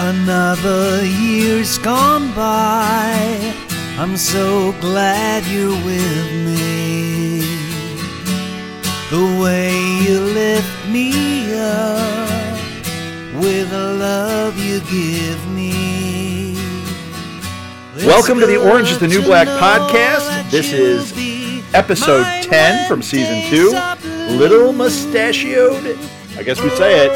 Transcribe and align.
Another 0.00 1.04
year's 1.04 1.76
gone 1.76 2.32
by. 2.32 3.52
I'm 3.98 4.16
so 4.16 4.70
glad 4.80 5.44
you're 5.46 5.70
with 5.70 6.32
me. 6.46 7.40
The 9.10 9.40
way 9.42 9.76
you 10.04 10.20
lift 10.20 10.88
me 10.88 11.52
up 11.58 12.60
with 13.42 13.70
the 13.70 13.94
love 13.98 14.56
you 14.56 14.78
give 14.82 15.44
me. 15.48 16.54
Welcome 18.06 18.38
to 18.38 18.46
the 18.46 18.56
Orange 18.56 18.92
is 18.92 19.00
the 19.00 19.08
New 19.08 19.22
Black 19.22 19.48
podcast. 19.48 20.48
This 20.48 20.72
is 20.72 21.12
episode 21.74 22.24
10 22.44 22.86
from 22.86 23.02
season 23.02 23.50
2. 23.50 23.72
Little 24.36 24.72
mustachioed. 24.72 25.98
I 26.36 26.44
guess 26.44 26.62
we 26.62 26.70
say 26.70 27.08
it. 27.08 27.12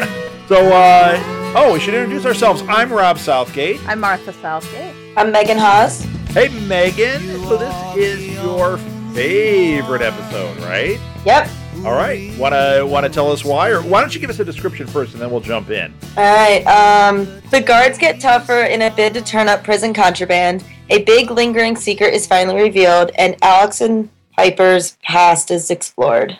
Shit. 0.00 0.16
so, 0.48 0.72
uh, 0.72 1.52
oh, 1.56 1.72
we 1.72 1.80
should 1.80 1.94
introduce 1.94 2.24
ourselves. 2.24 2.62
I'm 2.68 2.92
Rob 2.92 3.18
Southgate. 3.18 3.80
I'm 3.88 4.00
Martha 4.00 4.32
Southgate. 4.32 4.94
I'm 5.16 5.32
Megan 5.32 5.58
Haas. 5.58 6.04
Hey, 6.28 6.48
Megan. 6.66 7.20
So, 7.44 7.56
this 7.56 7.96
is 7.96 8.28
your 8.34 8.78
favorite 9.12 10.02
episode, 10.02 10.56
right? 10.58 11.00
Yep. 11.24 11.48
All 11.84 11.94
right. 11.94 12.36
Want 12.38 12.54
to 12.54 12.86
want 12.86 13.04
to 13.04 13.12
tell 13.12 13.30
us 13.30 13.44
why, 13.44 13.70
or 13.70 13.82
why 13.82 14.00
don't 14.00 14.14
you 14.14 14.20
give 14.20 14.30
us 14.30 14.38
a 14.38 14.44
description 14.44 14.86
first, 14.86 15.12
and 15.12 15.20
then 15.20 15.30
we'll 15.30 15.40
jump 15.40 15.70
in. 15.70 15.92
All 16.16 16.24
right. 16.24 16.64
Um, 16.66 17.26
the 17.50 17.60
guards 17.60 17.98
get 17.98 18.20
tougher 18.20 18.62
in 18.62 18.82
a 18.82 18.90
bid 18.94 19.14
to 19.14 19.22
turn 19.22 19.48
up 19.48 19.64
prison 19.64 19.92
contraband. 19.92 20.64
A 20.90 21.02
big 21.02 21.30
lingering 21.30 21.76
secret 21.76 22.14
is 22.14 22.26
finally 22.26 22.62
revealed, 22.62 23.10
and 23.18 23.36
Alex 23.42 23.80
and 23.80 24.08
Piper's 24.36 24.96
past 25.02 25.50
is 25.50 25.70
explored. 25.70 26.38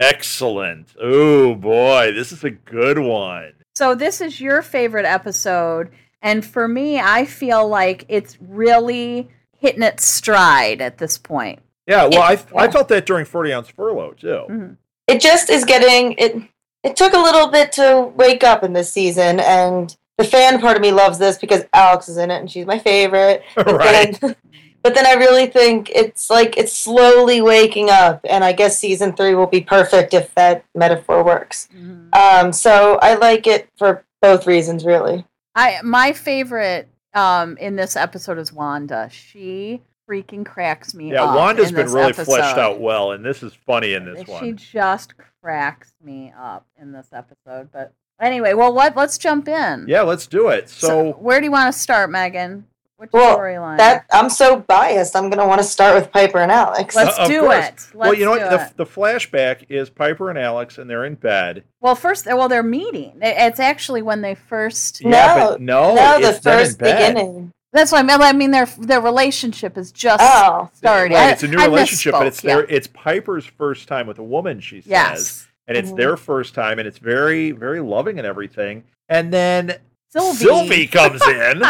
Yeah. 0.00 0.06
Excellent. 0.08 0.94
Oh 1.00 1.54
boy, 1.54 2.12
this 2.14 2.32
is 2.32 2.44
a 2.44 2.50
good 2.50 2.98
one. 2.98 3.52
So 3.74 3.94
this 3.94 4.20
is 4.20 4.40
your 4.40 4.62
favorite 4.62 5.04
episode, 5.06 5.90
and 6.22 6.44
for 6.44 6.68
me, 6.68 6.98
I 7.00 7.24
feel 7.24 7.66
like 7.68 8.04
it's 8.08 8.38
really 8.40 9.28
hitting 9.58 9.82
its 9.82 10.04
stride 10.04 10.80
at 10.80 10.98
this 10.98 11.18
point. 11.18 11.60
Yeah. 11.86 12.04
Well, 12.06 12.22
I 12.22 12.38
I 12.56 12.64
Yeah. 12.64 12.70
felt 12.70 12.88
that 12.88 13.06
during 13.06 13.24
Forty 13.24 13.52
Ounce 13.52 13.68
Furlough 13.68 14.12
too. 14.12 14.44
Mhm. 14.48 14.76
It 15.06 15.20
just 15.20 15.50
is 15.50 15.64
getting 15.64 16.12
it. 16.18 16.36
It 16.82 16.96
took 16.96 17.12
a 17.14 17.18
little 17.18 17.48
bit 17.48 17.72
to 17.72 18.12
wake 18.14 18.44
up 18.44 18.62
in 18.62 18.72
this 18.74 18.92
season, 18.92 19.40
and 19.40 19.94
the 20.18 20.24
fan 20.24 20.60
part 20.60 20.76
of 20.76 20.82
me 20.82 20.92
loves 20.92 21.18
this 21.18 21.38
because 21.38 21.64
Alex 21.72 22.08
is 22.08 22.16
in 22.18 22.30
it, 22.30 22.36
and 22.40 22.50
she's 22.50 22.66
my 22.66 22.78
favorite. 22.78 23.42
But 23.56 23.66
right. 23.74 24.18
then, 24.20 24.36
but 24.84 24.94
then 24.94 25.06
I 25.06 25.14
really 25.14 25.46
think 25.46 25.90
it's 25.90 26.30
like 26.30 26.56
it's 26.56 26.72
slowly 26.72 27.40
waking 27.40 27.90
up, 27.90 28.20
and 28.28 28.44
I 28.44 28.52
guess 28.52 28.78
season 28.78 29.16
three 29.16 29.34
will 29.34 29.48
be 29.48 29.62
perfect 29.62 30.14
if 30.14 30.32
that 30.36 30.64
metaphor 30.76 31.24
works. 31.24 31.68
Um, 32.12 32.52
so 32.52 32.98
I 33.02 33.14
like 33.14 33.46
it 33.48 33.68
for 33.76 34.04
both 34.22 34.46
reasons, 34.46 34.84
really. 34.84 35.24
I 35.56 35.78
my 35.82 36.12
favorite 36.12 36.88
um, 37.14 37.56
in 37.56 37.74
this 37.76 37.96
episode 37.96 38.38
is 38.38 38.52
Wanda. 38.52 39.08
She 39.10 39.80
freaking 40.08 40.44
cracks 40.44 40.94
me 40.94 41.12
Yeah, 41.12 41.24
up. 41.24 41.34
Wanda's 41.36 41.70
in 41.70 41.76
been 41.76 41.86
this 41.86 41.94
really 41.94 42.06
episode. 42.10 42.24
fleshed 42.26 42.58
out 42.58 42.78
well, 42.80 43.12
and 43.12 43.24
this 43.24 43.42
is 43.42 43.54
funny 43.66 43.94
in 43.94 44.04
this 44.04 44.22
She 44.26 44.30
one. 44.30 44.44
She 44.44 44.52
just 44.52 45.14
cracks 45.42 45.94
me 46.02 46.32
up 46.38 46.66
in 46.80 46.92
this 46.92 47.08
episode. 47.12 47.70
But 47.72 47.92
anyway, 48.20 48.52
well, 48.52 48.74
what? 48.74 48.96
Let's 48.96 49.16
jump 49.16 49.48
in. 49.48 49.86
Yeah, 49.88 50.02
let's 50.02 50.26
do 50.26 50.48
it. 50.48 50.68
So, 50.68 51.12
where 51.12 51.40
do 51.40 51.46
you 51.46 51.50
want 51.52 51.72
to 51.72 51.78
start, 51.80 52.10
Megan? 52.10 52.66
Which 53.04 53.12
Well, 53.12 53.38
storyline? 53.38 53.76
That 53.76 54.06
I'm 54.10 54.30
so 54.30 54.60
biased. 54.60 55.14
I'm 55.14 55.28
gonna 55.28 55.46
want 55.46 55.60
to 55.60 55.66
start 55.66 55.94
with 55.94 56.10
Piper 56.10 56.38
and 56.38 56.50
Alex. 56.50 56.94
Let's 56.96 57.18
Uh, 57.18 57.26
do 57.28 57.40
course. 57.42 57.54
it. 57.56 57.60
Let's 57.60 57.94
well, 57.94 58.14
you 58.14 58.24
know 58.24 58.34
do 58.34 58.40
what? 58.46 58.76
The, 58.76 58.84
the 58.84 58.90
flashback 58.90 59.66
is 59.68 59.90
Piper 59.90 60.30
and 60.30 60.38
Alex, 60.38 60.78
and 60.78 60.88
they're 60.88 61.04
in 61.04 61.16
bed. 61.16 61.64
Well, 61.80 61.94
first, 61.94 62.24
well, 62.26 62.48
they're 62.48 62.62
meeting. 62.62 63.18
It's 63.20 63.60
actually 63.60 64.00
when 64.02 64.22
they 64.22 64.34
first. 64.34 65.02
Yeah, 65.02 65.10
No, 65.36 65.50
but 65.50 65.60
no, 65.60 65.94
no, 65.94 66.20
the 66.20 66.28
it's 66.28 66.38
in 66.38 66.42
first 66.44 66.78
bed. 66.78 67.14
beginning. 67.14 67.50
That's 67.74 67.92
what 67.92 67.98
I 67.98 68.02
mean. 68.04 68.22
I 68.22 68.32
mean, 68.32 68.50
their 68.52 68.66
their 68.78 69.00
relationship 69.00 69.76
is 69.76 69.92
just 69.92 70.22
Oh, 70.24 70.70
starting. 70.74 71.14
Right, 71.16 71.30
it's 71.32 71.42
a 71.42 71.48
new 71.48 71.58
I 71.58 71.66
relationship, 71.66 72.12
but 72.12 72.22
misspoke, 72.22 72.26
it's 72.28 72.40
their 72.40 72.60
it's 72.64 72.86
Piper's 72.86 73.44
first 73.46 73.86
time 73.88 74.06
with 74.06 74.18
a 74.18 74.22
woman. 74.22 74.60
She 74.60 74.80
says, 74.80 74.90
Yes. 74.90 75.46
and 75.66 75.76
it's 75.76 75.90
Mhm. 75.90 75.96
their 75.96 76.16
first 76.16 76.54
time, 76.54 76.78
and 76.78 76.88
it's 76.88 76.98
very 76.98 77.50
very 77.50 77.80
loving 77.80 78.18
and 78.18 78.26
everything. 78.26 78.84
And 79.08 79.32
then 79.32 79.76
Sylvie. 80.10 80.36
Sylvie 80.44 80.86
comes 80.86 81.20
in 81.26 81.62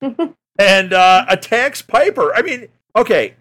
and 0.58 0.92
uh, 0.92 1.24
attacks 1.28 1.82
Piper. 1.82 2.34
I 2.34 2.42
mean, 2.42 2.68
okay, 2.96 3.34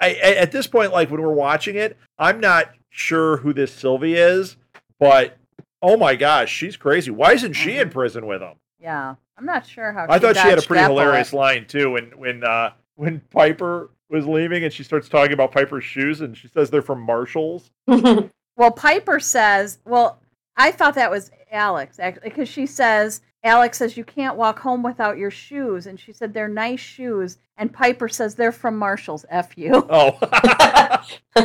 I, 0.00 0.14
at 0.14 0.52
this 0.52 0.66
point, 0.66 0.92
like 0.92 1.10
when 1.10 1.20
we're 1.20 1.32
watching 1.32 1.76
it, 1.76 1.96
I'm 2.18 2.40
not 2.40 2.70
sure 2.90 3.38
who 3.38 3.52
this 3.52 3.72
Sylvie 3.72 4.14
is, 4.14 4.56
but 4.98 5.36
oh 5.82 5.96
my 5.96 6.16
gosh, 6.16 6.52
she's 6.52 6.76
crazy. 6.76 7.10
Why 7.10 7.32
isn't 7.32 7.54
she 7.54 7.78
in 7.78 7.90
prison 7.90 8.26
with 8.26 8.42
him? 8.42 8.54
Yeah, 8.80 9.14
I'm 9.38 9.46
not 9.46 9.66
sure 9.66 9.92
how. 9.92 10.06
I 10.08 10.18
thought 10.18 10.36
she 10.36 10.42
had 10.42 10.58
a 10.58 10.62
pretty 10.62 10.84
hilarious 10.84 11.30
bullet. 11.30 11.40
line 11.42 11.66
too 11.66 11.92
when 11.92 12.04
when 12.16 12.44
uh, 12.44 12.72
when 12.94 13.20
Piper 13.30 13.90
was 14.08 14.26
leaving 14.26 14.64
and 14.64 14.72
she 14.72 14.84
starts 14.84 15.08
talking 15.08 15.32
about 15.32 15.52
Piper's 15.52 15.84
shoes 15.84 16.20
and 16.20 16.36
she 16.36 16.48
says 16.48 16.70
they're 16.70 16.82
from 16.82 17.00
Marshalls. 17.00 17.70
Well, 18.58 18.70
Piper 18.70 19.20
says, 19.20 19.80
well, 19.84 20.18
I 20.56 20.70
thought 20.72 20.94
that 20.94 21.10
was 21.10 21.30
Alex 21.52 21.98
actually 21.98 22.30
because 22.30 22.48
she 22.48 22.66
says. 22.66 23.20
Alex 23.46 23.78
says 23.78 23.96
you 23.96 24.04
can't 24.04 24.36
walk 24.36 24.58
home 24.58 24.82
without 24.82 25.18
your 25.18 25.30
shoes, 25.30 25.86
and 25.86 25.98
she 25.98 26.12
said 26.12 26.34
they're 26.34 26.48
nice 26.48 26.80
shoes. 26.80 27.38
And 27.56 27.72
Piper 27.72 28.08
says 28.08 28.34
they're 28.34 28.52
from 28.52 28.76
Marshalls. 28.76 29.24
F 29.30 29.56
you. 29.56 29.72
Oh, 29.88 30.18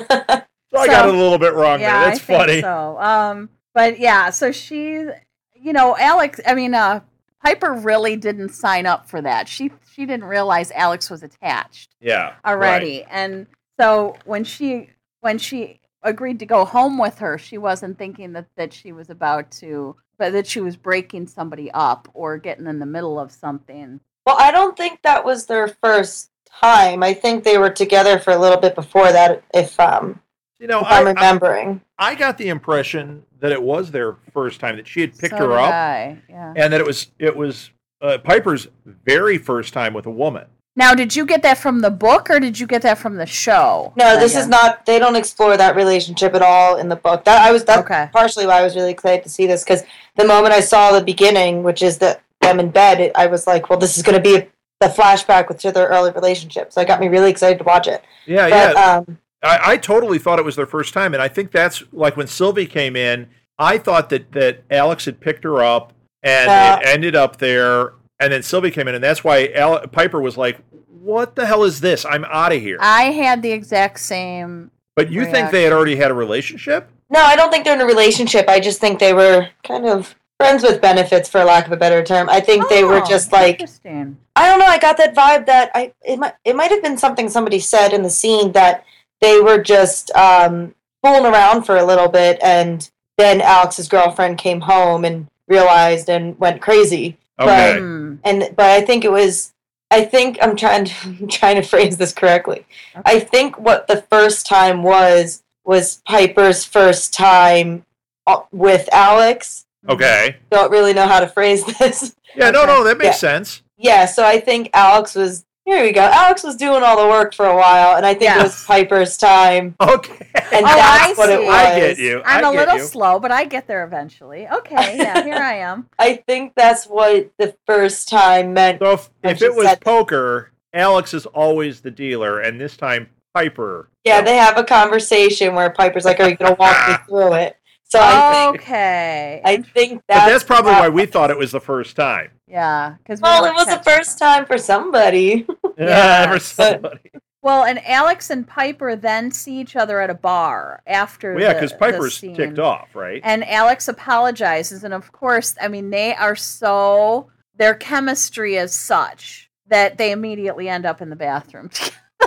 so 0.73 0.79
I 0.79 0.87
got 0.87 1.07
it 1.07 1.13
a 1.13 1.17
little 1.17 1.37
bit 1.37 1.53
wrong 1.53 1.79
yeah, 1.79 1.99
there. 1.99 2.09
That's 2.09 2.29
I 2.29 2.37
funny. 2.37 2.61
So, 2.61 2.99
um, 2.99 3.49
but 3.73 3.99
yeah, 3.99 4.29
so 4.29 4.51
she, 4.51 5.05
you 5.53 5.73
know, 5.73 5.95
Alex. 5.97 6.39
I 6.45 6.55
mean, 6.55 6.73
uh, 6.73 7.01
Piper 7.43 7.73
really 7.73 8.15
didn't 8.15 8.49
sign 8.49 8.85
up 8.85 9.07
for 9.07 9.21
that. 9.21 9.47
She 9.47 9.71
she 9.93 10.05
didn't 10.05 10.25
realize 10.25 10.71
Alex 10.71 11.09
was 11.09 11.23
attached 11.23 11.95
Yeah, 12.01 12.33
already, 12.45 13.03
and 13.03 13.47
so 13.79 14.17
when 14.25 14.43
she 14.43 14.89
when 15.21 15.37
she 15.37 15.79
agreed 16.03 16.39
to 16.39 16.45
go 16.45 16.65
home 16.65 16.97
with 16.97 17.19
her, 17.19 17.37
she 17.37 17.57
wasn't 17.57 17.97
thinking 17.97 18.33
that 18.33 18.47
that 18.55 18.73
she 18.73 18.91
was 18.91 19.09
about 19.09 19.51
to, 19.51 19.95
but 20.21 20.33
that 20.33 20.45
she 20.45 20.61
was 20.61 20.77
breaking 20.77 21.25
somebody 21.25 21.71
up 21.71 22.07
or 22.13 22.37
getting 22.37 22.67
in 22.67 22.77
the 22.77 22.85
middle 22.85 23.19
of 23.19 23.31
something. 23.31 23.99
well, 24.23 24.35
I 24.37 24.51
don't 24.51 24.77
think 24.77 25.01
that 25.01 25.25
was 25.25 25.47
their 25.47 25.67
first 25.67 26.29
time. 26.61 27.01
I 27.01 27.11
think 27.15 27.43
they 27.43 27.57
were 27.57 27.71
together 27.71 28.19
for 28.19 28.31
a 28.31 28.37
little 28.37 28.59
bit 28.59 28.75
before 28.75 29.11
that. 29.11 29.43
If 29.51 29.79
um, 29.79 30.21
You 30.59 30.67
know, 30.67 30.81
if 30.81 30.85
I, 30.85 30.99
I'm 30.99 31.07
remembering. 31.07 31.81
I 31.97 32.13
got 32.13 32.37
the 32.37 32.49
impression 32.49 33.23
that 33.39 33.51
it 33.51 33.63
was 33.63 33.89
their 33.89 34.17
first 34.31 34.59
time 34.59 34.75
that 34.75 34.87
she 34.87 35.01
had 35.01 35.17
picked 35.17 35.35
So 35.35 35.49
her 35.49 35.57
up, 35.57 35.73
I, 35.73 36.19
Yeah. 36.29 36.53
and 36.55 36.71
that 36.71 36.79
it 36.79 36.85
was 36.85 37.07
it 37.17 37.35
was 37.35 37.71
uh, 37.99 38.19
Piper's 38.19 38.67
very 38.85 39.39
first 39.39 39.73
time 39.73 39.95
with 39.95 40.05
a 40.05 40.11
woman. 40.11 40.45
Now, 40.75 40.93
did 40.93 41.15
you 41.15 41.25
get 41.25 41.41
that 41.43 41.57
from 41.57 41.79
the 41.81 41.91
book 41.91 42.29
or 42.29 42.39
did 42.39 42.57
you 42.57 42.65
get 42.65 42.81
that 42.83 42.97
from 42.97 43.15
the 43.17 43.25
show? 43.25 43.91
No, 43.97 44.17
this 44.17 44.35
is 44.37 44.47
not. 44.47 44.85
They 44.85 44.99
don't 44.99 45.17
explore 45.17 45.57
that 45.57 45.75
relationship 45.75 46.33
at 46.33 46.41
all 46.41 46.77
in 46.77 46.87
the 46.87 46.95
book. 46.95 47.25
That 47.25 47.41
I 47.41 47.51
was. 47.51 47.65
That's 47.65 47.81
Okay. 47.81 48.09
partially 48.13 48.45
why 48.47 48.59
I 48.59 48.63
was 48.63 48.75
really 48.75 48.91
excited 48.91 49.23
to 49.23 49.29
see 49.29 49.47
this 49.47 49.63
because 49.63 49.83
the 50.15 50.25
moment 50.25 50.53
I 50.53 50.61
saw 50.61 50.91
the 50.97 51.03
beginning, 51.03 51.63
which 51.63 51.81
is 51.81 51.97
the 51.97 52.19
them 52.39 52.59
in 52.59 52.69
bed, 52.71 52.99
it, 53.01 53.11
I 53.15 53.27
was 53.27 53.45
like, 53.47 53.69
well, 53.69 53.77
this 53.77 53.97
is 53.97 54.03
going 54.03 54.15
to 54.15 54.21
be 54.21 54.47
the 54.79 54.87
flashback 54.87 55.47
with 55.47 55.59
to 55.59 55.71
their 55.71 55.87
early 55.89 56.11
relationship. 56.11 56.71
So 56.73 56.81
it 56.81 56.87
got 56.87 56.99
me 56.99 57.07
really 57.07 57.29
excited 57.29 57.59
to 57.59 57.63
watch 57.63 57.87
it. 57.87 58.01
Yeah, 58.25 58.49
But 58.49 58.75
yeah. 58.75 58.95
um, 59.07 59.17
I, 59.43 59.59
I 59.73 59.77
totally 59.77 60.17
thought 60.19 60.39
it 60.39 60.45
was 60.45 60.55
their 60.55 60.65
first 60.65 60.93
time, 60.93 61.13
and 61.13 61.21
I 61.21 61.27
think 61.27 61.51
that's 61.51 61.83
like 61.91 62.15
when 62.17 62.27
Sylvie 62.27 62.65
came 62.65 62.95
in. 62.95 63.27
I 63.59 63.77
thought 63.77 64.09
that 64.09 64.31
that 64.31 64.63
Alex 64.71 65.03
had 65.05 65.19
picked 65.19 65.43
her 65.43 65.61
up, 65.61 65.93
and 66.23 66.47
Yeah. 66.49 66.77
it 66.79 66.85
ended 66.87 67.15
up 67.15 67.37
there, 67.37 67.93
and 68.21 68.31
then 68.31 68.43
Sylvie 68.43 68.71
came 68.71 68.87
in, 68.87 68.95
and 68.95 69.03
that's 69.03 69.23
why 69.23 69.47
Al- 69.55 69.85
Piper 69.87 70.21
was 70.21 70.37
like, 70.37 70.59
"What 71.01 71.35
the 71.35 71.45
hell 71.45 71.63
is 71.63 71.81
this? 71.81 72.05
I'm 72.05 72.23
out 72.25 72.53
of 72.53 72.61
here." 72.61 72.77
I 72.79 73.03
had 73.11 73.41
the 73.41 73.51
exact 73.51 73.99
same. 73.99 74.71
but 74.95 75.11
you 75.11 75.25
think 75.25 75.51
they 75.51 75.63
had 75.63 75.73
already 75.73 75.95
had 75.95 76.11
a 76.11 76.13
relationship? 76.13 76.89
no, 77.09 77.21
I 77.21 77.35
don't 77.35 77.51
think 77.51 77.65
they're 77.65 77.73
in 77.75 77.81
a 77.81 77.85
relationship. 77.85 78.45
I 78.47 78.59
just 78.61 78.79
think 78.79 78.99
they 78.99 79.13
were 79.13 79.49
kind 79.65 79.85
of 79.85 80.15
friends 80.39 80.63
with 80.63 80.81
benefits, 80.81 81.27
for 81.29 81.43
lack 81.43 81.65
of 81.65 81.71
a 81.73 81.77
better 81.77 82.01
term. 82.03 82.29
I 82.29 82.39
think 82.39 82.67
they 82.69 82.83
were 82.83 83.01
Oh, 83.03 83.05
just 83.05 83.31
like. 83.33 83.61
I 83.85 84.47
don't 84.47 84.59
know. 84.59 84.65
I 84.65 84.77
got 84.79 84.97
that 84.97 85.13
vibe 85.13 85.45
that 85.47 85.71
I 85.75 85.93
it 86.03 86.17
might 86.19 86.33
it 86.45 86.55
might 86.55 86.71
have 86.71 86.81
been 86.81 86.97
something 86.97 87.27
somebody 87.29 87.59
said 87.59 87.93
in 87.93 88.01
the 88.01 88.09
scene 88.09 88.51
that 88.53 88.85
they 89.19 89.39
were 89.39 89.61
just 89.61 90.09
um, 90.15 90.73
fooling 91.03 91.25
around 91.25 91.63
for 91.63 91.77
a 91.77 91.83
little 91.85 92.07
bit, 92.07 92.39
and 92.41 92.89
then 93.17 93.41
Alex's 93.41 93.87
girlfriend 93.87 94.37
came 94.37 94.61
home 94.61 95.03
and 95.05 95.27
realized 95.47 96.09
and 96.09 96.39
went 96.39 96.61
crazy. 96.61 97.17
Okay. 97.43 97.79
Hmm. 97.79 98.15
And 98.23 98.49
but 98.55 98.65
I 98.65 98.81
think 98.81 99.05
it 99.05 99.11
was. 99.11 99.53
I 99.89 100.05
think 100.05 100.37
I'm 100.41 100.55
trying 100.55 100.85
to 100.85 100.93
I'm 101.21 101.27
trying 101.27 101.55
to 101.57 101.61
phrase 101.67 101.97
this 101.97 102.13
correctly. 102.13 102.65
I 103.05 103.19
think 103.19 103.59
what 103.59 103.87
the 103.87 104.01
first 104.03 104.45
time 104.45 104.83
was 104.83 105.43
was 105.65 106.01
Piper's 106.07 106.63
first 106.65 107.13
time 107.13 107.85
uh, 108.27 108.41
with 108.51 108.87
Alex. 108.93 109.65
Okay. 109.89 110.37
Don't 110.51 110.71
really 110.71 110.93
know 110.93 111.07
how 111.07 111.19
to 111.19 111.27
phrase 111.27 111.65
this. 111.79 112.15
Yeah. 112.35 112.51
No. 112.51 112.65
No. 112.65 112.83
That 112.83 112.97
makes 112.97 113.07
Yeah. 113.21 113.31
sense. 113.33 113.61
Yeah, 113.77 114.05
so 114.05 114.23
I 114.23 114.39
think 114.39 114.69
Alex 114.75 115.15
was 115.15 115.43
Here 115.65 115.83
we 115.83 115.91
go. 115.91 116.01
Alex 116.01 116.43
was 116.43 116.55
doing 116.55 116.81
all 116.83 116.97
the 117.01 117.07
work 117.07 117.35
for 117.35 117.45
a 117.45 117.55
while, 117.55 117.95
and 117.95 118.05
I 118.05 118.15
think 118.15 118.35
it 118.35 118.41
was 118.41 118.65
Piper's 118.65 119.15
time, 119.15 119.75
Okay. 119.81 120.27
and 120.33 120.65
Oh, 120.65 120.75
that's 120.75 121.11
I 121.11 121.13
what 121.15 121.29
it 121.29 121.39
was. 121.45 121.49
I 121.53 121.79
get 121.79 121.97
you. 121.99 122.21
I'm 122.25 122.43
a 122.43 122.51
little 122.51 122.77
you. 122.77 122.83
slow, 122.83 123.19
but 123.19 123.31
I 123.31 123.45
get 123.45 123.67
there 123.67 123.83
eventually. 123.85 124.47
Okay, 124.47 124.97
yeah, 124.97 125.23
here 125.23 125.35
I 125.35 125.57
am. 125.57 125.87
I 125.99 126.15
think 126.27 126.53
that's 126.55 126.85
what 126.85 127.31
the 127.37 127.55
first 127.67 128.09
time 128.09 128.53
meant. 128.53 128.79
So 128.79 128.91
if, 128.93 129.09
if 129.23 129.41
it 129.43 129.53
was 129.55 129.67
said- 129.67 129.81
poker, 129.81 130.51
Alex 130.73 131.13
is 131.13 131.25
always 131.27 131.81
the 131.81 131.91
dealer, 131.91 132.39
and 132.39 132.59
this 132.59 132.75
time 132.75 133.09
Piper. 133.35 133.87
Yeah, 134.03 134.21
they 134.21 134.35
have 134.37 134.57
a 134.57 134.63
conversation 134.63 135.53
where 135.53 135.69
Piper's 135.69 136.05
like, 136.05 136.19
"Are 136.19 136.27
you 136.29 136.35
going 136.35 136.51
to 136.53 136.57
walk 136.59 136.89
me 136.89 136.95
through 137.07 137.33
it?" 137.35 137.55
So 137.83 137.99
I 138.01 138.31
think 138.51 138.61
Okay. 138.63 139.41
I 139.45 139.57
think 139.57 140.01
But 140.07 140.15
that's 140.15 140.31
that's 140.31 140.43
probably 140.43 140.71
why 140.71 140.89
we 140.89 141.05
thought 141.05 141.29
it 141.29 141.37
was 141.37 141.51
the 141.51 141.59
first 141.59 141.95
time. 141.95 142.31
Yeah, 142.51 142.95
because 142.99 143.21
Well, 143.21 143.45
it 143.45 143.53
was 143.53 143.65
the 143.67 143.81
first 143.83 144.19
time 144.19 144.45
for 144.45 144.57
somebody. 144.57 145.45
Yeah, 145.77 146.25
for 146.25 146.33
but- 146.33 146.41
somebody. 146.41 147.11
Well, 147.43 147.63
and 147.63 147.83
Alex 147.87 148.29
and 148.29 148.47
Piper 148.47 148.95
then 148.95 149.31
see 149.31 149.59
each 149.59 149.75
other 149.75 149.99
at 149.99 150.11
a 150.11 150.13
bar 150.13 150.83
after. 150.85 151.33
Well, 151.33 151.41
yeah, 151.41 151.53
the- 151.53 151.53
because 151.55 151.71
the 151.71 151.77
Piper's 151.77 152.17
scene. 152.17 152.35
ticked 152.35 152.59
off, 152.59 152.93
right? 152.93 153.19
And 153.23 153.43
Alex 153.49 153.87
apologizes, 153.87 154.83
and 154.83 154.93
of 154.93 155.11
course, 155.11 155.55
I 155.59 155.67
mean 155.69 155.89
they 155.89 156.13
are 156.13 156.35
so 156.35 157.31
their 157.55 157.73
chemistry 157.73 158.55
is 158.57 158.73
such 158.75 159.49
that 159.67 159.97
they 159.97 160.11
immediately 160.11 160.69
end 160.69 160.85
up 160.85 161.01
in 161.01 161.09
the 161.09 161.15
bathroom. 161.15 161.69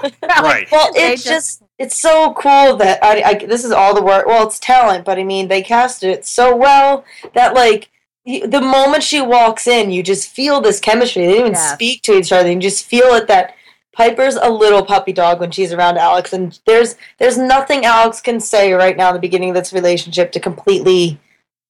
together. 0.02 0.16
Right. 0.28 0.66
Well, 0.72 0.90
it's 0.96 1.22
just- 1.22 1.60
just 1.60 1.62
it's 1.78 2.00
so 2.00 2.32
cool 2.34 2.76
that 2.76 2.98
I, 3.04 3.22
I 3.22 3.34
this 3.46 3.64
is 3.64 3.70
all 3.70 3.94
the 3.94 4.02
work. 4.02 4.26
Well, 4.26 4.46
it's 4.46 4.58
talent, 4.58 5.04
but 5.04 5.18
I 5.18 5.22
mean 5.24 5.46
they 5.46 5.62
casted 5.62 6.10
it 6.10 6.26
so 6.26 6.56
well 6.56 7.04
that 7.34 7.54
like 7.54 7.88
y- 7.92 7.93
the 8.26 8.60
moment 8.60 9.02
she 9.02 9.20
walks 9.20 9.66
in, 9.66 9.90
you 9.90 10.02
just 10.02 10.28
feel 10.28 10.60
this 10.60 10.80
chemistry. 10.80 11.22
They 11.26 11.32
didn't 11.32 11.40
even 11.46 11.52
Yes. 11.52 11.72
speak 11.74 12.02
to 12.02 12.16
each 12.16 12.32
other. 12.32 12.50
You 12.50 12.58
just 12.58 12.86
feel 12.86 13.14
it 13.14 13.26
that 13.28 13.54
Piper's 13.94 14.34
a 14.36 14.48
little 14.50 14.84
puppy 14.84 15.12
dog 15.12 15.40
when 15.40 15.50
she's 15.50 15.72
around 15.72 15.98
Alex, 15.98 16.32
and 16.32 16.58
there's 16.66 16.96
there's 17.18 17.36
nothing 17.38 17.84
Alex 17.84 18.20
can 18.20 18.40
say 18.40 18.72
right 18.72 18.96
now 18.96 19.08
in 19.08 19.14
the 19.14 19.20
beginning 19.20 19.50
of 19.50 19.54
this 19.54 19.72
relationship 19.72 20.32
to 20.32 20.40
completely 20.40 21.20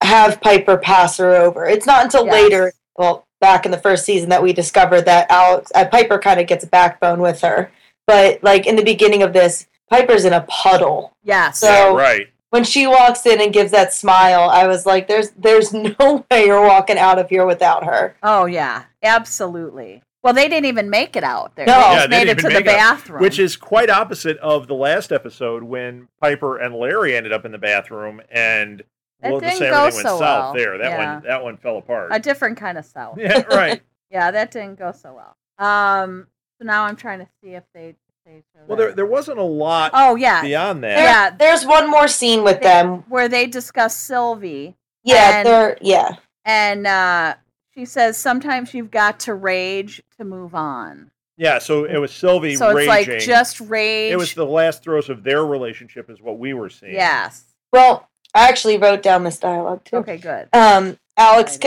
have 0.03 0.41
Piper 0.41 0.77
pass 0.77 1.17
her 1.19 1.35
over. 1.35 1.67
It's 1.67 1.87
not 1.87 2.05
until 2.05 2.25
Yes. 2.27 2.35
later, 2.35 2.73
well, 2.97 3.27
back 3.41 3.65
in 3.67 3.73
the 3.73 3.79
first 3.79 4.05
season 4.05 4.29
that 4.31 4.43
we 4.43 4.53
discovered 4.53 5.03
that 5.03 5.31
Alex 5.31 5.71
uh, 5.75 5.85
Piper 5.87 6.19
kind 6.19 6.41
of 6.41 6.47
gets 6.47 6.65
a 6.65 6.67
backbone 6.69 7.21
with 7.21 7.41
her. 7.43 7.71
But 8.07 8.43
like 8.43 8.67
in 8.67 8.77
the 8.77 8.85
beginning 8.85 9.23
of 9.23 9.33
this, 9.33 9.67
Piper's 9.91 10.25
in 10.25 10.33
a 10.33 10.43
puddle. 10.49 11.13
yes. 11.25 11.59
So- 11.59 11.69
yeah, 11.69 12.03
right. 12.03 12.27
When 12.55 12.63
she 12.63 12.87
walks 12.87 13.27
in 13.27 13.41
and 13.41 13.53
gives 13.53 13.73
that 13.73 13.93
smile, 13.93 14.49
I 14.49 14.69
was 14.69 14.87
like, 14.87 15.09
"There's, 15.09 15.31
there's 15.31 15.73
no 15.75 16.25
way 16.31 16.47
you're 16.47 16.63
walking 16.65 16.99
out 16.99 17.19
of 17.19 17.29
here 17.29 17.45
without 17.45 17.83
her." 17.85 18.15
oh 18.23 18.45
yeah, 18.47 18.85
absolutely. 19.03 20.03
Well, 20.23 20.33
they 20.35 20.49
didn't 20.49 20.67
even 20.67 20.89
make 20.89 21.17
it 21.17 21.25
out 21.25 21.57
there. 21.57 21.67
No. 21.67 21.73
they 21.73 21.81
Yeah, 21.81 21.95
just 21.97 22.11
they 22.11 22.17
made 22.17 22.25
didn't 22.27 22.39
it 22.39 22.43
to 22.43 22.47
even 22.49 22.53
the 22.55 22.61
make 22.71 22.75
it 22.75 22.81
out, 22.81 22.97
bathroom. 22.99 23.21
Which 23.23 23.39
is 23.41 23.57
quite 23.57 23.91
opposite 23.91 24.39
of 24.39 24.69
the 24.69 24.75
last 24.75 25.11
episode 25.11 25.65
when 25.65 26.07
Piper 26.21 26.57
and 26.57 26.75
Larry 26.77 27.17
ended 27.17 27.33
up 27.33 27.45
in 27.45 27.51
the 27.53 27.59
bathroom, 27.59 28.23
and 28.31 28.83
That 29.21 29.33
we'll 29.33 29.41
didn't 29.41 29.57
say 29.59 29.71
go 29.71 29.83
went 29.83 29.95
so 29.97 30.03
south 30.03 30.21
well. 30.21 30.53
there. 30.55 30.79
That 30.79 30.91
Yeah. 30.93 31.15
one, 31.15 31.25
that 31.25 31.43
one 31.43 31.57
fell 31.57 31.77
apart. 31.79 32.11
a 32.13 32.21
different 32.21 32.57
kind 32.57 32.79
of 32.79 32.85
cell. 32.85 33.15
yeah, 33.19 33.43
right. 33.47 33.83
Yeah, 34.11 34.31
that 34.31 34.53
didn't 34.53 34.79
go 34.79 34.93
so 34.93 35.13
well. 35.13 35.37
Um, 35.59 36.29
so 36.61 36.65
now 36.65 36.85
I'm 36.85 36.95
trying 36.95 37.19
to 37.19 37.27
see 37.43 37.51
if 37.55 37.65
they. 37.75 37.97
They 38.25 38.43
show 38.53 38.61
Well, 38.67 38.77
there 38.77 38.93
there 38.93 39.07
wasn't 39.07 39.39
a 39.39 39.43
lot 39.43 39.91
Oh 39.95 40.17
yeah, 40.17 40.43
beyond 40.43 40.83
that. 40.85 40.97
There- 40.97 41.05
Yeah. 41.05 41.31
There's 41.31 41.67
one 41.67 41.91
more 41.91 42.09
scene 42.09 42.43
with 42.43 42.61
They- 42.61 42.69
them. 42.69 43.05
where 43.09 43.29
they 43.29 43.47
discuss 43.47 43.97
Sylvie, 43.97 44.77
Yeah, 45.03 45.39
and- 45.39 45.47
they're 45.47 45.79
yeah. 45.81 46.17
and 46.45 46.87
uh, 46.87 47.35
she 47.75 47.85
says 47.85 48.17
sometimes 48.17 48.73
you've 48.75 48.91
got 48.91 49.21
to 49.21 49.35
rage 49.35 50.03
to 50.19 50.25
move 50.25 50.55
on. 50.55 51.11
Yeah, 51.37 51.59
so 51.59 51.85
it 51.85 51.99
was 51.99 52.13
Sylvie 52.13 52.55
so 52.55 52.77
it's 52.77 52.87
like 52.87 53.19
just 53.19 53.61
rage. 53.61 54.13
it 54.13 54.17
was 54.17 54.35
the 54.35 54.47
last 54.47 54.85
throes 54.85 55.09
of 55.11 55.25
their 55.25 55.45
relationship, 55.45 56.09
is 56.09 56.21
what 56.21 56.39
we 56.39 56.55
were 56.55 56.71
seeing. 56.71 56.93
yes. 56.95 57.45
Well, 57.73 58.09
I 58.35 58.49
actually 58.49 58.79
wrote 58.79 59.03
down 59.03 59.25
this 59.25 59.39
dialogue 59.39 59.83
too. 59.85 59.97
Okay, 59.97 60.17
good. 60.17 60.49
Um, 60.53 60.97
Alex, 61.17 61.59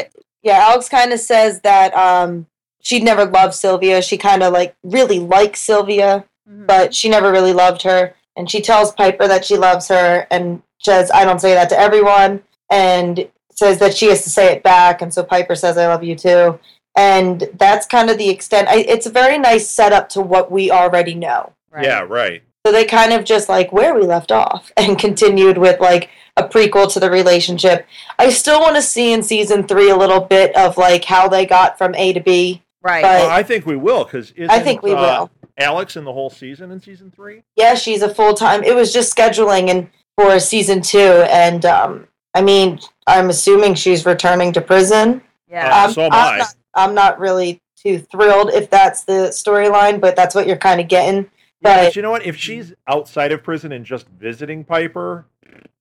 yeah, 0.42 0.60
Alex 0.70 0.88
kind 0.90 1.12
of 1.12 1.20
says 1.20 1.62
that 1.62 1.94
um, 1.96 2.48
she'd 2.82 3.04
never 3.04 3.26
loved 3.26 3.54
Sylvia. 3.56 4.02
She 4.02 4.18
kind 4.18 4.42
of 4.42 4.54
like 4.54 4.74
really 4.84 5.20
likes 5.20 5.60
Sylvia, 5.60 6.26
Mhm. 6.50 6.68
but 6.68 6.94
she 6.94 7.10
never 7.10 7.32
really 7.32 7.54
loved 7.54 7.82
her. 7.84 8.14
And 8.36 8.50
she 8.50 8.62
tells 8.62 8.92
Piper 8.94 9.28
that 9.28 9.44
she 9.46 9.58
loves 9.58 9.88
her, 9.88 10.28
and 10.30 10.62
says, 10.80 11.10
"I 11.12 11.26
don't 11.26 11.40
say 11.42 11.54
that 11.56 11.70
to 11.70 11.80
everyone," 11.80 12.44
and 12.70 13.28
says 13.52 13.80
that 13.80 13.98
she 13.98 14.08
has 14.10 14.24
to 14.24 14.30
say 14.30 14.52
it 14.54 14.62
back. 14.64 15.02
And 15.02 15.12
so 15.14 15.24
Piper 15.24 15.56
says, 15.56 15.78
"I 15.78 15.88
love 15.88 16.04
you 16.04 16.16
too." 16.16 16.60
And 16.96 17.48
that's 17.58 17.86
kind 17.86 18.10
of 18.10 18.18
the 18.18 18.30
extent. 18.30 18.68
I, 18.68 18.78
it's 18.88 19.06
a 19.06 19.12
very 19.12 19.38
nice 19.38 19.68
setup 19.68 20.10
to 20.10 20.22
what 20.22 20.52
we 20.52 20.70
already 20.72 21.16
know. 21.16 21.54
right. 21.72 21.84
Yeah, 21.86 22.02
right. 22.08 22.42
So 22.66 22.72
they 22.72 22.86
kind 22.86 23.14
of 23.14 23.24
just 23.24 23.50
like 23.50 23.72
where 23.72 23.94
we 23.96 24.02
left 24.02 24.32
off 24.32 24.72
and 24.78 24.98
continued 25.00 25.58
with 25.58 25.80
like 25.80 26.10
a 26.36 26.44
prequel 26.44 26.92
to 26.94 27.00
the 27.00 27.10
relationship. 27.10 27.86
I 28.20 28.30
still 28.30 28.60
want 28.60 28.76
to 28.76 28.82
see 28.82 29.14
in 29.14 29.22
season 29.24 29.68
three 29.68 29.90
a 29.90 29.96
little 29.96 30.20
bit 30.22 30.56
of 30.56 30.78
like 30.78 31.06
how 31.06 31.28
they 31.28 31.46
got 31.46 31.78
from 31.78 31.94
A 31.96 32.14
to 32.14 32.20
B. 32.20 32.62
right. 32.84 33.02
but- 33.04 33.22
Well, 33.22 33.30
I 33.30 33.42
think 33.44 33.66
we 33.66 33.76
will 33.76 34.04
because 34.06 34.34
I 34.50 34.60
think 34.60 34.82
we 34.84 34.94
will. 34.94 35.30
Alex 35.58 35.96
in 35.98 36.04
the 36.04 36.14
whole 36.14 36.30
season 36.30 36.72
in 36.72 36.80
season 36.80 37.12
three. 37.12 37.44
Yeah, 37.56 37.76
she's 37.76 38.02
a 38.02 38.14
full 38.14 38.34
time. 38.34 38.64
It 38.64 38.76
was 38.76 38.94
just 38.94 39.16
scheduling 39.16 39.70
and 39.70 39.90
for 40.18 40.40
season 40.40 40.82
two, 40.82 40.98
and 41.30 41.66
um, 41.66 42.08
I 42.34 42.42
mean, 42.42 42.80
I'm 43.08 43.30
assuming 43.30 43.76
she's 43.76 44.06
returning 44.06 44.52
to 44.54 44.62
prison. 44.62 45.22
yeah. 45.50 45.70
Uh, 45.86 45.92
so 45.92 46.04
am 46.04 46.12
I'm 46.14 46.34
I. 46.34 46.38
Not, 46.40 46.56
I'm 46.76 46.94
not 46.96 47.20
really 47.20 47.62
too 47.76 48.00
thrilled 48.00 48.50
if 48.52 48.70
that's 48.70 49.04
the 49.04 49.30
storyline, 49.32 50.00
but 50.02 50.16
that's 50.16 50.34
what 50.36 50.48
you're 50.48 50.58
kind 50.58 50.80
of 50.82 50.88
getting. 50.88 51.24
Yeah, 51.62 51.78
But 51.78 51.84
but 51.86 51.96
you 51.96 52.02
know 52.02 52.12
what? 52.12 52.26
If 52.26 52.36
she's 52.38 52.74
outside 52.88 53.32
of 53.32 53.42
prison 53.44 53.72
and 53.72 53.86
just 53.86 54.08
visiting 54.10 54.64
Piper, 54.64 55.26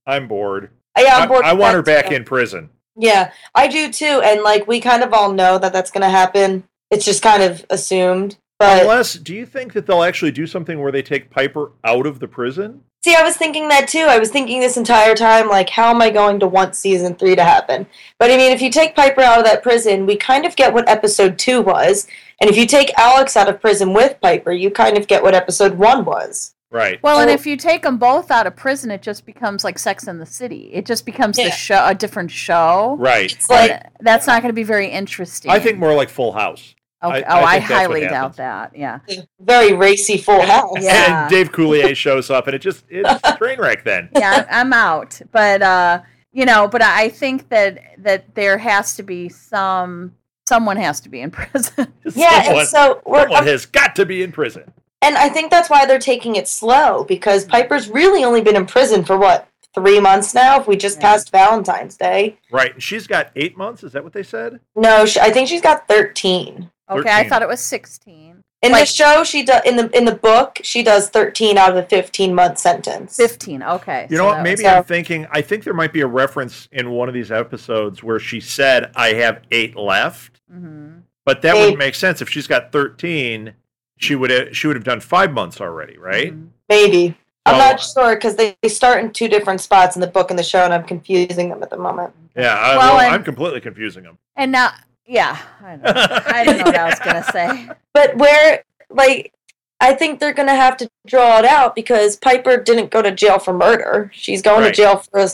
I'm 0.06 0.26
bored. 0.28 0.70
yeah, 0.98 1.16
I, 1.16 1.22
I'm 1.22 1.28
bored 1.28 1.44
I 1.44 1.52
with 1.52 1.60
want 1.60 1.72
that 1.72 1.76
her 1.76 1.82
back 1.82 2.08
too. 2.10 2.14
in 2.16 2.24
prison. 2.24 2.70
Yeah, 2.98 3.32
I 3.54 3.68
do 3.68 3.90
too, 3.92 4.22
and 4.24 4.42
like 4.42 4.66
we 4.66 4.80
kind 4.80 5.02
of 5.02 5.12
all 5.12 5.32
know 5.32 5.58
that 5.58 5.72
that's 5.72 5.90
going 5.90 6.02
to 6.02 6.08
happen. 6.08 6.64
It's 6.90 7.04
just 7.04 7.22
kind 7.22 7.42
of 7.42 7.64
assumed. 7.68 8.38
But 8.58 8.82
Unless, 8.82 9.14
do 9.14 9.34
you 9.34 9.44
think 9.44 9.74
that 9.74 9.86
they'll 9.86 10.02
actually 10.02 10.30
do 10.30 10.46
something 10.46 10.80
where 10.80 10.90
they 10.92 11.02
take 11.02 11.30
Piper 11.30 11.72
out 11.84 12.06
of 12.06 12.20
the 12.20 12.28
prison? 12.28 12.82
see, 13.04 13.14
I 13.14 13.22
was 13.22 13.36
thinking 13.36 13.68
that 13.68 13.86
too. 13.86 14.00
I 14.08 14.18
was 14.18 14.30
thinking 14.30 14.58
this 14.58 14.76
entire 14.76 15.14
time, 15.14 15.48
like, 15.48 15.70
how 15.70 15.90
am 15.90 16.02
I 16.02 16.10
going 16.10 16.40
to 16.40 16.46
want 16.48 16.74
season 16.74 17.14
three 17.14 17.36
to 17.36 17.44
happen? 17.44 17.86
But 18.18 18.32
I 18.32 18.36
mean, 18.36 18.50
if 18.50 18.60
you 18.60 18.68
take 18.68 18.96
Piper 18.96 19.20
out 19.20 19.38
of 19.38 19.44
that 19.44 19.62
prison, 19.62 20.06
we 20.06 20.16
kind 20.16 20.44
of 20.44 20.56
get 20.56 20.74
what 20.74 20.88
episode 20.88 21.38
two 21.38 21.62
was, 21.62 22.08
and 22.40 22.50
if 22.50 22.56
you 22.56 22.66
take 22.66 22.90
Alex 22.98 23.36
out 23.36 23.48
of 23.48 23.60
prison 23.60 23.92
with 23.92 24.20
Piper, 24.20 24.50
you 24.50 24.72
kind 24.72 24.98
of 24.98 25.06
get 25.06 25.22
what 25.22 25.34
episode 25.36 25.74
one 25.78 26.04
was. 26.04 26.54
Right. 26.72 27.00
well, 27.00 27.20
and 27.20 27.30
if 27.30 27.46
you 27.46 27.56
take 27.56 27.82
them 27.82 27.96
both 27.96 28.32
out 28.32 28.48
of 28.48 28.56
prison, 28.56 28.90
it 28.90 29.00
just 29.02 29.24
becomes 29.24 29.62
like 29.62 29.78
Sex 29.78 30.08
in 30.08 30.18
the 30.18 30.26
City. 30.26 30.70
It 30.72 30.84
just 30.84 31.06
becomes 31.06 31.38
Yeah. 31.38 31.44
the 31.44 31.50
show, 31.52 31.86
a 31.86 31.94
different 31.94 32.32
show. 32.32 32.96
Right. 32.98 33.32
It's 33.32 33.48
like- 33.48 33.82
That's 34.00 34.26
not 34.26 34.42
going 34.42 34.50
to 34.50 34.54
be 34.56 34.64
very 34.64 34.88
interesting. 34.90 35.52
I 35.52 35.60
think 35.60 35.78
more 35.78 35.94
like 35.94 36.08
Full 36.08 36.32
House. 36.32 36.74
Okay. 37.08 37.24
I- 37.24 37.40
oh, 37.40 37.44
I 37.44 37.54
I, 37.54 37.58
think 37.58 37.68
that's 37.68 37.88
what 37.88 37.96
highly 37.98 38.08
doubt 38.08 38.36
that. 38.36 38.72
Yeah. 38.76 38.98
Very 39.40 39.72
racy 39.72 40.16
Full 40.18 40.42
House. 40.42 40.76
Yeah. 40.80 41.22
And 41.22 41.30
Dave 41.30 41.52
Coulier 41.52 41.94
shows 41.96 42.30
up, 42.30 42.46
and 42.46 42.54
it 42.54 42.60
just 42.60 42.84
it's 42.88 43.08
a 43.24 43.36
train 43.38 43.58
wreck. 43.60 43.84
Then 43.84 44.08
yeah, 44.16 44.46
I- 44.50 44.60
I'm 44.60 44.72
out. 44.72 45.20
But 45.32 45.62
uh, 45.62 46.02
you 46.32 46.44
know, 46.44 46.68
but 46.68 46.82
I 46.82 47.08
think 47.08 47.48
that 47.50 47.78
that 47.98 48.34
there 48.34 48.58
has 48.58 48.94
to 48.96 49.02
be 49.02 49.28
some 49.28 50.14
someone 50.48 50.76
has 50.76 51.00
to 51.00 51.08
be 51.08 51.20
in 51.20 51.30
prison. 51.32 51.92
Yeah, 52.14 52.42
someone, 52.42 52.60
and 52.60 52.68
so 52.68 53.02
we're, 53.06 53.22
someone 53.22 53.46
has 53.46 53.66
got 53.66 53.96
to 53.96 54.06
be 54.06 54.22
in 54.22 54.32
prison. 54.32 54.72
and 55.02 55.16
I 55.16 55.28
think 55.28 55.50
that's 55.50 55.68
why 55.68 55.86
they're 55.86 55.98
taking 55.98 56.36
it 56.36 56.46
slow 56.48 57.04
because 57.04 57.44
Piper's 57.44 57.88
really 57.88 58.22
only 58.24 58.42
been 58.42 58.56
in 58.56 58.64
prison 58.66 59.04
for 59.04 59.16
what 59.18 59.48
three 59.74 60.00
months 60.00 60.34
now. 60.34 60.58
If 60.60 60.66
we 60.68 60.76
just 60.76 60.96
Yeah. 60.98 61.02
passed 61.02 61.30
Valentine's 61.32 61.96
Day, 61.96 62.38
Right. 62.50 62.72
And 62.74 62.82
she's 62.82 63.06
got 63.06 63.30
eight 63.36 63.56
months. 63.58 63.82
Is 63.82 63.92
that 63.92 64.04
what 64.04 64.12
they 64.14 64.22
said? 64.22 64.60
no, 64.74 65.04
sh 65.04 65.16
I 65.18 65.30
think 65.30 65.48
she's 65.48 65.60
got 65.60 65.86
thirteen. 65.88 66.70
Okay, 66.88 67.10
I 67.10 67.28
thought 67.28 67.42
it 67.42 67.48
was 67.48 67.60
16. 67.60 68.42
In 68.62 68.72
Like- 68.72 68.82
the 68.82 68.86
show, 68.86 69.22
she 69.24 69.44
does 69.44 69.60
in 69.66 69.76
the 69.76 69.88
in 69.96 70.04
the 70.06 70.14
book 70.14 70.58
she 70.62 70.82
does 70.82 71.10
thirteen 71.10 71.58
out 71.58 71.70
of 71.70 71.76
a 71.76 71.82
fifteen 71.82 72.34
month 72.34 72.58
sentence. 72.58 73.14
15. 73.16 73.62
Okay. 73.62 74.06
You 74.08 74.16
so 74.16 74.22
know 74.22 74.28
what? 74.30 74.42
Maybe 74.42 74.62
was- 74.64 74.72
I'm 74.72 74.84
thinking. 74.84 75.26
I 75.30 75.42
think 75.42 75.62
there 75.64 75.74
might 75.74 75.92
be 75.92 76.00
a 76.00 76.06
reference 76.06 76.66
in 76.72 76.90
one 76.90 77.06
of 77.08 77.14
these 77.14 77.30
episodes 77.30 78.02
where 78.02 78.18
she 78.18 78.40
said, 78.40 78.90
"I 78.96 79.08
have 79.12 79.40
eight 79.52 79.76
left," 79.76 80.40
Mhm. 80.52 81.02
but 81.26 81.42
that 81.42 81.54
Eight. 81.54 81.60
wouldn't 81.60 81.78
make 81.78 81.94
sense 81.94 82.22
if 82.22 82.30
she's 82.30 82.46
got 82.46 82.72
13. 82.72 83.52
She 83.98 84.14
would 84.14 84.30
have, 84.30 84.56
she 84.56 84.66
would 84.66 84.76
have 84.76 84.84
done 84.84 85.00
five 85.00 85.32
months 85.32 85.60
already, 85.60 85.98
right? 85.98 86.34
Mhm. 86.34 86.48
Maybe 86.68 87.14
I'm 87.44 87.54
So- 87.54 87.58
not 87.60 87.80
sure 87.80 88.14
because 88.16 88.36
they, 88.36 88.56
they 88.62 88.68
start 88.68 89.04
in 89.04 89.12
two 89.12 89.28
different 89.28 89.60
spots 89.60 89.96
in 89.96 90.00
the 90.00 90.06
book 90.08 90.30
and 90.30 90.38
the 90.38 90.42
show, 90.42 90.64
and 90.64 90.74
I'm 90.74 90.82
confusing 90.82 91.50
them 91.50 91.62
at 91.62 91.70
the 91.70 91.76
moment. 91.76 92.12
Yeah. 92.34 92.54
I, 92.54 92.76
Well, 92.76 92.94
well, 92.94 93.00
and- 93.00 93.14
I'm 93.14 93.22
completely 93.22 93.60
confusing 93.60 94.02
them. 94.02 94.18
And 94.34 94.50
now, 94.50 94.72
yeah, 95.06 95.38
I 95.62 95.76
know. 95.76 95.92
I 95.94 96.44
didn't 96.44 96.58
know 96.58 96.64
what 96.64 96.76
I 96.76 96.84
was 96.90 96.98
gonna 97.00 97.24
say. 97.32 97.68
But 97.94 98.16
where 98.16 98.62
like 98.90 99.32
I 99.80 99.94
think 99.94 100.20
they're 100.20 100.34
gonna 100.34 100.54
have 100.54 100.76
to 100.78 100.88
draw 101.06 101.38
it 101.38 101.44
out 101.44 101.74
because 101.74 102.16
Piper 102.16 102.56
didn't 102.58 102.90
go 102.90 103.02
to 103.02 103.10
jail 103.12 103.38
for 103.38 103.52
murder. 103.52 104.10
She's 104.14 104.42
going 104.42 104.62
Right. 104.62 104.68
to 104.74 104.74
jail 104.74 104.98
for 104.98 105.20
a, 105.20 105.28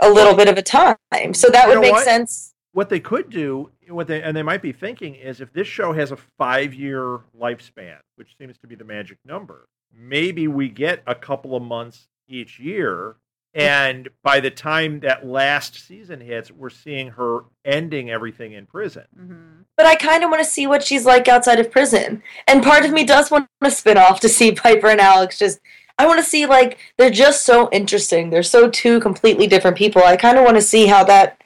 a 0.00 0.10
little 0.10 0.34
bit 0.34 0.48
of 0.48 0.56
a 0.58 0.62
time, 0.62 0.96
so 1.34 1.48
that 1.50 1.64
You 1.68 1.74
would 1.74 1.80
make 1.80 1.92
what? 1.92 2.04
sense. 2.04 2.52
what 2.72 2.88
they 2.88 3.00
could 3.00 3.30
do, 3.30 3.70
what 3.88 4.06
they 4.06 4.22
and 4.22 4.36
they 4.36 4.42
might 4.42 4.62
be 4.62 4.72
thinking 4.72 5.14
is 5.14 5.40
if 5.40 5.52
this 5.52 5.66
show 5.68 5.92
has 5.92 6.10
a 6.12 6.16
five 6.38 6.74
year 6.74 7.20
lifespan, 7.38 7.98
which 8.16 8.36
seems 8.38 8.58
to 8.58 8.66
be 8.66 8.74
the 8.74 8.84
magic 8.84 9.18
number, 9.24 9.66
maybe 9.92 10.48
we 10.48 10.68
get 10.68 11.02
a 11.06 11.14
couple 11.14 11.54
of 11.56 11.62
months 11.62 12.08
each 12.28 12.58
year. 12.58 13.16
And 13.54 14.08
by 14.22 14.40
the 14.40 14.50
time 14.50 15.00
that 15.00 15.26
last 15.26 15.86
season 15.86 16.20
hits, 16.20 16.50
we're 16.50 16.70
seeing 16.70 17.08
her 17.10 17.44
ending 17.64 18.10
everything 18.10 18.52
in 18.52 18.66
prison. 18.66 19.04
hmm 19.16 19.62
But 19.76 19.86
I 19.86 19.94
kind 19.94 20.24
of 20.24 20.30
want 20.30 20.42
to 20.42 20.48
see 20.50 20.66
what 20.66 20.82
she's 20.82 21.06
like 21.06 21.28
outside 21.28 21.60
of 21.60 21.70
prison. 21.70 22.22
And 22.48 22.62
part 22.62 22.84
of 22.84 22.92
me 22.92 23.04
does 23.04 23.30
want 23.30 23.48
to 23.62 23.70
spin 23.70 23.96
off 23.98 24.20
to 24.20 24.28
see 24.28 24.52
Piper 24.64 24.88
and 24.88 25.00
Alex 25.00 25.38
just. 25.38 25.60
I 25.96 26.06
want 26.08 26.18
to 26.18 26.26
see, 26.28 26.44
like, 26.44 26.78
they're 26.98 27.08
just 27.08 27.46
so 27.46 27.68
interesting. 27.70 28.30
They're 28.30 28.42
so 28.42 28.68
two 28.68 28.98
completely 28.98 29.46
different 29.46 29.76
people. 29.76 30.02
I 30.02 30.16
kind 30.16 30.36
of 30.36 30.44
want 30.44 30.56
to 30.56 30.60
see 30.62 30.86
how 30.86 31.04
that. 31.04 31.40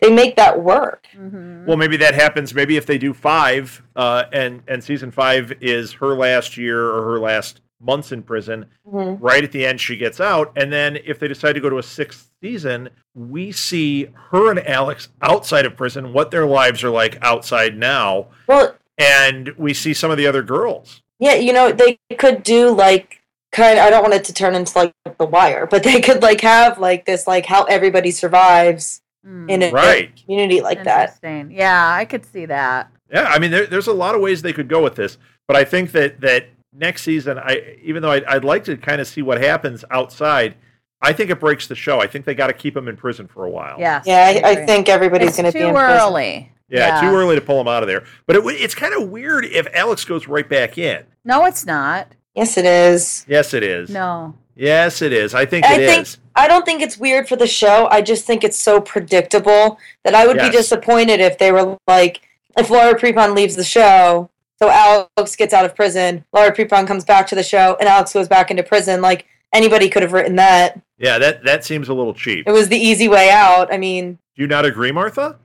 They 0.00 0.10
make 0.12 0.36
that 0.36 0.62
work. 0.62 1.06
hmm 1.14 1.64
Well, 1.64 1.78
maybe 1.78 1.96
that 1.96 2.14
happens. 2.14 2.52
Maybe 2.52 2.76
if 2.76 2.84
they 2.84 2.98
do 2.98 3.14
five, 3.14 3.82
uh, 3.96 4.24
and 4.32 4.62
and 4.68 4.84
season 4.84 5.10
five 5.10 5.54
is 5.62 5.92
her 5.94 6.14
last 6.14 6.58
year 6.58 6.90
or 6.90 7.02
her 7.04 7.18
last 7.18 7.62
months 7.84 8.12
in 8.12 8.22
prison, 8.22 8.66
Mhm. 8.90 9.18
right 9.20 9.44
at 9.44 9.52
the 9.52 9.64
end 9.66 9.80
she 9.80 9.96
gets 9.96 10.20
out, 10.20 10.52
and 10.56 10.72
then 10.72 10.98
if 11.04 11.18
they 11.18 11.28
decide 11.28 11.52
to 11.54 11.60
go 11.60 11.68
to 11.70 11.78
a 11.78 11.82
sixth 11.82 12.30
season, 12.42 12.88
we 13.14 13.52
see 13.52 14.08
her 14.30 14.50
and 14.50 14.66
Alex 14.66 15.08
outside 15.22 15.66
of 15.66 15.76
prison, 15.76 16.12
what 16.12 16.30
their 16.30 16.46
lives 16.46 16.82
are 16.82 16.90
like 16.90 17.18
outside 17.22 17.76
now, 17.76 18.26
Well, 18.46 18.74
and 18.98 19.48
we 19.56 19.74
see 19.74 19.92
some 19.94 20.10
of 20.10 20.16
the 20.16 20.26
other 20.26 20.42
girls. 20.42 21.02
yeah, 21.18 21.34
you 21.34 21.52
know, 21.52 21.72
they 21.72 21.98
could 22.18 22.42
do, 22.42 22.70
like, 22.70 23.20
kind 23.52 23.78
of, 23.78 23.84
I 23.84 23.90
don't 23.90 24.02
want 24.02 24.14
it 24.14 24.24
to 24.24 24.32
turn 24.34 24.54
into, 24.54 24.76
like, 24.78 24.92
The 25.18 25.26
Wire, 25.26 25.66
but 25.66 25.82
they 25.84 26.00
could, 26.00 26.22
like, 26.22 26.40
have, 26.40 26.78
like, 26.78 27.04
this, 27.04 27.26
like, 27.26 27.46
how 27.46 27.64
everybody 27.64 28.10
survives 28.10 29.00
in 29.48 29.62
a 29.62 29.70
Right. 29.70 30.10
community 30.22 30.60
like 30.60 30.84
that. 30.84 31.16
Yeah, 31.50 31.94
I 31.94 32.04
could 32.04 32.26
see 32.26 32.44
that. 32.46 32.88
Yeah, 33.10 33.24
I 33.28 33.38
mean, 33.38 33.50
there, 33.52 33.64
there's 33.66 33.86
a 33.86 33.92
lot 33.92 34.14
of 34.14 34.20
ways 34.20 34.42
they 34.42 34.52
could 34.52 34.68
go 34.68 34.82
with 34.82 34.96
this, 34.96 35.16
but 35.48 35.56
I 35.56 35.64
think 35.64 35.92
that 35.92 36.20
that 36.20 36.46
next 36.74 37.02
season, 37.02 37.38
I 37.38 37.76
even 37.82 38.02
though 38.02 38.10
I'd, 38.10 38.24
I'd 38.24 38.44
like 38.44 38.64
to 38.64 38.76
kind 38.76 39.00
of 39.00 39.06
see 39.06 39.22
what 39.22 39.40
happens 39.40 39.84
outside, 39.90 40.54
I 41.00 41.12
think 41.12 41.30
it 41.30 41.40
breaks 41.40 41.66
the 41.66 41.74
show. 41.74 42.00
I 42.00 42.06
think 42.06 42.24
they 42.24 42.34
got 42.34 42.48
to 42.48 42.52
keep 42.52 42.76
him 42.76 42.88
in 42.88 42.96
prison 42.96 43.26
for 43.28 43.44
a 43.44 43.50
while. 43.50 43.76
Yes. 43.78 44.04
Yeah, 44.06 44.40
I, 44.44 44.50
I 44.50 44.66
think 44.66 44.88
everybody's 44.88 45.36
going 45.36 45.50
to 45.50 45.56
be 45.56 45.64
in 45.64 45.74
prison. 45.74 45.90
early. 46.00 46.50
Yeah, 46.68 47.00
too 47.02 47.14
early 47.14 47.34
to 47.36 47.42
pull 47.42 47.60
him 47.60 47.68
out 47.68 47.82
of 47.82 47.88
there. 47.88 48.04
But 48.26 48.36
it, 48.36 48.42
it's 48.46 48.74
kind 48.74 48.94
of 48.94 49.10
weird 49.10 49.44
if 49.44 49.66
Alex 49.74 50.04
goes 50.04 50.26
right 50.26 50.48
back 50.48 50.78
in. 50.78 51.04
No, 51.24 51.44
it's 51.44 51.66
not. 51.66 52.08
Yes, 52.34 52.56
it 52.56 52.64
is. 52.64 53.24
Yes, 53.28 53.54
it 53.54 53.62
is. 53.62 53.90
No. 53.90 54.34
Yes, 54.56 55.02
it 55.02 55.12
is. 55.12 55.34
I 55.34 55.46
think 55.46 55.66
I 55.66 55.74
it 55.74 55.80
is. 55.82 56.14
think 56.14 56.24
I 56.36 56.48
don't 56.48 56.64
think 56.64 56.80
it's 56.80 56.96
weird 56.96 57.28
for 57.28 57.36
the 57.36 57.46
show. 57.46 57.86
I 57.90 58.00
just 58.02 58.24
think 58.24 58.42
it's 58.44 58.58
so 58.58 58.80
predictable 58.80 59.78
that 60.04 60.14
I 60.14 60.26
would 60.26 60.36
Yes. 60.36 60.50
be 60.50 60.56
disappointed 60.56 61.20
if 61.20 61.38
they 61.38 61.52
were 61.52 61.76
like, 61.86 62.22
if 62.56 62.70
Laura 62.70 62.94
Prepon 62.98 63.34
leaves 63.36 63.56
the 63.56 63.64
show, 63.64 64.30
so 64.68 65.08
Alex 65.16 65.36
gets 65.36 65.52
out 65.54 65.64
of 65.64 65.74
prison, 65.74 66.24
Laura 66.32 66.54
Prepon 66.54 66.86
comes 66.86 67.04
back 67.04 67.26
to 67.28 67.34
the 67.34 67.42
show, 67.42 67.76
and 67.80 67.88
Alex 67.88 68.12
goes 68.12 68.28
back 68.28 68.50
into 68.50 68.62
prison. 68.62 69.00
Like 69.00 69.26
anybody 69.52 69.88
could 69.88 70.02
have 70.02 70.12
written 70.12 70.36
that. 70.36 70.80
Yeah, 70.98 71.18
that 71.18 71.44
that 71.44 71.64
seems 71.64 71.88
a 71.88 71.94
little 71.94 72.14
cheap. 72.14 72.46
It 72.46 72.52
was 72.52 72.68
the 72.68 72.76
easy 72.76 73.08
way 73.08 73.30
out. 73.30 73.72
I 73.72 73.78
mean, 73.78 74.18
Do 74.36 74.42
you 74.42 74.46
not 74.48 74.64
agree, 74.64 74.92
Martha? 74.92 75.38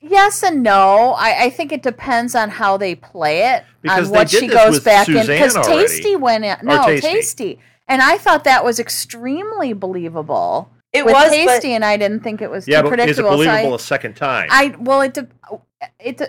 Yes 0.00 0.42
and 0.42 0.62
no. 0.62 1.14
I, 1.18 1.44
I 1.44 1.50
think 1.50 1.72
it 1.72 1.82
depends 1.82 2.34
on 2.34 2.50
how 2.50 2.76
they 2.76 2.94
play 2.94 3.54
it, 3.54 3.64
Because 3.82 4.06
on 4.08 4.12
what 4.14 4.30
she 4.30 4.46
goes 4.46 4.74
with 4.74 4.84
back 4.84 5.08
in. 5.08 5.26
Because. 5.26 5.54
Taystee 5.56 6.18
went 6.20 6.44
in. 6.44 6.56
No, 6.62 6.78
Taystee. 6.80 7.00
Taystee. 7.00 7.58
And 7.88 8.02
I 8.02 8.18
thought 8.18 8.44
that 8.44 8.64
was 8.64 8.78
extremely 8.78 9.72
believable. 9.72 10.70
it 10.92 11.04
With 11.04 11.14
was, 11.14 11.32
Taystee, 11.32 11.44
but 11.46 11.64
and 11.64 11.84
I 11.84 11.96
didn't 11.96 12.20
think 12.20 12.40
it 12.42 12.50
was 12.50 12.68
Yeah, 12.68 12.82
too 12.82 12.90
but 12.90 13.00
is 13.00 13.18
it 13.18 13.22
predictable. 13.22 13.30
so 13.30 13.36
believable 13.36 13.72
I, 13.72 13.76
a 13.76 13.78
second 13.78 14.14
time? 14.16 14.48
I 14.50 14.74
well, 14.78 15.00
it 15.00 15.14
de- 15.14 15.28
it 15.98 16.18
de- 16.18 16.28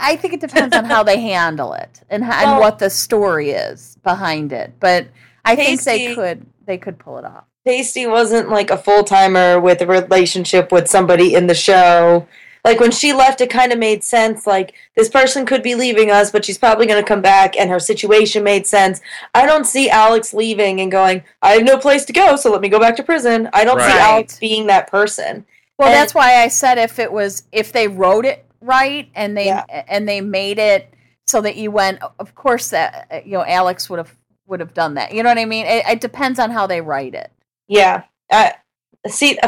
I 0.00 0.16
think 0.16 0.34
it 0.34 0.40
depends 0.40 0.76
on 0.76 0.84
how 0.84 1.02
they 1.02 1.20
handle 1.20 1.72
it 1.72 2.02
and, 2.10 2.24
how, 2.24 2.44
Well- 2.44 2.52
and 2.54 2.60
what 2.60 2.78
the 2.78 2.90
story 2.90 3.50
is 3.50 3.96
behind 4.02 4.52
it. 4.52 4.74
But 4.80 5.06
I 5.44 5.56
think 5.56 5.82
they 5.82 6.14
could 6.14 6.46
they 6.66 6.78
could 6.78 6.98
pull 6.98 7.18
it 7.18 7.24
off. 7.24 7.44
Taystee 7.66 8.10
wasn't 8.10 8.48
like 8.48 8.70
a 8.70 8.76
full 8.76 9.02
timer 9.04 9.58
with 9.60 9.80
a 9.82 9.86
relationship 9.86 10.70
with 10.70 10.88
somebody 10.88 11.34
in 11.34 11.46
the 11.48 11.54
show. 11.54 12.26
Like 12.64 12.80
when 12.80 12.90
she 12.90 13.12
left, 13.12 13.40
it 13.40 13.50
kind 13.50 13.72
of 13.72 13.78
made 13.78 14.02
sense. 14.02 14.46
Like 14.46 14.74
this 14.96 15.08
person 15.08 15.46
could 15.46 15.62
be 15.62 15.74
leaving 15.76 16.10
us, 16.10 16.30
but 16.32 16.44
she's 16.44 16.58
probably 16.58 16.86
going 16.86 17.00
to 17.00 17.06
come 17.06 17.22
back, 17.22 17.56
and 17.56 17.70
her 17.70 17.78
situation 17.78 18.42
made 18.42 18.66
sense. 18.66 19.00
I 19.34 19.46
don't 19.46 19.66
see 19.66 19.88
Alex 19.88 20.34
leaving 20.34 20.80
and 20.80 20.90
going, 20.90 21.22
I 21.42 21.52
have 21.52 21.64
no 21.64 21.78
place 21.78 22.04
to 22.06 22.12
go, 22.12 22.34
so 22.36 22.50
let 22.50 22.60
me 22.60 22.68
go 22.68 22.80
back 22.80 22.96
to 22.96 23.04
prison. 23.04 23.48
I 23.52 23.64
don't 23.64 23.78
see 23.80 23.86
Alex 23.98 24.38
being 24.40 24.66
that 24.66 24.90
person. 24.90 25.46
Well, 25.78 25.88
And- 25.88 25.94
that's 25.96 26.14
why 26.14 26.42
I 26.42 26.48
said 26.48 26.78
if 26.78 26.98
it 26.98 27.12
was 27.12 27.44
if 27.52 27.70
they 27.72 27.86
wrote 27.86 28.24
it 28.24 28.45
right 28.66 29.08
and 29.14 29.36
they 29.36 29.46
Yeah. 29.46 29.64
and 29.88 30.08
they 30.08 30.20
made 30.20 30.58
it 30.58 30.92
so 31.26 31.40
that 31.40 31.56
you 31.56 31.70
went, 31.70 31.98
of 32.18 32.34
course 32.34 32.68
that 32.70 33.06
uh, 33.10 33.20
you 33.24 33.32
know 33.32 33.44
Alex 33.44 33.88
would 33.90 33.98
have 33.98 34.14
would 34.46 34.60
have 34.60 34.74
done 34.74 34.94
that. 34.94 35.12
You 35.12 35.22
know 35.22 35.28
what 35.28 35.38
I 35.38 35.44
mean? 35.44 35.66
It, 35.66 35.84
it 35.88 36.00
depends 36.00 36.38
on 36.38 36.50
how 36.50 36.66
they 36.66 36.80
write 36.80 37.14
it. 37.14 37.30
Yeah. 37.68 38.02
I 38.30 38.54
see. 39.08 39.38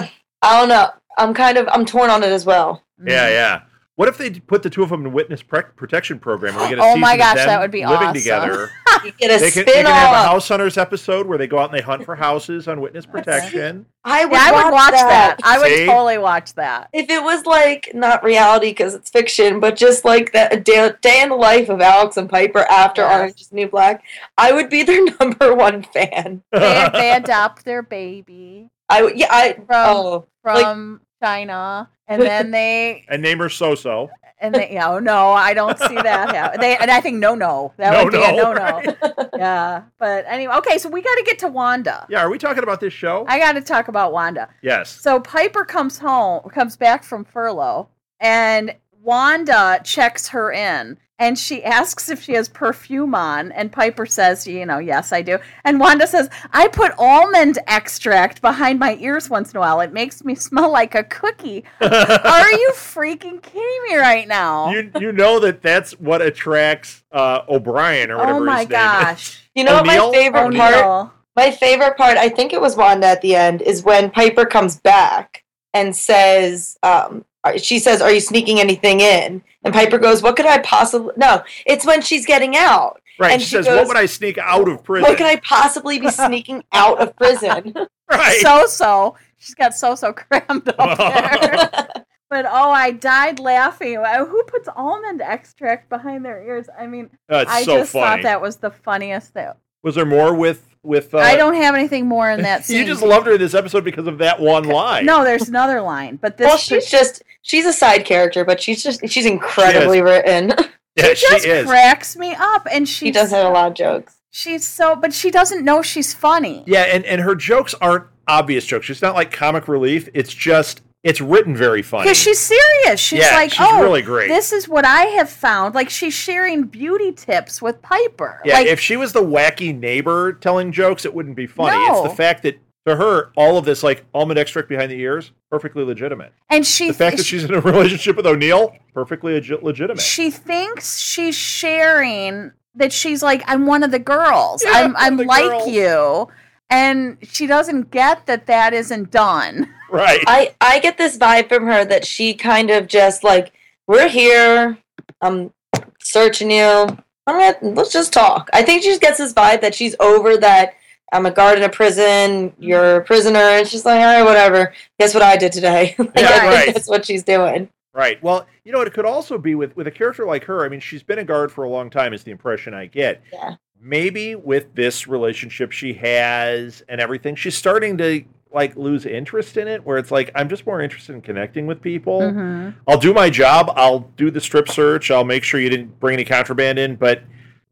I 0.43 0.61
don't 0.61 0.69
know. 0.69 0.91
I'm 1.19 1.35
kind 1.35 1.59
of 1.59 1.69
I'm 1.71 1.85
torn 1.85 2.11
on 2.11 2.23
it 2.23 2.31
as 2.33 2.45
well. 2.47 2.83
yeah, 3.05 3.29
yeah. 3.29 3.61
What 3.99 4.07
if 4.07 4.17
they 4.17 4.31
put 4.31 4.63
the 4.63 4.71
two 4.71 4.85
of 4.85 4.91
them 4.91 5.05
in 5.05 5.13
witness 5.13 5.43
pre- 5.43 5.63
protection 5.75 6.21
program 6.21 6.55
and 6.55 6.63
we 6.63 6.69
get 6.69 6.79
a 6.79 6.83
Oh 6.85 6.87
season 6.91 7.01
my 7.01 7.15
of 7.15 7.19
gosh, 7.19 7.35
them 7.35 7.47
that 7.49 7.61
would 7.61 7.73
be 7.73 7.85
living 7.85 8.07
awesome. 8.09 8.15
together? 8.15 8.71
You 9.05 9.13
get 9.13 9.31
a 9.31 9.39
They 9.45 9.51
can, 9.53 9.65
they 9.65 9.73
can 9.75 9.87
have 9.87 10.13
a 10.13 10.29
house 10.29 10.49
hunters 10.49 10.77
episode 10.77 11.27
where 11.29 11.39
they 11.39 11.47
go 11.47 11.59
out 11.59 11.71
and 11.71 11.79
they 11.79 11.83
hunt 11.85 12.05
for 12.05 12.17
houses 12.17 12.67
on 12.67 12.81
witness 12.81 13.07
protection. 13.07 13.87
I 14.05 14.25
would, 14.25 14.33
Yeah, 14.33 14.51
I 14.53 14.65
would 14.65 14.73
watch 14.73 14.91
that. 14.93 15.37
that. 15.39 15.41
I 15.45 15.59
would 15.59 15.69
See? 15.69 15.87
totally 15.87 16.19
watch 16.19 16.55
that. 16.55 16.89
if 16.93 17.09
it 17.09 17.23
was 17.23 17.45
like 17.47 17.91
not 17.95 18.25
reality 18.25 18.71
because 18.71 18.95
it's 18.95 19.09
fiction, 19.11 19.61
but 19.61 19.77
just 19.77 20.05
like 20.05 20.33
that 20.33 20.53
a 20.53 20.59
day, 20.61 20.91
day 21.01 21.23
in 21.23 21.29
the 21.29 21.37
life 21.37 21.69
of 21.69 21.81
Alex 21.81 22.17
and 22.17 22.29
Piper 22.29 22.61
after 22.69 23.03
Yes. 23.03 23.19
Orange 23.21 23.41
is 23.41 23.53
New 23.53 23.69
Black, 23.69 24.03
I 24.37 24.51
would 24.53 24.69
be 24.69 24.83
their 24.85 25.05
number 25.21 25.55
one 25.55 25.83
fan. 25.85 26.43
They, 26.53 26.89
they 26.93 27.13
adopt 27.13 27.65
their 27.65 27.83
baby 27.83 28.69
I 28.89 29.03
would, 29.03 29.17
yeah, 29.19 29.29
I 29.31 29.53
from 29.53 29.67
oh 29.71 30.27
Like- 30.45 30.65
from 30.65 31.01
China, 31.23 31.89
and 32.09 32.21
then 32.23 32.51
they 32.51 33.05
and 33.09 33.23
name 33.23 33.39
her 33.39 33.49
So 33.49 33.75
So. 33.75 34.11
and 34.41 34.55
they. 34.55 34.73
Yeah, 34.73 34.91
oh 34.91 34.99
no, 34.99 35.31
I 35.33 35.55
don't 35.55 35.79
see 35.79 35.95
that. 35.95 36.31
happen. 36.35 36.61
They 36.61 36.77
and 36.77 36.91
I 36.91 37.01
think 37.01 37.19
no, 37.19 37.35
no, 37.35 37.73
that 37.77 37.93
No, 37.93 38.05
would 38.05 38.13
be 38.13 38.23
a 38.23 38.33
no, 38.33 38.53
no, 38.53 38.81
no. 38.81 39.29
Yeah, 39.39 39.83
but 39.99 40.25
anyway, 40.27 40.55
okay. 40.57 40.79
So 40.79 40.89
we 40.89 41.01
got 41.03 41.15
to 41.17 41.23
get 41.25 41.39
to 41.41 41.49
Wanda. 41.49 42.07
Yeah, 42.09 42.23
are 42.23 42.31
we 42.31 42.39
talking 42.39 42.63
about 42.63 42.81
this 42.81 42.93
show? 42.93 43.25
I 43.29 43.39
got 43.39 43.53
to 43.53 43.61
talk 43.61 43.89
about 43.89 44.13
Wanda. 44.13 44.49
yes. 44.63 44.91
So 45.01 45.21
Piper 45.21 45.65
comes 45.65 45.99
home, 45.99 46.43
comes 46.51 46.77
back 46.77 47.05
from 47.05 47.25
furlough, 47.25 47.89
and 48.21 48.75
Wanda 49.03 49.81
checks 49.85 50.29
her 50.29 50.51
in. 50.53 50.99
And 51.21 51.37
she 51.37 51.65
asks 51.65 52.09
if 52.09 52.23
she 52.23 52.35
has 52.35 52.49
perfume 52.49 53.13
on, 53.15 53.51
and 53.53 53.73
Piper 53.73 54.07
says, 54.07 54.47
"You 54.47 54.65
know, 54.65 54.79
yes, 54.79 55.13
I 55.13 55.21
do." 55.23 55.39
And 55.65 55.81
Wanda 55.81 56.07
says, 56.07 56.31
"I 56.53 56.69
put 56.69 56.93
almond 56.97 57.59
extract 57.67 58.41
behind 58.41 58.79
my 58.79 58.97
ears 59.01 59.29
once 59.29 59.51
in 59.51 59.57
a 59.57 59.61
while. 59.61 59.81
It 59.81 59.93
makes 59.93 60.25
me 60.25 60.35
smell 60.49 60.71
like 60.71 60.95
a 60.95 61.03
cookie." 61.03 61.65
Are 61.81 62.53
you 62.53 62.71
freaking 62.75 63.43
kidding 63.43 63.83
me 63.89 63.97
right 63.97 64.29
now? 64.29 64.71
you 64.71 64.91
you 65.01 65.13
know 65.13 65.41
that 65.41 65.61
that's 65.63 65.93
what 65.99 66.23
attracts 66.23 67.03
uh, 67.11 67.41
O'Brien 67.49 68.11
or 68.11 68.19
whatever 68.19 68.39
oh 68.39 68.45
my 68.45 68.61
his 68.61 68.69
name 68.69 68.79
is. 68.79 68.85
gosh! 68.85 69.51
you 69.55 69.65
know 69.65 69.75
what 69.75 69.87
my 69.87 70.11
favorite 70.13 70.41
O'Neill. 70.47 70.61
part 70.61 71.11
my 71.37 71.51
favorite 71.51 71.97
part 71.97 72.17
I 72.17 72.29
think 72.29 72.53
it 72.53 72.61
was 72.61 72.77
Wanda 72.77 73.07
at 73.09 73.23
the 73.23 73.35
end 73.35 73.63
is 73.63 73.83
when 73.83 74.11
Piper 74.11 74.45
comes 74.45 74.77
back 74.77 75.45
and 75.75 75.95
says 75.97 76.79
um 76.83 77.25
she 77.57 77.79
says 77.79 78.01
are 78.03 78.11
you 78.13 78.21
sneaking 78.21 78.61
anything 78.61 79.01
in 79.01 79.43
and 79.69 79.75
Piper 79.75 79.99
goes 79.99 80.23
what 80.23 80.37
could 80.37 80.47
I 80.47 80.59
possibly 80.59 81.13
no 81.17 81.43
it's 81.67 81.85
when 81.87 82.03
she's 82.03 82.27
getting 82.27 82.57
out 82.57 83.01
Right. 83.19 83.33
And 83.33 83.43
she 83.43 83.49
she 83.49 83.57
says, 83.57 83.67
goes, 83.67 83.79
"What 83.79 83.89
would 83.89 83.97
I 83.97 84.07
sneak 84.07 84.39
out 84.39 84.69
of 84.69 84.85
prison?" 84.85 85.09
what 85.09 85.17
could 85.19 85.27
I 85.27 85.37
possibly 85.37 85.99
be 85.99 86.09
sneaking 86.25 86.63
out 86.73 87.01
of 87.01 87.17
prison 87.17 87.75
right. 88.11 88.39
So 88.41 88.67
so. 88.67 89.17
She's 89.39 89.55
got 89.55 89.75
so 89.75 89.95
so 89.95 90.13
crammed 90.13 90.69
up 90.79 90.99
there. 90.99 91.89
But 92.31 92.45
oh, 92.45 92.71
I 92.71 92.91
died 92.91 93.41
laughing. 93.41 93.97
Uh, 93.97 94.27
Who 94.27 94.43
puts 94.45 94.69
almond 94.77 95.23
extract 95.23 95.89
behind 95.89 96.27
their 96.27 96.43
ears? 96.47 96.69
I 96.79 96.87
mean, 96.87 97.09
That's 97.27 97.51
I 97.51 97.63
so 97.63 97.79
just 97.79 97.93
funny. 97.93 98.05
thought 98.05 98.23
that 98.25 98.43
was 98.43 98.57
the 98.57 98.71
funniest 98.71 99.33
thing. 99.33 99.49
Was 99.83 99.95
there 99.95 100.07
more 100.07 100.35
with 100.35 100.69
with? 100.83 101.15
Uh, 101.15 101.19
I 101.19 101.37
don't 101.37 101.55
have 101.55 101.75
anything 101.75 102.07
more 102.07 102.31
in 102.31 102.43
that 102.45 102.65
scene. 102.65 102.79
You 102.79 102.85
just 102.85 103.03
loved 103.03 103.27
her 103.27 103.35
in 103.35 103.41
this 103.41 103.55
episode 103.55 103.85
because 103.85 104.07
of 104.07 104.19
that 104.19 104.41
one 104.41 104.65
line. 104.65 105.07
No, 105.07 105.25
there's 105.25 105.49
another 105.49 105.81
line, 105.81 106.17
but 106.17 106.37
this 106.37 106.47
well 106.47 106.57
she's 106.57 106.91
just 106.91 107.23
she's 107.43 107.67
a 107.67 107.73
side 107.73 108.05
character 108.05 108.45
but 108.45 108.61
she's 108.61 108.83
just 108.83 109.09
she's 109.09 109.27
incredibly 109.27 109.99
She 109.99 110.03
written 110.03 110.49
yeah, 110.97 111.15
she 111.15 111.29
just 111.29 111.47
is. 111.47 111.67
cracks 111.67 112.17
me 112.17 112.35
up, 112.39 112.67
and 112.71 112.89
she 112.89 113.07
she 113.07 113.11
does 113.13 113.31
have 113.31 113.47
a 113.47 113.51
lot 113.51 113.69
of 113.69 113.75
jokes 113.75 114.19
She's 114.31 114.67
so, 114.67 114.95
but 114.95 115.13
she 115.15 115.31
doesn't 115.31 115.65
know 115.65 115.83
she's 115.83 116.13
funny. 116.13 116.63
Yeah, 116.67 116.83
and 116.83 117.05
and 117.07 117.21
her 117.23 117.35
jokes 117.35 117.75
aren't 117.81 118.05
obvious 118.27 118.67
jokes. 118.67 118.91
It's 118.91 119.03
not 119.03 119.15
like 119.15 119.33
comic 119.33 119.69
relief. 119.69 120.09
It's 120.15 120.33
just 120.33 120.83
it's 121.05 121.21
written 121.21 121.57
very 121.57 121.83
funny. 121.83 122.05
Because 122.05 122.19
she's 122.19 122.39
serious. 122.41 122.99
She's 123.01 123.21
Yeah, 123.21 123.35
like, 123.37 123.51
she's 123.53 123.67
oh, 123.69 123.83
really 123.83 124.03
great." 124.03 124.29
this 124.29 124.53
is 124.53 124.69
what 124.69 124.85
I 124.85 125.03
have 125.05 125.31
found. 125.31 125.75
Like 125.75 125.91
she's 125.91 126.15
sharing 126.15 126.65
beauty 126.65 127.13
tips 127.13 127.63
with 127.63 127.81
Piper. 127.83 128.41
yeah, 128.45 128.55
like, 128.55 128.67
if 128.67 128.81
she 128.81 128.97
was 128.97 129.13
the 129.13 129.23
wacky 129.23 129.77
neighbor 129.79 130.33
telling 130.35 130.73
jokes, 130.73 131.05
it 131.05 131.15
wouldn't 131.15 131.37
be 131.37 131.47
funny. 131.47 131.77
It's 131.77 132.03
the 132.03 132.15
fact 132.17 132.43
that 132.43 132.59
to 132.87 132.97
her, 132.97 133.31
all 133.37 133.59
of 133.59 133.65
this, 133.65 133.83
like 133.83 134.05
almond 134.15 134.39
extract 134.39 134.69
behind 134.69 134.91
the 134.91 134.99
ears, 134.99 135.33
perfectly 135.51 135.85
legitimate. 135.85 136.33
And 136.51 136.67
she 136.67 136.89
The 136.89 136.95
fact 136.95 137.19
that 137.19 137.27
she's 137.27 137.45
in 137.45 137.55
a 137.55 137.61
relationship 137.73 138.17
with 138.17 138.27
O'Neill, 138.27 138.75
perfectly 138.95 139.39
legi- 139.39 139.63
legitimate. 139.63 140.01
she 140.01 140.31
thinks 140.31 140.99
she's 140.99 141.35
sharing 141.35 142.53
that 142.75 142.93
she's 142.93 143.23
like 143.23 143.43
I'm 143.47 143.67
one 143.67 143.83
of 143.83 143.91
the 143.91 143.99
girls. 143.99 144.63
Yeah, 144.65 144.73
I'm 144.75 144.97
I'm 144.97 145.17
like 145.19 145.45
girls. 145.45 145.69
you. 145.69 146.29
And 146.71 147.17
she 147.23 147.47
doesn't 147.47 147.91
get 147.91 148.27
that 148.27 148.47
that 148.47 148.73
isn't 148.75 149.11
done. 149.11 149.73
right. 149.91 150.23
I 150.27 150.55
I 150.61 150.79
get 150.81 150.99
this 150.99 151.17
vibe 151.17 151.49
from 151.49 151.67
her 151.67 151.85
that 151.85 152.07
she 152.07 152.35
kind 152.35 152.71
of 152.71 152.87
just 152.87 153.25
like 153.25 153.53
we're 153.87 154.09
here. 154.09 154.79
I'm 155.21 155.53
searching 156.01 156.51
you. 156.51 156.87
I'm 157.27 157.55
gonna, 157.61 157.75
let's 157.75 157.93
just 157.93 158.13
talk. 158.13 158.49
I 158.53 158.63
think 158.63 158.83
she 158.83 158.89
just 158.89 159.01
gets 159.01 159.19
this 159.19 159.35
vibe 159.35 159.61
that 159.61 159.75
she's 159.75 159.95
over 160.01 160.37
that. 160.39 160.75
I'm 161.13 161.27
a 161.27 161.31
guard 161.31 161.59
in 161.59 161.65
a 161.65 161.69
prison. 161.69 162.53
You're 162.59 162.97
a 162.97 163.05
prisoner. 163.05 163.39
And 163.39 163.67
she's 163.67 163.85
like, 163.85 164.01
all 164.01 164.07
right, 164.07 164.23
whatever. 164.23 164.75
Guess 164.99 165.15
what 165.15 165.23
I 165.23 165.37
did 165.37 165.53
today? 165.53 165.95
like, 165.99 166.11
Yeah, 166.17 166.27
I 166.27 166.41
think 166.41 166.43
right. 166.53 166.75
That's 166.75 166.89
what 166.89 167.07
she's 167.07 167.23
doing. 167.23 167.69
Right. 167.95 168.23
Well, 168.23 168.47
you 168.65 168.73
know, 168.73 168.79
what 168.79 168.87
it 168.87 168.95
could 168.95 169.07
also 169.07 169.39
be 169.39 169.55
with 169.55 169.75
with 169.77 169.87
a 169.87 169.91
character 169.91 170.25
like 170.27 170.45
her. 170.45 170.65
I 170.65 170.69
mean, 170.69 170.81
she's 170.81 171.03
been 171.03 171.19
a 171.19 171.25
guard 171.25 171.51
for 171.51 171.65
a 171.65 171.69
long 171.69 171.91
time. 171.91 172.13
Is 172.13 172.23
the 172.23 172.31
impression 172.31 172.75
I 172.75 172.87
get. 172.87 173.23
Yeah. 173.33 173.57
Maybe 173.81 174.35
with 174.35 174.75
this 174.75 175.07
relationship 175.07 175.73
she 175.73 175.95
has 175.95 176.83
and 176.89 177.01
everything, 177.01 177.37
she's 177.37 177.57
starting 177.57 177.97
to 177.99 178.25
like 178.53 178.77
lose 178.77 179.05
interest 179.07 179.57
in 179.57 179.69
it. 179.69 179.85
Where 179.85 179.99
it's 179.99 180.11
like, 180.11 180.31
I'm 180.35 180.49
just 180.49 180.67
more 180.67 180.81
interested 180.81 181.15
in 181.15 181.21
connecting 181.21 181.67
with 181.67 181.81
people. 181.83 182.21
Mhm. 182.21 182.75
I'll 182.87 182.99
do 182.99 183.13
my 183.13 183.29
job. 183.31 183.73
I'll 183.77 184.01
do 184.17 184.31
the 184.31 184.41
strip 184.41 184.69
search. 184.69 185.11
I'll 185.11 185.25
make 185.25 185.45
sure 185.45 185.61
you 185.61 185.69
didn't 185.71 186.01
bring 186.01 186.15
any 186.15 186.25
contraband 186.25 186.79
in. 186.79 186.97
But 186.97 187.23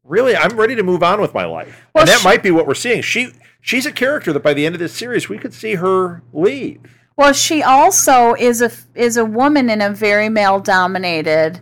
really, 0.03 0.35
I'm 0.35 0.55
ready 0.57 0.75
to 0.75 0.83
move 0.83 1.03
on 1.03 1.19
with 1.21 1.33
my 1.33 1.45
life. 1.45 1.85
Well, 1.93 2.03
and 2.03 2.09
that 2.09 2.19
she- 2.19 2.23
might 2.27 2.43
be 2.43 2.51
what 2.51 2.67
we're 2.67 2.73
seeing. 2.75 3.01
She 3.01 3.33
she's 3.61 3.85
a 3.85 3.91
character 3.91 4.31
that 4.33 4.43
by 4.43 4.53
the 4.53 4.65
end 4.65 4.75
of 4.75 4.79
this 4.79 4.93
series, 4.93 5.27
we 5.27 5.37
could 5.37 5.53
see 5.53 5.75
her 5.75 6.21
leave. 6.31 6.79
Well, 7.17 7.33
she 7.33 7.63
also 7.63 8.35
is 8.35 8.61
a 8.61 8.71
is 8.93 9.17
a 9.17 9.25
woman 9.25 9.69
in 9.71 9.81
a 9.81 9.89
very 9.89 10.29
male 10.29 10.59
dominated 10.59 11.59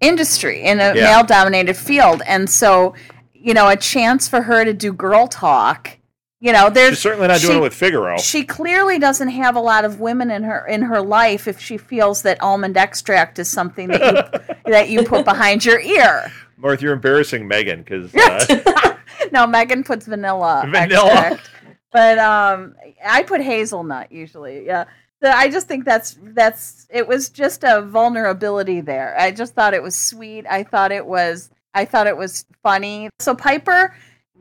industry 0.00 0.62
in 0.62 0.78
a 0.80 0.94
Yeah. 0.94 1.04
male 1.04 1.24
dominated 1.24 1.74
field, 1.76 2.22
and 2.26 2.48
so 2.48 2.94
you 3.32 3.54
know 3.54 3.68
a 3.68 3.76
chance 3.76 4.28
for 4.28 4.42
her 4.42 4.64
to 4.64 4.72
do 4.74 4.92
girl 4.92 5.26
talk. 5.26 5.96
You 6.42 6.52
know, 6.52 6.70
there's 6.70 6.90
She's 6.94 7.00
certainly 7.00 7.28
not 7.28 7.40
doing 7.40 7.52
she- 7.52 7.58
it 7.58 7.62
with 7.62 7.74
Figueroa. 7.74 8.18
She 8.18 8.44
clearly 8.44 8.98
doesn't 8.98 9.28
have 9.28 9.56
a 9.56 9.60
lot 9.60 9.84
of 9.84 10.00
women 10.00 10.30
in 10.30 10.42
her 10.44 10.66
in 10.66 10.80
her 10.82 11.00
life 11.02 11.46
if 11.46 11.60
she 11.60 11.76
feels 11.76 12.22
that 12.22 12.42
almond 12.42 12.76
extract 12.78 13.38
is 13.38 13.50
something 13.50 13.88
that 13.88 14.00
you 14.00 14.54
that 14.72 14.88
you 14.88 15.02
put 15.04 15.24
behind 15.26 15.64
your 15.64 15.78
ear. 15.80 16.32
Martha, 16.56 16.82
you're 16.82 16.92
embarrassing 16.94 17.46
Megan 17.46 17.82
because 17.82 18.14
uh, 18.16 18.96
No, 19.32 19.46
Megan 19.46 19.84
puts 19.84 20.06
vanilla, 20.06 20.66
Vanilla. 20.70 21.10
extract. 21.12 21.50
But 21.92 22.18
um 22.18 22.74
I 23.04 23.22
put 23.22 23.42
hazelnut 23.42 24.10
usually. 24.10 24.64
Yeah. 24.64 24.84
So 25.22 25.28
I 25.30 25.50
just 25.50 25.68
think 25.68 25.84
that's 25.84 26.16
that's 26.22 26.86
it 26.90 27.06
was 27.06 27.28
just 27.28 27.64
a 27.64 27.82
vulnerability 27.82 28.80
there. 28.80 29.14
I 29.18 29.30
just 29.30 29.54
thought 29.54 29.74
it 29.74 29.82
was 29.82 29.94
sweet. 29.94 30.46
I 30.48 30.62
thought 30.62 30.90
it 30.90 31.04
was 31.04 31.50
I 31.74 31.84
thought 31.84 32.06
it 32.06 32.16
was 32.16 32.46
funny. 32.62 33.10
So 33.18 33.34
Piper 33.34 33.94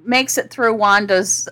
makes 0.05 0.37
it 0.37 0.49
through 0.49 0.75
Wanda's 0.75 1.49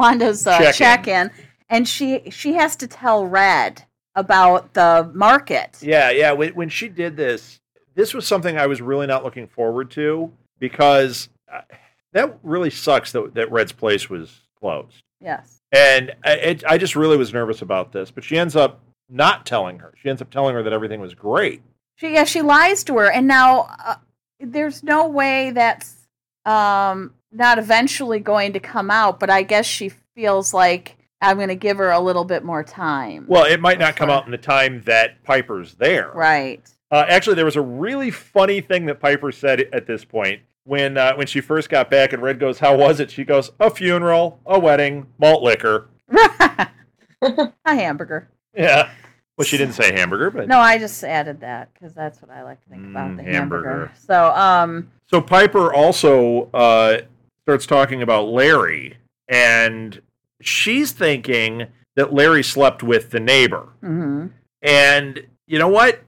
Wanda's 0.00 0.46
uh, 0.46 0.58
Check-in. 0.58 0.72
check-in 0.72 1.30
and 1.70 1.88
she 1.88 2.28
she 2.30 2.54
has 2.54 2.76
to 2.76 2.86
tell 2.86 3.24
Red 3.26 3.84
about 4.16 4.74
the 4.74 5.10
market. 5.14 5.78
yeah, 5.80 6.10
yeah. 6.10 6.32
When, 6.32 6.52
when 6.54 6.68
she 6.68 6.88
did 6.88 7.16
this, 7.16 7.60
this 7.94 8.12
was 8.12 8.26
something 8.26 8.58
I 8.58 8.66
was 8.66 8.82
really 8.82 9.06
not 9.06 9.24
looking 9.24 9.46
forward 9.46 9.90
to 9.92 10.32
because 10.58 11.28
uh, 11.50 11.60
that 12.12 12.38
really 12.42 12.70
sucks 12.70 13.12
that 13.12 13.34
that 13.34 13.50
Red's 13.50 13.72
place 13.72 14.10
was 14.10 14.40
closed. 14.58 15.02
Yes. 15.20 15.60
And 15.72 16.12
I, 16.24 16.32
it, 16.32 16.64
I 16.66 16.76
just 16.76 16.96
really 16.96 17.16
was 17.16 17.32
nervous 17.32 17.62
about 17.62 17.92
this. 17.92 18.10
But 18.10 18.24
she 18.24 18.36
ends 18.36 18.56
up 18.56 18.80
not 19.08 19.46
telling 19.46 19.78
her. 19.78 19.94
She 20.02 20.10
ends 20.10 20.20
up 20.20 20.30
telling 20.30 20.54
her 20.54 20.62
that 20.64 20.72
everything 20.72 21.00
was 21.00 21.14
great. 21.14 21.62
She 21.96 22.12
yeah, 22.14 22.24
she 22.24 22.42
lies 22.42 22.82
to 22.84 22.96
her, 22.96 23.10
and 23.10 23.28
now 23.28 23.68
uh, 23.78 23.96
there's 24.40 24.82
no 24.82 25.06
way 25.06 25.52
that's 25.52 26.08
um, 26.44 27.14
not 27.32 27.58
eventually 27.58 28.18
going 28.20 28.52
to 28.54 28.60
come 28.60 28.90
out. 28.90 29.20
But 29.20 29.30
I 29.30 29.42
guess 29.42 29.66
she 29.66 29.90
feels 30.14 30.52
like 30.54 30.96
I'm 31.20 31.36
going 31.36 31.48
to 31.48 31.54
give 31.54 31.76
her 31.78 31.90
a 31.90 32.00
little 32.00 32.24
bit 32.24 32.44
more 32.44 32.62
time. 32.64 33.24
Well, 33.28 33.44
it 33.44 33.60
might 33.60 33.78
not 33.78 33.96
come 33.96 34.10
out 34.10 34.24
in 34.26 34.30
the 34.30 34.38
time 34.38 34.82
that 34.86 35.22
Piper's 35.24 35.74
there. 35.74 36.10
right. 36.14 36.60
Uh, 36.92 37.04
actually, 37.08 37.36
there 37.36 37.44
was 37.44 37.54
a 37.56 37.60
really 37.62 38.10
funny 38.10 38.60
thing 38.60 38.86
that 38.86 38.98
Piper 38.98 39.30
said 39.30 39.60
at 39.72 39.86
this 39.86 40.04
point 40.04 40.40
when 40.64 40.96
uh, 40.98 41.14
when 41.14 41.28
she 41.28 41.40
first 41.40 41.68
got 41.70 41.88
back, 41.88 42.12
and 42.12 42.20
Red 42.20 42.40
goes, 42.40 42.58
"How 42.58 42.76
was 42.76 42.98
it?" 42.98 43.12
She 43.12 43.22
goes, 43.24 43.52
"A 43.60 43.70
funeral, 43.70 44.40
a 44.44 44.58
wedding, 44.58 45.06
malt 45.16 45.40
liquor." 45.44 45.88
a 47.22 47.48
hamburger. 47.64 48.28
Yeah. 48.54 48.90
Well, 49.36 49.44
she 49.46 49.56
didn't 49.56 49.74
say 49.74 49.92
hamburger, 49.92 50.30
but 50.30 50.48
No, 50.48 50.58
I 50.58 50.78
just 50.78 51.02
added 51.04 51.40
that 51.40 51.72
because 51.72 51.94
that's 51.94 52.20
what 52.20 52.30
I 52.30 52.42
like 52.42 52.62
to 52.64 52.68
think 52.70 52.84
about 52.86 53.10
Mm, 53.12 53.16
the 53.16 53.22
hamburger. 53.22 53.68
hamburger. 53.70 53.92
So, 54.04 54.30
um, 54.34 54.90
So 55.06 55.20
Piper 55.20 55.72
also 55.72 56.50
uh, 56.52 56.98
starts 57.50 57.66
talking 57.66 58.00
about 58.00 58.28
Larry, 58.28 58.96
and 59.28 60.00
she's 60.40 60.92
thinking 60.92 61.66
that 61.96 62.12
Larry 62.12 62.44
slept 62.44 62.80
with 62.84 63.10
the 63.10 63.18
neighbor. 63.18 63.70
mhm. 63.82 64.30
And 64.62 65.26
you 65.48 65.58
know 65.58 65.66
what? 65.68 66.00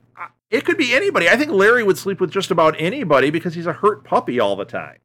It 0.52 0.64
could 0.64 0.76
be 0.76 0.94
anybody. 0.94 1.28
I 1.28 1.36
think 1.36 1.50
Larry 1.50 1.82
would 1.82 1.98
sleep 1.98 2.20
with 2.20 2.30
just 2.30 2.50
about 2.52 2.76
anybody 2.78 3.30
because 3.30 3.54
he's 3.54 3.66
a 3.66 3.72
hurt 3.72 4.04
puppy 4.04 4.38
all 4.38 4.54
the 4.54 4.64
time. 4.66 4.98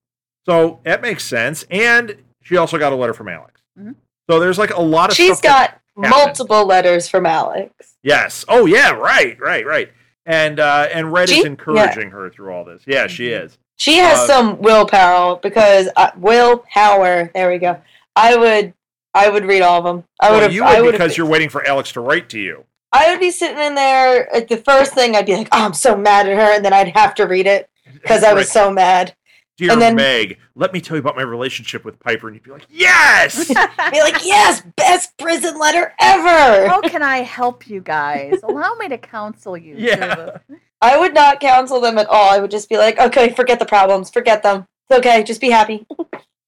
So 0.45 0.79
that 0.83 1.01
makes 1.01 1.23
sense. 1.23 1.65
And 1.71 2.17
she 2.43 2.55
also 2.57 2.77
got 2.77 2.91
a 2.93 2.95
letter 2.95 3.13
from 3.15 3.29
Alex. 3.29 3.61
Mhm. 3.79 3.95
So 4.29 4.39
there's 4.39 4.59
like 4.59 4.71
a 4.75 4.81
lot 4.81 5.09
of 5.09 5.15
She's 5.15 5.37
stuff 5.39 5.41
that- 5.41 5.79
got 5.95 6.09
multiple 6.11 6.65
letters 6.67 7.07
from 7.09 7.25
Alex. 7.25 7.95
yes. 8.03 8.45
Oh 8.47 8.65
yeah. 8.67 8.91
Right. 8.91 9.39
Right. 9.39 9.65
Right. 9.65 9.91
And 10.25 10.59
uh, 10.59 10.87
and 10.93 11.11
Red 11.11 11.29
She- 11.29 11.39
is 11.39 11.45
encouraging 11.45 12.11
her 12.11 12.29
through 12.29 12.51
all 12.53 12.63
this. 12.65 12.83
Yeah, 12.85 13.07
she 13.07 13.29
Mhm. 13.29 13.45
is. 13.45 13.57
She 13.77 13.97
has 13.97 14.19
Uh, 14.19 14.27
some 14.27 14.61
willpower 14.61 15.37
because 15.37 15.87
uh, 15.95 16.11
willpower. 16.17 17.31
There 17.33 17.49
we 17.49 17.57
go. 17.59 17.79
I 18.15 18.35
would, 18.35 18.73
I 19.13 19.29
would 19.29 19.45
read 19.45 19.61
all 19.61 19.77
of 19.79 19.83
them. 19.83 20.03
I 20.19 20.31
Well, 20.31 20.41
would 20.41 20.53
you 20.53 20.63
would 20.65 20.81
would 20.83 20.91
because 20.93 21.17
you're 21.17 21.27
waiting 21.27 21.49
for 21.49 21.65
Alex 21.67 21.91
to 21.93 22.01
write 22.01 22.29
to 22.29 22.39
you. 22.39 22.65
I 22.91 23.11
would 23.11 23.19
be 23.19 23.31
sitting 23.31 23.59
in 23.59 23.75
there. 23.75 24.27
Like, 24.33 24.47
the 24.47 24.57
first 24.57 24.93
thing 24.93 25.15
I'd 25.15 25.25
be 25.25 25.35
like, 25.35 25.49
"Oh, 25.51 25.63
I'm 25.65 25.73
so 25.73 25.95
mad 25.95 26.27
at 26.27 26.35
her," 26.35 26.55
and 26.55 26.63
then 26.65 26.73
I'd 26.73 26.87
have 26.97 27.13
to 27.15 27.25
read 27.25 27.45
it 27.45 27.69
because 27.93 28.23
I 28.23 28.33
was 28.33 28.45
Right. 28.47 28.53
so 28.53 28.71
mad. 28.71 29.13
Dear 29.57 29.71
and 29.71 29.81
then- 29.81 29.95
Meg, 29.95 30.37
let 30.55 30.71
me 30.71 30.79
tell 30.81 30.95
you 30.95 31.01
about 31.01 31.15
my 31.15 31.23
relationship 31.23 31.83
with 31.83 31.99
Piper, 31.99 32.27
and 32.27 32.35
you'd 32.35 32.43
be 32.43 32.51
like, 32.51 32.65
"Yes." 32.69 33.47
Be 33.91 34.01
like, 34.01 34.23
"Yes, 34.25 34.61
best 34.75 35.17
prison 35.17 35.59
letter 35.59 35.93
ever." 35.99 36.67
how 36.69 36.81
can 36.81 37.03
I 37.03 37.17
help 37.23 37.67
you 37.67 37.81
guys? 37.81 38.39
Allow 38.43 38.75
me 38.75 38.87
to 38.89 38.97
counsel 38.97 39.57
you. 39.57 39.75
Yeah. 39.77 40.15
the- 40.15 40.41
I 40.81 40.97
would 40.97 41.13
not 41.13 41.39
counsel 41.39 41.81
them 41.81 41.97
at 41.97 42.07
all. 42.07 42.29
I 42.29 42.39
would 42.39 42.51
just 42.51 42.69
be 42.69 42.77
like, 42.77 42.99
"Okay, 42.99 43.29
forget 43.33 43.59
the 43.59 43.65
problems, 43.65 44.09
forget 44.09 44.43
them. 44.43 44.67
It's 44.89 44.99
okay, 44.99 45.23
just 45.23 45.41
be 45.41 45.49
happy." 45.49 45.85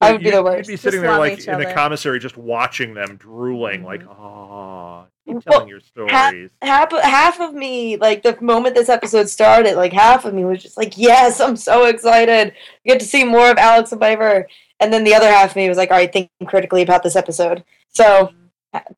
I 0.02 0.12
would 0.14 0.20
be 0.20 0.26
You'd- 0.26 0.38
the 0.38 0.44
worst. 0.44 0.70
You'd 0.70 0.74
be 0.74 0.78
sitting 0.78 1.02
Just 1.02 1.10
there 1.10 1.18
like 1.20 1.40
each 1.40 1.48
in 1.48 1.60
the 1.60 1.66
other. 1.66 1.74
commissary, 1.76 2.20
just 2.20 2.38
watching 2.38 2.94
them 2.94 3.18
drooling, 3.18 3.84
like, 3.84 4.02
Mhm. 4.02 4.16
"Oh, 4.18 5.06
keep 5.26 5.34
Well, 5.36 5.42
telling 5.42 5.68
your 5.68 5.80
ha- 5.80 6.30
stories." 6.30 6.50
half 6.62 6.92
half 7.02 7.40
of 7.42 7.54
me 7.54 7.98
like 7.98 8.24
the 8.24 8.38
moment 8.40 8.76
this 8.76 8.88
episode 8.90 9.28
started 9.30 9.76
like 9.76 9.92
half 9.94 10.24
of 10.26 10.34
me 10.34 10.46
was 10.46 10.62
just 10.64 10.78
like 10.78 10.98
yes 10.98 11.40
i'm 11.40 11.56
so 11.56 11.86
excited 11.86 12.54
you 12.84 12.94
get 12.94 13.00
to 13.00 13.06
see 13.06 13.24
more 13.24 13.52
of 13.52 13.58
alex 13.60 13.92
and 13.92 14.02
piper 14.02 14.48
and 14.80 14.92
then 14.92 15.04
the 15.04 15.14
other 15.14 15.30
half 15.30 15.52
of 15.52 15.56
me 15.56 15.68
was 15.70 15.78
like 15.78 15.92
all 15.92 15.98
right 15.98 16.12
thinking 16.12 16.48
critically 16.48 16.82
about 16.82 17.04
this 17.04 17.16
episode 17.16 17.64
so 17.90 18.32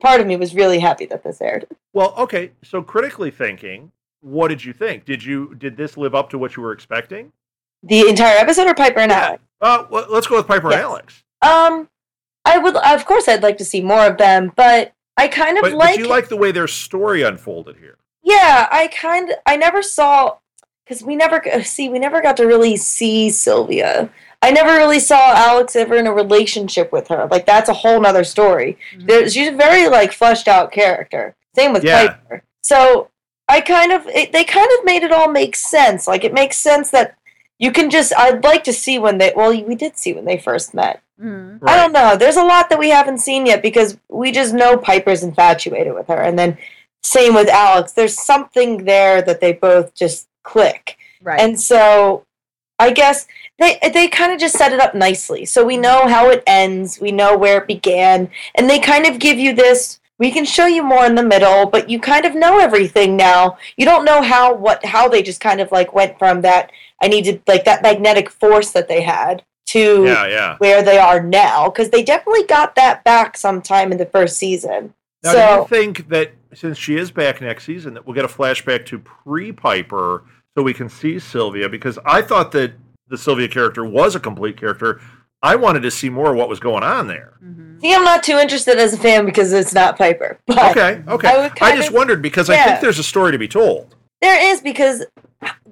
part 0.00 0.20
of 0.22 0.26
me 0.26 0.36
was 0.36 0.54
really 0.54 0.78
happy 0.78 1.04
that 1.06 1.22
this 1.24 1.40
aired 1.42 1.66
Well, 1.92 2.14
okay. 2.16 2.52
So 2.64 2.80
critically 2.82 3.30
thinking, 3.30 3.90
what 4.22 4.48
did 4.48 4.64
you 4.64 4.72
think? 4.72 5.04
Did 5.04 5.22
you 5.22 5.54
did 5.56 5.76
this 5.76 5.96
live 5.98 6.14
up 6.14 6.30
to 6.30 6.38
what 6.38 6.56
you 6.56 6.62
were 6.62 6.72
expecting? 6.72 7.32
the 7.84 8.08
entire 8.08 8.38
episode 8.38 8.68
or 8.68 8.74
piper 8.74 9.00
and 9.00 9.10
alex 9.10 9.42
Uh, 9.60 9.84
well, 9.90 10.06
let's 10.08 10.28
go 10.28 10.36
with 10.36 10.46
Piper 10.46 10.70
Yes. 10.70 10.74
and 10.76 10.84
Alex. 10.84 11.24
um 11.42 11.88
i 12.44 12.56
would 12.56 12.76
of 12.76 13.04
course 13.04 13.26
i'd 13.28 13.42
like 13.42 13.58
to 13.58 13.64
see 13.64 13.80
more 13.80 14.06
of 14.06 14.18
them 14.18 14.52
but 14.54 14.92
i 15.16 15.26
kind 15.26 15.58
of 15.58 15.62
But, 15.62 15.72
like 15.72 15.96
but 15.96 15.98
you 15.98 16.06
like 16.08 16.28
the 16.28 16.36
way 16.36 16.52
their 16.52 16.68
story 16.68 17.22
unfolded 17.22 17.76
here. 17.78 17.96
Yeah, 18.22 18.68
I 18.70 18.86
kind 18.86 19.30
of 19.30 19.36
I 19.46 19.56
never 19.56 19.82
saw 19.82 20.36
because 20.84 21.02
we 21.02 21.16
never 21.16 21.42
see 21.64 21.88
we 21.88 21.98
never 21.98 22.22
got 22.22 22.36
to 22.36 22.46
really 22.46 22.76
see 22.76 23.30
Sylvia. 23.30 24.08
I 24.42 24.52
never 24.52 24.74
really 24.76 25.00
saw 25.00 25.32
Alex 25.34 25.74
ever 25.74 25.96
in 25.96 26.06
a 26.06 26.12
relationship 26.12 26.92
with 26.92 27.08
her. 27.08 27.26
Like 27.28 27.46
that's 27.46 27.68
a 27.68 27.74
whole 27.74 28.00
nother 28.00 28.22
story. 28.22 28.78
Mhm. 28.96 29.06
There, 29.08 29.28
she's 29.28 29.48
a 29.48 29.52
very 29.56 29.88
like 29.88 30.12
fleshed 30.12 30.46
out 30.46 30.70
character. 30.70 31.34
Same 31.56 31.72
with 31.72 31.82
Yeah. 31.82 32.12
Piper. 32.14 32.44
So 32.62 33.08
I 33.52 33.60
kind 33.60 33.92
of 33.92 34.06
it, 34.06 34.32
they 34.32 34.44
kind 34.44 34.68
of 34.78 34.84
made 34.84 35.02
it 35.02 35.12
all 35.12 35.30
make 35.30 35.54
sense. 35.56 36.06
Like 36.06 36.24
it 36.24 36.32
makes 36.32 36.56
sense 36.56 36.90
that 36.90 37.16
you 37.58 37.70
can 37.70 37.90
just 37.90 38.12
I'd 38.16 38.42
like 38.44 38.64
to 38.64 38.72
see 38.72 38.98
when 38.98 39.18
they 39.18 39.32
well 39.36 39.50
we 39.50 39.74
did 39.74 39.98
see 39.98 40.12
when 40.12 40.24
they 40.24 40.38
first 40.38 40.72
met. 40.74 41.02
Mhm. 41.20 41.58
I 41.62 41.76
don't 41.76 41.92
know. 41.92 42.16
There's 42.16 42.36
a 42.36 42.44
lot 42.44 42.70
that 42.70 42.78
we 42.78 42.90
haven't 42.90 43.18
seen 43.18 43.46
yet 43.46 43.62
because 43.62 43.98
we 44.08 44.32
just 44.32 44.54
know 44.54 44.76
Piper's 44.76 45.22
infatuated 45.22 45.94
with 45.94 46.08
her. 46.08 46.20
And 46.22 46.38
then 46.38 46.56
same 47.02 47.34
with 47.34 47.48
Alex. 47.48 47.92
There's 47.92 48.18
something 48.18 48.84
there 48.84 49.22
that 49.22 49.40
they 49.40 49.52
both 49.52 49.94
just 49.94 50.28
click. 50.42 50.96
Right. 51.22 51.40
And 51.40 51.60
so 51.60 52.24
I 52.78 52.90
guess 52.90 53.26
they 53.58 53.78
they 53.92 54.08
kind 54.08 54.32
of 54.32 54.40
just 54.40 54.56
set 54.56 54.72
it 54.72 54.80
up 54.80 54.94
nicely. 54.94 55.44
So 55.44 55.64
we 55.64 55.76
know 55.76 56.08
how 56.08 56.30
it 56.30 56.42
ends, 56.46 57.00
we 57.00 57.12
know 57.12 57.36
where 57.36 57.58
it 57.58 57.66
began, 57.68 58.30
and 58.54 58.68
they 58.68 58.78
kind 58.80 59.06
of 59.06 59.18
give 59.18 59.38
you 59.38 59.54
this 59.54 60.00
we 60.22 60.30
can 60.30 60.44
show 60.44 60.66
you 60.66 60.84
more 60.84 61.04
in 61.04 61.16
the 61.16 61.22
middle, 61.24 61.66
but 61.66 61.90
you 61.90 61.98
kind 61.98 62.24
of 62.24 62.36
know 62.36 62.60
everything 62.60 63.16
now. 63.16 63.58
You 63.76 63.84
don't 63.84 64.04
know 64.04 64.22
how 64.22 64.54
what 64.54 64.84
how 64.84 65.08
they 65.08 65.20
just 65.20 65.40
kind 65.40 65.60
of 65.60 65.72
like 65.72 65.92
went 65.92 66.16
from 66.16 66.42
that 66.42 66.70
I 67.02 67.08
needed 67.08 67.42
like 67.48 67.64
that 67.64 67.82
magnetic 67.82 68.30
force 68.30 68.70
that 68.70 68.86
they 68.86 69.02
had 69.02 69.42
to 69.70 70.04
Yeah, 70.04 70.26
yeah. 70.28 70.56
where 70.58 70.80
they 70.80 70.98
are 70.98 71.20
now 71.20 71.68
because 71.68 71.90
they 71.90 72.04
definitely 72.04 72.44
got 72.44 72.76
that 72.76 73.02
back 73.02 73.36
sometime 73.36 73.90
in 73.90 73.98
the 73.98 74.06
first 74.06 74.36
season. 74.36 74.94
Now, 75.24 75.32
do 75.32 75.38
so 75.38 75.60
you 75.62 75.66
think 75.66 76.08
that 76.10 76.32
since 76.54 76.78
she 76.78 76.96
is 76.96 77.10
back 77.10 77.40
next 77.40 77.64
season, 77.64 77.94
that 77.94 78.06
we'll 78.06 78.14
get 78.14 78.24
a 78.24 78.28
flashback 78.28 78.86
to 78.86 79.00
pre-Piper 79.00 80.22
so 80.56 80.62
we 80.62 80.72
can 80.72 80.88
see 80.88 81.18
Sylvia? 81.18 81.68
Because 81.68 81.98
I 82.04 82.22
thought 82.22 82.52
that 82.52 82.74
the 83.08 83.18
Sylvia 83.18 83.48
character 83.48 83.84
was 83.84 84.14
a 84.14 84.20
complete 84.20 84.56
character. 84.56 85.00
I 85.42 85.56
wanted 85.56 85.80
to 85.82 85.90
see 85.90 86.08
more 86.08 86.30
of 86.30 86.36
what 86.36 86.48
was 86.48 86.60
going 86.60 86.82
on 86.84 87.06
there. 87.08 87.34
Mhm. 87.44 87.80
see, 87.80 87.92
I'm 87.94 88.04
not 88.04 88.22
too 88.22 88.38
interested 88.38 88.78
as 88.78 88.92
a 88.94 88.96
fan 88.98 89.24
because 89.26 89.52
it's 89.52 89.74
not 89.74 89.98
Piper. 89.98 90.38
But 90.46 90.70
Okay, 90.76 91.02
okay. 91.08 91.28
I 91.60 91.72
I, 91.72 91.76
just 91.76 91.88
of- 91.88 91.94
wondered 91.94 92.22
because 92.22 92.48
I 92.48 92.56
think 92.62 92.80
there's 92.80 92.98
a 92.98 93.02
story 93.04 93.32
to 93.32 93.38
be 93.38 93.48
told. 93.48 93.94
There 94.20 94.52
is 94.52 94.60
because 94.60 95.04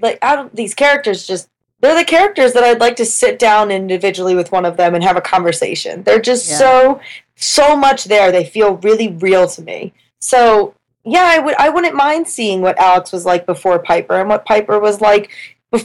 like 0.03 0.19
out 0.23 0.39
of 0.45 0.51
these 0.53 0.75
characters 0.75 1.27
just 1.27 1.49
they're 1.81 1.95
the 1.95 2.05
characters 2.05 2.53
that 2.53 2.63
I'd 2.65 2.81
like 2.81 2.97
to 2.97 3.07
sit 3.07 3.39
down 3.39 3.71
individually 3.71 4.35
with 4.35 4.53
one 4.53 4.67
of 4.67 4.77
them 4.77 4.95
and 4.95 5.03
have 5.05 5.17
a 5.17 5.21
conversation. 5.21 6.03
They're 6.03 6.21
just 6.21 6.51
Yeah. 6.51 6.57
so 6.59 7.01
so 7.37 7.77
much 7.77 8.05
there. 8.05 8.31
They 8.33 8.45
feel 8.45 8.75
really 8.79 9.09
real 9.13 9.47
to 9.49 9.63
me. 9.63 9.93
So 10.21 10.75
yeah, 11.05 11.23
I 11.25 11.39
would 11.39 11.55
I 11.59 11.69
wouldn't 11.69 11.95
mind 11.95 12.27
seeing 12.29 12.61
what 12.61 12.79
Alex 12.79 13.13
was 13.13 13.25
like 13.25 13.47
before 13.47 13.79
Piper 13.79 14.15
and 14.21 14.29
what 14.29 14.45
Piper 14.45 14.79
was 14.81 15.01
like. 15.01 15.31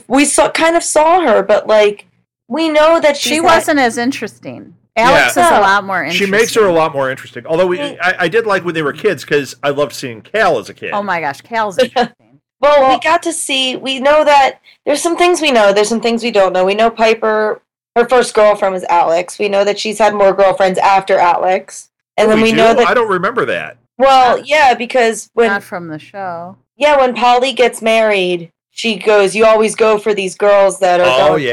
We 0.08 0.26
saw 0.26 0.50
kind 0.50 0.76
of 0.76 0.84
saw 0.84 1.22
her, 1.22 1.44
but 1.44 1.68
like 1.68 2.08
we 2.48 2.70
know 2.70 3.00
that 3.00 3.18
She 3.18 3.40
wasn't 3.42 3.80
as 3.80 3.98
interesting. 3.98 4.76
Alex 4.98 5.36
Yeah. 5.36 5.52
is 5.52 5.58
a 5.58 5.62
lot 5.62 5.84
more 5.84 6.04
interesting. 6.04 6.26
She 6.28 6.32
makes 6.32 6.54
her 6.56 6.66
a 6.66 6.72
lot 6.72 6.94
more 6.94 7.10
interesting. 7.10 7.46
Although 7.46 7.68
we. 7.68 7.80
I, 7.82 8.16
I 8.20 8.28
did 8.30 8.46
like 8.46 8.64
when 8.64 8.74
they 8.74 8.82
were 8.82 8.94
kids 8.94 9.24
because 9.26 9.56
I 9.62 9.70
loved 9.72 9.92
seeing 9.94 10.22
Cal 10.22 10.58
as 10.58 10.70
a 10.70 10.74
kid. 10.74 10.92
Oh 10.94 11.04
my 11.04 11.20
gosh, 11.20 11.42
Cal's 11.42 11.78
interesting. 11.80 12.40
Well, 12.62 12.90
we 12.94 13.00
got 13.02 13.22
to 13.24 13.34
see. 13.34 13.76
We 13.76 14.00
know 14.00 14.24
that 14.24 14.62
there's 14.86 15.02
some 15.02 15.18
things 15.18 15.42
we 15.42 15.52
know. 15.52 15.74
There's 15.74 15.90
some 15.90 16.00
things 16.02 16.24
we 16.24 16.32
don't 16.32 16.54
know. 16.54 16.64
We 16.66 16.76
know 16.76 16.90
Piper. 16.90 17.62
Her 17.98 18.08
first 18.08 18.34
girlfriend 18.34 18.74
was 18.74 18.84
Alex. 18.86 19.38
We 19.40 19.50
know 19.50 19.64
that 19.66 19.78
she's 19.80 20.00
had 20.00 20.14
more 20.14 20.34
girlfriends 20.34 20.80
after 20.80 21.18
Alex, 21.18 21.90
and 22.18 22.30
then 22.32 22.42
we, 22.42 22.52
do? 22.52 22.58
know 22.58 22.74
that. 22.74 22.88
I 22.88 22.94
don't 22.94 23.10
remember 23.10 23.46
that. 23.46 23.78
well, 23.98 24.40
yeah, 24.40 24.74
because 24.74 25.30
when 25.34 25.48
Not 25.50 25.64
from 25.64 25.88
the 25.88 26.00
show. 26.00 26.58
yeah, 26.78 26.98
when 26.98 27.14
Polly 27.16 27.54
gets 27.54 27.82
married, 27.82 28.52
she 28.72 28.98
goes, 28.98 29.36
"You 29.36 29.46
always 29.46 29.76
go 29.76 29.98
for 29.98 30.14
these 30.14 30.36
girls 30.36 30.80
that 30.80 31.00
are." 31.02 31.06
Oh 31.06 31.28
going- 31.32 31.44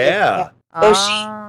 yeah. 0.74 0.80
Oh, 0.82 0.92
she- 0.92 0.98
ah. 1.00 1.48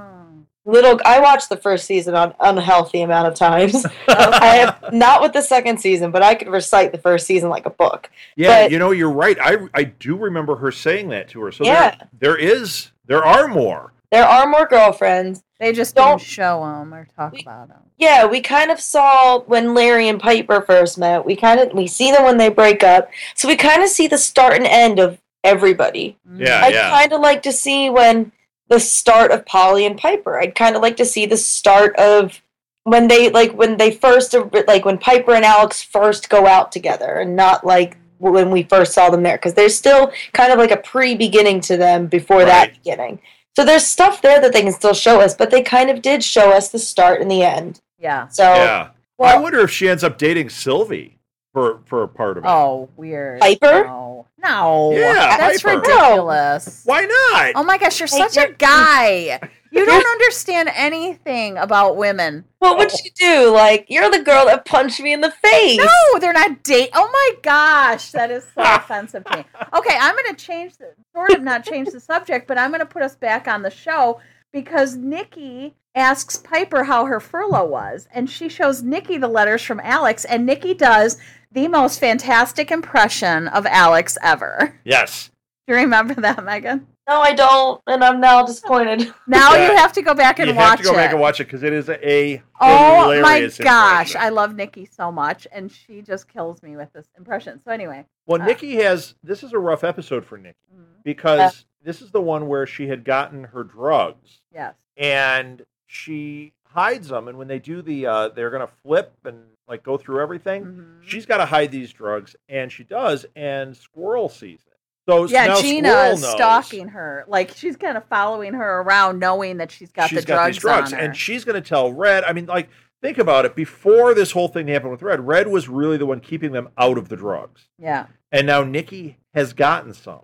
Little, 0.65 0.97
I 1.03 1.19
watched 1.19 1.49
the 1.49 1.57
first 1.57 1.86
season 1.86 2.15
on 2.15 2.33
unhealthy 2.39 3.01
amount 3.01 3.27
of 3.27 3.36
times. 3.36 3.86
I 4.07 4.55
have 4.81 4.93
not 4.93 5.21
with 5.21 5.33
the 5.33 5.41
second 5.41 5.79
season, 5.81 6.09
but 6.12 6.23
I 6.23 6.36
could 6.36 6.47
recite 6.47 6.93
the 6.93 6.97
first 6.97 7.27
season 7.27 7.49
like 7.49 7.65
a 7.65 7.69
book. 7.69 8.09
Yeah, 8.38 8.63
But- 8.63 8.71
you 8.71 8.79
know, 8.79 8.91
you're 8.91 9.12
right. 9.12 9.38
I 9.41 9.57
I 9.73 9.83
do 9.83 10.15
remember 10.15 10.55
her 10.55 10.71
saying 10.71 11.09
that 11.09 11.27
to 11.31 11.41
her. 11.41 11.51
So 11.51 11.65
Yeah. 11.65 11.95
there, 12.21 12.38
there 12.38 12.38
is 12.38 12.91
there 13.07 13.25
are 13.25 13.49
more. 13.49 13.91
There 14.09 14.23
are 14.23 14.47
more 14.47 14.65
girlfriends. 14.65 15.43
They 15.59 15.73
just 15.73 15.95
Don't- 15.95 16.12
don't 16.12 16.21
show 16.21 16.62
them 16.62 16.93
or 16.93 17.07
talk 17.17 17.33
We- 17.33 17.41
about 17.41 17.67
them. 17.67 17.79
Yeah, 17.97 18.25
we 18.25 18.39
kind 18.39 18.71
of 18.71 18.79
saw 18.79 19.39
when 19.41 19.73
Larry 19.73 20.07
and 20.07 20.17
Piper 20.19 20.62
first 20.62 20.97
met. 20.97 21.25
We 21.25 21.36
kind 21.36 21.59
of 21.59 21.73
we 21.73 21.88
see 21.88 22.09
them 22.12 22.23
when 22.23 22.38
they 22.38 22.47
break 22.49 22.83
up. 22.86 23.09
So 23.36 23.49
we 23.49 23.57
kind 23.57 23.83
of 23.83 23.89
see 23.89 24.07
the 24.07 24.17
start 24.17 24.53
and 24.53 24.65
end 24.65 24.97
of 24.99 25.19
everybody. 25.43 26.17
Mm. 26.29 26.39
Yeah, 26.47 26.62
I'd 26.63 26.73
kind 26.73 27.12
of 27.12 27.19
like 27.19 27.43
to 27.43 27.51
see 27.51 27.89
when 27.89 28.31
the 28.69 28.80
start 28.80 29.32
of 29.32 29.45
Polly 29.45 29.86
and 29.86 29.97
Piper. 29.97 30.39
I'd 30.39 30.56
kind 30.56 30.76
of 30.76 30.82
like 30.82 30.97
to 30.97 31.06
see 31.06 31.26
the 31.26 31.38
start 31.38 31.95
of 31.97 32.41
when 32.84 33.08
they 33.08 33.30
like 33.30 33.54
when 33.54 33.78
they 33.78 33.91
first 33.91 34.36
like 34.67 34.86
when 34.86 34.97
Piper 34.97 35.34
and 35.34 35.45
Alex 35.45 35.82
first 35.82 36.30
go 36.30 36.47
out 36.47 36.71
together 36.71 37.15
and 37.19 37.36
not 37.36 37.65
like 37.65 37.97
when 38.19 38.52
we 38.52 38.63
first 38.63 38.93
saw 38.93 39.10
them 39.10 39.23
there 39.23 39.38
because 39.38 39.54
there's 39.54 39.76
still 39.76 40.12
kind 40.34 40.52
of 40.54 40.58
like 40.60 40.71
a 40.71 40.78
pre-beginning 40.78 41.60
to 41.62 41.76
them 41.78 42.08
before 42.08 42.39
Right. 42.39 42.45
that 42.47 42.73
beginning. 42.73 43.19
So 43.56 43.63
there's 43.65 43.86
stuff 43.86 44.21
there 44.21 44.39
that 44.41 44.52
they 44.54 44.62
can 44.63 44.71
still 44.73 44.93
show 44.93 45.21
us, 45.21 45.36
but 45.36 45.52
they 45.52 45.62
kind 45.62 45.89
of 45.89 46.02
did 46.02 46.23
show 46.23 46.52
us 46.52 46.69
the 46.69 46.80
start 46.80 47.21
and 47.21 47.30
the 47.30 47.43
end. 47.43 47.82
Yeah. 47.99 48.28
So 48.30 48.43
yeah. 48.43 48.89
Well- 49.17 49.38
I 49.38 49.39
wonder 49.39 49.60
if 49.60 49.71
she 49.71 49.88
ends 49.88 50.04
up 50.04 50.17
dating 50.17 50.49
Sylvie 50.49 51.19
for 51.54 51.80
for 51.86 52.04
a 52.04 52.08
part 52.08 52.38
of 52.38 52.43
it. 52.45 52.47
Oh, 52.47 52.89
weird. 52.95 53.39
Piper? 53.41 53.84
No. 53.86 54.22
No. 54.43 54.91
Yeah, 54.93 55.38
That's 55.38 55.62
Piper. 55.63 55.79
ridiculous. 55.79 56.82
Why 56.86 57.01
not? 57.01 57.53
Oh 57.56 57.63
my 57.63 57.77
gosh, 57.77 57.99
you're 57.99 58.08
Hey, 58.08 58.17
such 58.17 58.38
a 58.38 58.41
you're- 58.41 58.56
guy. 58.58 59.39
You 59.73 59.88
don't 59.88 60.06
understand 60.06 60.69
anything 60.75 61.58
about 61.58 61.97
women. 61.97 62.45
what 62.60 62.77
would 62.77 62.91
she 62.91 63.10
do? 63.10 63.49
Like 63.51 63.88
you're 63.89 64.12
the 64.12 64.21
girl 64.21 64.45
that 64.45 64.65
punched 64.65 64.99
me 64.99 65.12
in 65.13 65.21
the 65.21 65.32
face. 65.32 65.79
No, 65.79 66.19
they're 66.19 66.32
not 66.32 66.62
date. 66.62 66.91
Oh 66.93 67.10
my 67.12 67.32
gosh, 67.41 68.12
that 68.12 68.29
is 68.29 68.43
so 68.53 68.62
offensive 68.63 69.23
to 69.25 69.38
me. 69.38 69.45
Okay, 69.75 69.97
I'm 69.99 70.13
going 70.15 70.36
to 70.36 70.36
change 70.45 70.77
the 70.77 70.93
sort 71.15 71.32
of 71.32 71.41
not 71.41 71.65
change 71.65 71.89
the 71.89 71.99
subject, 71.99 72.47
but 72.47 72.60
I'm 72.60 72.69
going 72.69 72.82
to 72.82 72.86
put 72.86 73.01
us 73.01 73.15
back 73.15 73.47
on 73.47 73.63
the 73.63 73.71
show 73.71 74.19
because 74.51 74.95
Nikki 74.95 75.73
asks 75.95 76.38
Piper 76.38 76.84
how 76.84 77.06
her 77.06 77.19
furlough 77.19 77.65
was, 77.65 78.08
and 78.13 78.29
she 78.29 78.49
shows 78.49 78.84
Nikki 78.84 79.17
the 79.17 79.27
letters 79.27 79.63
from 79.63 79.79
Alex, 79.84 80.23
and 80.23 80.45
Nikki 80.45 80.75
does 80.75 81.17
the 81.53 81.67
most 81.67 81.99
fantastic 81.99 82.71
impression 82.71 83.47
of 83.47 83.65
Alex 83.65 84.17
ever. 84.21 84.79
Yes. 84.83 85.29
Do 85.67 85.73
you 85.73 85.79
remember 85.79 86.13
that, 86.15 86.43
Megan? 86.43 86.87
No, 87.07 87.19
I 87.21 87.33
don't, 87.33 87.81
and 87.87 88.03
I'm 88.03 88.19
now 88.21 88.45
disappointed. 88.45 89.13
Now 89.27 89.53
Yeah. 89.55 89.71
you 89.71 89.77
have 89.77 89.91
to 89.93 90.01
go 90.01 90.13
back 90.13 90.39
and 90.39 90.49
you 90.49 90.55
watch 90.55 90.69
have 90.69 90.77
to 90.79 90.83
go 90.85 90.91
it. 90.93 90.95
back 90.97 91.11
and 91.11 91.19
watch 91.19 91.39
it 91.41 91.45
because 91.45 91.63
it 91.63 91.73
is 91.73 91.89
a 91.89 92.41
Oh 92.61 93.21
my 93.21 93.41
gosh, 93.41 93.59
impression. 93.59 94.21
I 94.21 94.29
love 94.29 94.55
Nikki 94.55 94.85
so 94.85 95.11
much, 95.11 95.45
and 95.51 95.69
she 95.71 96.01
just 96.01 96.27
kills 96.27 96.63
me 96.63 96.75
with 96.77 96.91
this 96.93 97.07
impression. 97.17 97.59
So 97.63 97.71
anyway, 97.71 98.05
Well, 98.25 98.41
Uh, 98.41 98.45
Nikki 98.45 98.75
has 98.77 99.15
this 99.23 99.43
is 99.43 99.51
a 99.53 99.59
rough 99.59 99.83
episode 99.83 100.25
for 100.25 100.37
Nikki 100.37 100.57
because 101.03 101.65
this 101.83 102.01
is 102.01 102.11
the 102.11 102.21
one 102.21 102.47
where 102.47 102.65
she 102.65 102.87
had 102.87 103.03
gotten 103.03 103.43
her 103.45 103.63
drugs 103.65 104.39
yes, 104.53 104.75
and 104.97 105.65
she 105.87 106.53
hides 106.67 107.09
them, 107.09 107.27
and 107.27 107.37
when 107.37 107.47
they 107.49 107.59
do 107.59 107.81
the, 107.81 108.05
uh, 108.05 108.27
they're 108.29 108.49
gonna 108.49 108.67
flip 108.83 109.13
and 109.25 109.43
like 109.67 109.84
go 109.84 109.97
through 109.97 110.21
everything. 110.21 110.65
Mhm. 110.65 111.04
She's 111.10 111.26
got 111.26 111.38
to 111.38 111.45
hide 111.45 111.71
these 111.71 111.91
drugs, 111.93 112.36
and 112.49 112.71
she 112.71 112.84
does, 112.84 113.26
and 113.36 113.76
Squirrel 113.76 114.30
sees 114.30 114.60
it. 114.67 114.73
So 115.08 115.26
yeah, 115.26 115.60
Gina 115.62 115.89
Squirrel 115.89 116.13
is 116.13 116.21
knows 116.21 116.32
stalking 116.32 116.88
her, 116.89 117.26
like 117.28 117.52
she's 117.52 117.76
kind 117.76 117.97
of 117.97 118.06
following 118.06 118.54
her 118.54 118.82
around, 118.82 119.19
knowing 119.19 119.58
that 119.58 119.69
she's 119.71 119.91
got 119.91 120.10
she's 120.10 120.21
the 120.21 120.26
got 120.26 120.36
drugs, 120.36 120.56
these 120.56 120.62
drugs, 120.62 120.93
and 120.93 121.15
she's 121.15 121.43
gonna 121.43 121.60
tell 121.62 121.91
Red. 121.91 122.23
I 122.23 122.32
mean, 122.34 122.45
like 122.45 122.69
think 123.02 123.17
about 123.17 123.43
it. 123.45 123.54
Before 123.56 124.13
this 124.13 124.32
whole 124.32 124.47
thing 124.47 124.67
happened 124.69 124.91
with 124.91 125.02
Red, 125.02 125.28
Red 125.28 125.49
was 125.49 125.67
really 125.67 125.97
the 125.97 126.06
one 126.06 126.21
keeping 126.21 126.54
them 126.54 126.69
out 126.78 126.97
of 126.97 127.10
the 127.10 127.17
drugs. 127.17 127.67
yeah, 127.78 128.06
and 128.32 128.47
now 128.47 128.63
Nikki 128.63 129.17
has 129.34 129.52
gotten 129.54 129.93
some. 129.93 130.21